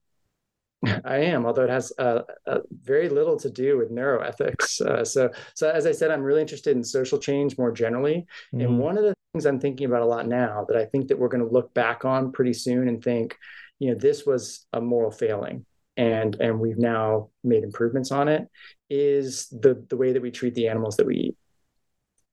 I 1.05 1.17
am, 1.17 1.45
although 1.45 1.63
it 1.63 1.69
has 1.69 1.93
uh, 1.97 2.21
uh, 2.45 2.59
very 2.83 3.09
little 3.09 3.37
to 3.39 3.49
do 3.49 3.77
with 3.77 3.91
neuroethics. 3.91 4.81
Uh, 4.81 5.05
so, 5.05 5.31
so 5.53 5.69
as 5.69 5.85
I 5.85 5.91
said, 5.91 6.11
I'm 6.11 6.21
really 6.21 6.41
interested 6.41 6.75
in 6.75 6.83
social 6.83 7.17
change 7.17 7.57
more 7.57 7.71
generally. 7.71 8.25
Mm. 8.53 8.63
And 8.63 8.79
one 8.79 8.97
of 8.97 9.03
the 9.03 9.13
things 9.31 9.45
I'm 9.45 9.59
thinking 9.59 9.85
about 9.85 10.01
a 10.01 10.05
lot 10.05 10.27
now 10.27 10.65
that 10.67 10.77
I 10.77 10.85
think 10.85 11.07
that 11.07 11.17
we're 11.17 11.29
going 11.29 11.45
to 11.45 11.51
look 11.51 11.73
back 11.73 12.05
on 12.05 12.31
pretty 12.31 12.53
soon 12.53 12.87
and 12.87 13.03
think, 13.03 13.37
you 13.79 13.91
know, 13.91 13.97
this 13.97 14.25
was 14.25 14.65
a 14.73 14.81
moral 14.81 15.11
failing, 15.11 15.65
and 15.97 16.35
and 16.39 16.59
we've 16.59 16.77
now 16.77 17.29
made 17.43 17.63
improvements 17.63 18.11
on 18.11 18.27
it, 18.27 18.47
is 18.89 19.47
the 19.49 19.83
the 19.89 19.97
way 19.97 20.13
that 20.13 20.21
we 20.21 20.31
treat 20.31 20.55
the 20.55 20.67
animals 20.67 20.97
that 20.97 21.05
we 21.05 21.15
eat. 21.15 21.37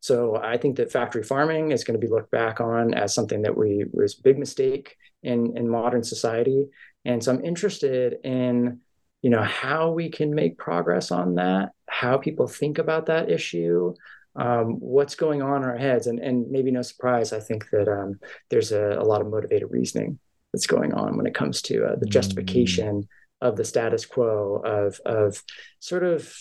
So 0.01 0.37
I 0.37 0.57
think 0.57 0.77
that 0.77 0.93
factory 0.93 1.23
farming 1.23 1.73
is 1.73 1.85
going 1.85 2.01
to 2.01 2.07
be 2.07 2.13
looked 2.13 2.31
back 2.31 2.61
on 2.61 2.95
as 2.95 3.15
something 3.15 3.43
that 3.43 3.57
we 3.57 3.85
was 3.93 4.19
a 4.19 4.23
big 4.23 4.39
mistake 4.39 4.97
in 5.23 5.57
in 5.57 5.69
modern 5.69 6.03
society. 6.03 6.67
And 7.05 7.23
so 7.23 7.33
I'm 7.33 7.45
interested 7.45 8.19
in 8.25 8.81
you 9.23 9.31
know 9.31 9.43
how 9.43 9.91
we 9.91 10.09
can 10.11 10.35
make 10.35 10.59
progress 10.59 11.11
on 11.11 11.35
that, 11.35 11.71
how 11.87 12.19
people 12.19 12.47
think 12.47 12.79
about 12.79 13.07
that 13.07 13.31
issue, 13.31 13.95
um, 14.37 14.81
what's 14.81 15.15
going 15.15 15.43
on 15.43 15.63
in 15.63 15.69
our 15.69 15.77
heads, 15.77 16.07
and 16.07 16.19
and 16.19 16.51
maybe 16.51 16.71
no 16.71 16.83
surprise, 16.83 17.33
I 17.33 17.41
think 17.41 17.69
that 17.71 17.89
um, 17.89 18.19
there's 18.49 18.73
a, 18.73 18.97
a, 18.99 19.05
lot 19.05 19.21
of 19.21 19.29
motivated 19.29 19.71
reasoning 19.71 20.19
that's 20.53 20.67
going 20.67 20.95
on 20.95 21.17
when 21.17 21.27
it 21.27 21.35
comes 21.35 21.63
to 21.63 21.85
uh, 21.85 21.97
the 21.97 22.07
justification 22.07 23.03
mm-hmm. 23.03 23.47
of 23.47 23.57
the 23.57 23.65
status 23.65 24.07
quo 24.07 24.63
of 24.65 25.01
of 25.05 25.43
sort 25.81 26.05
of 26.05 26.33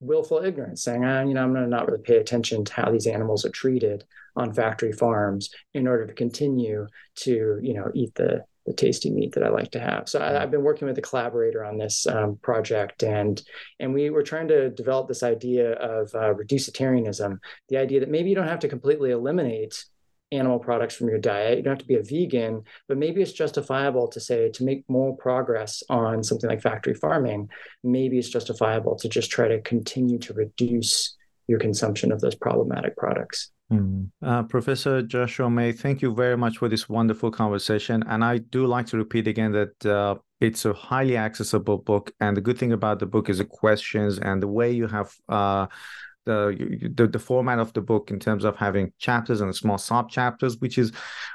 willful 0.00 0.44
ignorance, 0.44 0.82
saying, 0.82 1.04
ah, 1.04 1.22
you 1.22 1.34
know, 1.34 1.42
I'm 1.42 1.52
going 1.52 1.64
to 1.64 1.70
not 1.70 1.86
really 1.86 2.02
pay 2.02 2.16
attention 2.16 2.64
to 2.64 2.72
how 2.72 2.90
these 2.90 3.06
animals 3.06 3.44
are 3.44 3.50
treated 3.50 4.04
on 4.36 4.52
factory 4.52 4.92
farms 4.92 5.50
in 5.72 5.86
order 5.86 6.06
to 6.06 6.12
continue 6.12 6.86
to, 7.16 7.58
you 7.62 7.74
know, 7.74 7.90
eat 7.94 8.14
the 8.14 8.44
the 8.66 8.72
tasty 8.72 9.10
meat 9.10 9.32
that 9.32 9.44
I 9.44 9.50
like 9.50 9.70
to 9.72 9.78
have. 9.78 10.08
So 10.08 10.22
I, 10.22 10.40
have 10.40 10.50
been 10.50 10.62
working 10.62 10.88
with 10.88 10.96
a 10.96 11.02
collaborator 11.02 11.62
on 11.62 11.76
this 11.76 12.06
um, 12.06 12.36
project, 12.36 13.02
and 13.02 13.40
and 13.78 13.92
we 13.92 14.10
were 14.10 14.22
trying 14.22 14.48
to 14.48 14.70
develop 14.70 15.06
this 15.06 15.22
idea 15.22 15.72
of 15.72 16.14
uh, 16.14 16.32
reducetarianism, 16.34 17.38
the 17.68 17.76
idea 17.76 18.00
that 18.00 18.08
maybe 18.08 18.30
you 18.30 18.34
don't 18.34 18.48
have 18.48 18.60
to 18.60 18.68
completely 18.68 19.10
eliminate 19.10 19.84
animal 20.34 20.58
products 20.58 20.94
from 20.96 21.08
your 21.08 21.18
diet. 21.18 21.58
You 21.58 21.64
don't 21.64 21.72
have 21.72 21.78
to 21.78 21.86
be 21.86 21.94
a 21.94 22.02
vegan, 22.02 22.62
but 22.88 22.98
maybe 22.98 23.22
it's 23.22 23.32
justifiable 23.32 24.08
to 24.08 24.20
say 24.20 24.50
to 24.50 24.64
make 24.64 24.84
more 24.88 25.16
progress 25.16 25.82
on 25.88 26.22
something 26.22 26.48
like 26.48 26.62
factory 26.62 26.94
farming, 26.94 27.48
maybe 27.82 28.18
it's 28.18 28.28
justifiable 28.28 28.96
to 28.96 29.08
just 29.08 29.30
try 29.30 29.48
to 29.48 29.60
continue 29.62 30.18
to 30.18 30.32
reduce 30.34 31.16
your 31.46 31.58
consumption 31.58 32.12
of 32.12 32.20
those 32.20 32.34
problematic 32.34 32.96
products. 32.96 33.50
Mm. 33.72 34.10
Uh, 34.22 34.42
Professor 34.44 35.02
Joshua 35.02 35.50
May, 35.50 35.72
thank 35.72 36.02
you 36.02 36.14
very 36.14 36.36
much 36.36 36.58
for 36.58 36.68
this 36.68 36.88
wonderful 36.88 37.30
conversation. 37.30 38.04
And 38.08 38.24
I 38.24 38.38
do 38.38 38.66
like 38.66 38.86
to 38.86 38.96
repeat 38.96 39.26
again 39.26 39.52
that 39.52 39.86
uh, 39.86 40.16
it's 40.40 40.64
a 40.64 40.72
highly 40.72 41.16
accessible 41.16 41.78
book. 41.78 42.12
And 42.20 42.36
the 42.36 42.40
good 42.40 42.58
thing 42.58 42.72
about 42.72 42.98
the 42.98 43.06
book 43.06 43.28
is 43.28 43.38
the 43.38 43.44
questions 43.44 44.18
and 44.18 44.42
the 44.42 44.48
way 44.48 44.70
you 44.72 44.86
have. 44.86 45.14
Uh, 45.28 45.66
the, 46.24 46.90
the 46.94 47.06
the 47.06 47.18
format 47.18 47.58
of 47.58 47.72
the 47.72 47.80
book 47.80 48.10
in 48.10 48.18
terms 48.18 48.44
of 48.44 48.56
having 48.56 48.92
chapters 48.98 49.40
and 49.40 49.54
small 49.54 49.78
sub 49.78 50.10
chapters 50.10 50.58
which 50.58 50.78
is 50.78 50.92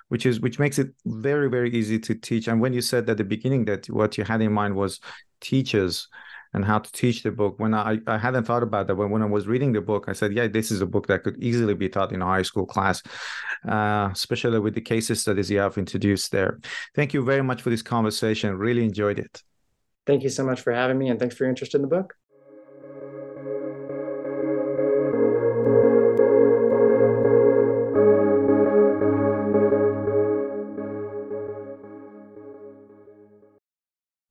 which 0.07 0.25
is 0.25 0.39
which 0.39 0.59
makes 0.59 0.79
it 0.79 0.89
very 1.05 1.49
very 1.49 1.71
easy 1.71 1.99
to 1.99 2.15
teach. 2.15 2.47
And 2.47 2.59
when 2.61 2.73
you 2.73 2.81
said 2.81 3.09
at 3.09 3.17
the 3.17 3.23
beginning 3.23 3.65
that 3.65 3.87
what 3.87 4.17
you 4.17 4.23
had 4.23 4.41
in 4.41 4.51
mind 4.51 4.75
was 4.75 4.99
teachers 5.41 6.07
and 6.53 6.65
how 6.65 6.79
to 6.79 6.91
teach 6.91 7.21
the 7.21 7.31
book 7.31 7.59
when 7.59 7.75
i 7.75 7.99
i 8.07 8.17
hadn't 8.17 8.43
thought 8.43 8.63
about 8.63 8.87
that 8.87 8.95
when, 8.95 9.11
when 9.11 9.21
i 9.21 9.25
was 9.25 9.47
reading 9.47 9.71
the 9.71 9.79
book 9.79 10.05
i 10.07 10.13
said 10.13 10.33
yeah 10.33 10.47
this 10.47 10.71
is 10.71 10.81
a 10.81 10.85
book 10.85 11.05
that 11.05 11.23
could 11.23 11.41
easily 11.41 11.75
be 11.75 11.87
taught 11.87 12.11
in 12.11 12.23
a 12.23 12.25
high 12.25 12.41
school 12.41 12.65
class 12.65 13.03
uh, 13.67 14.09
especially 14.11 14.59
with 14.59 14.73
the 14.73 14.81
case 14.81 15.09
studies 15.19 15.51
you 15.51 15.59
have 15.59 15.77
introduced 15.77 16.31
there. 16.31 16.59
Thank 16.95 17.13
you 17.13 17.23
very 17.23 17.43
much 17.43 17.61
for 17.61 17.69
this 17.69 17.81
conversation. 17.81 18.57
Really 18.57 18.83
enjoyed 18.83 19.19
it. 19.19 19.43
Thank 20.05 20.23
you 20.23 20.29
so 20.29 20.45
much 20.45 20.61
for 20.61 20.73
having 20.73 20.97
me 20.97 21.09
and 21.09 21.19
thanks 21.19 21.35
for 21.35 21.43
your 21.43 21.49
interest 21.49 21.75
in 21.75 21.81
the 21.81 21.87
book 21.87 22.15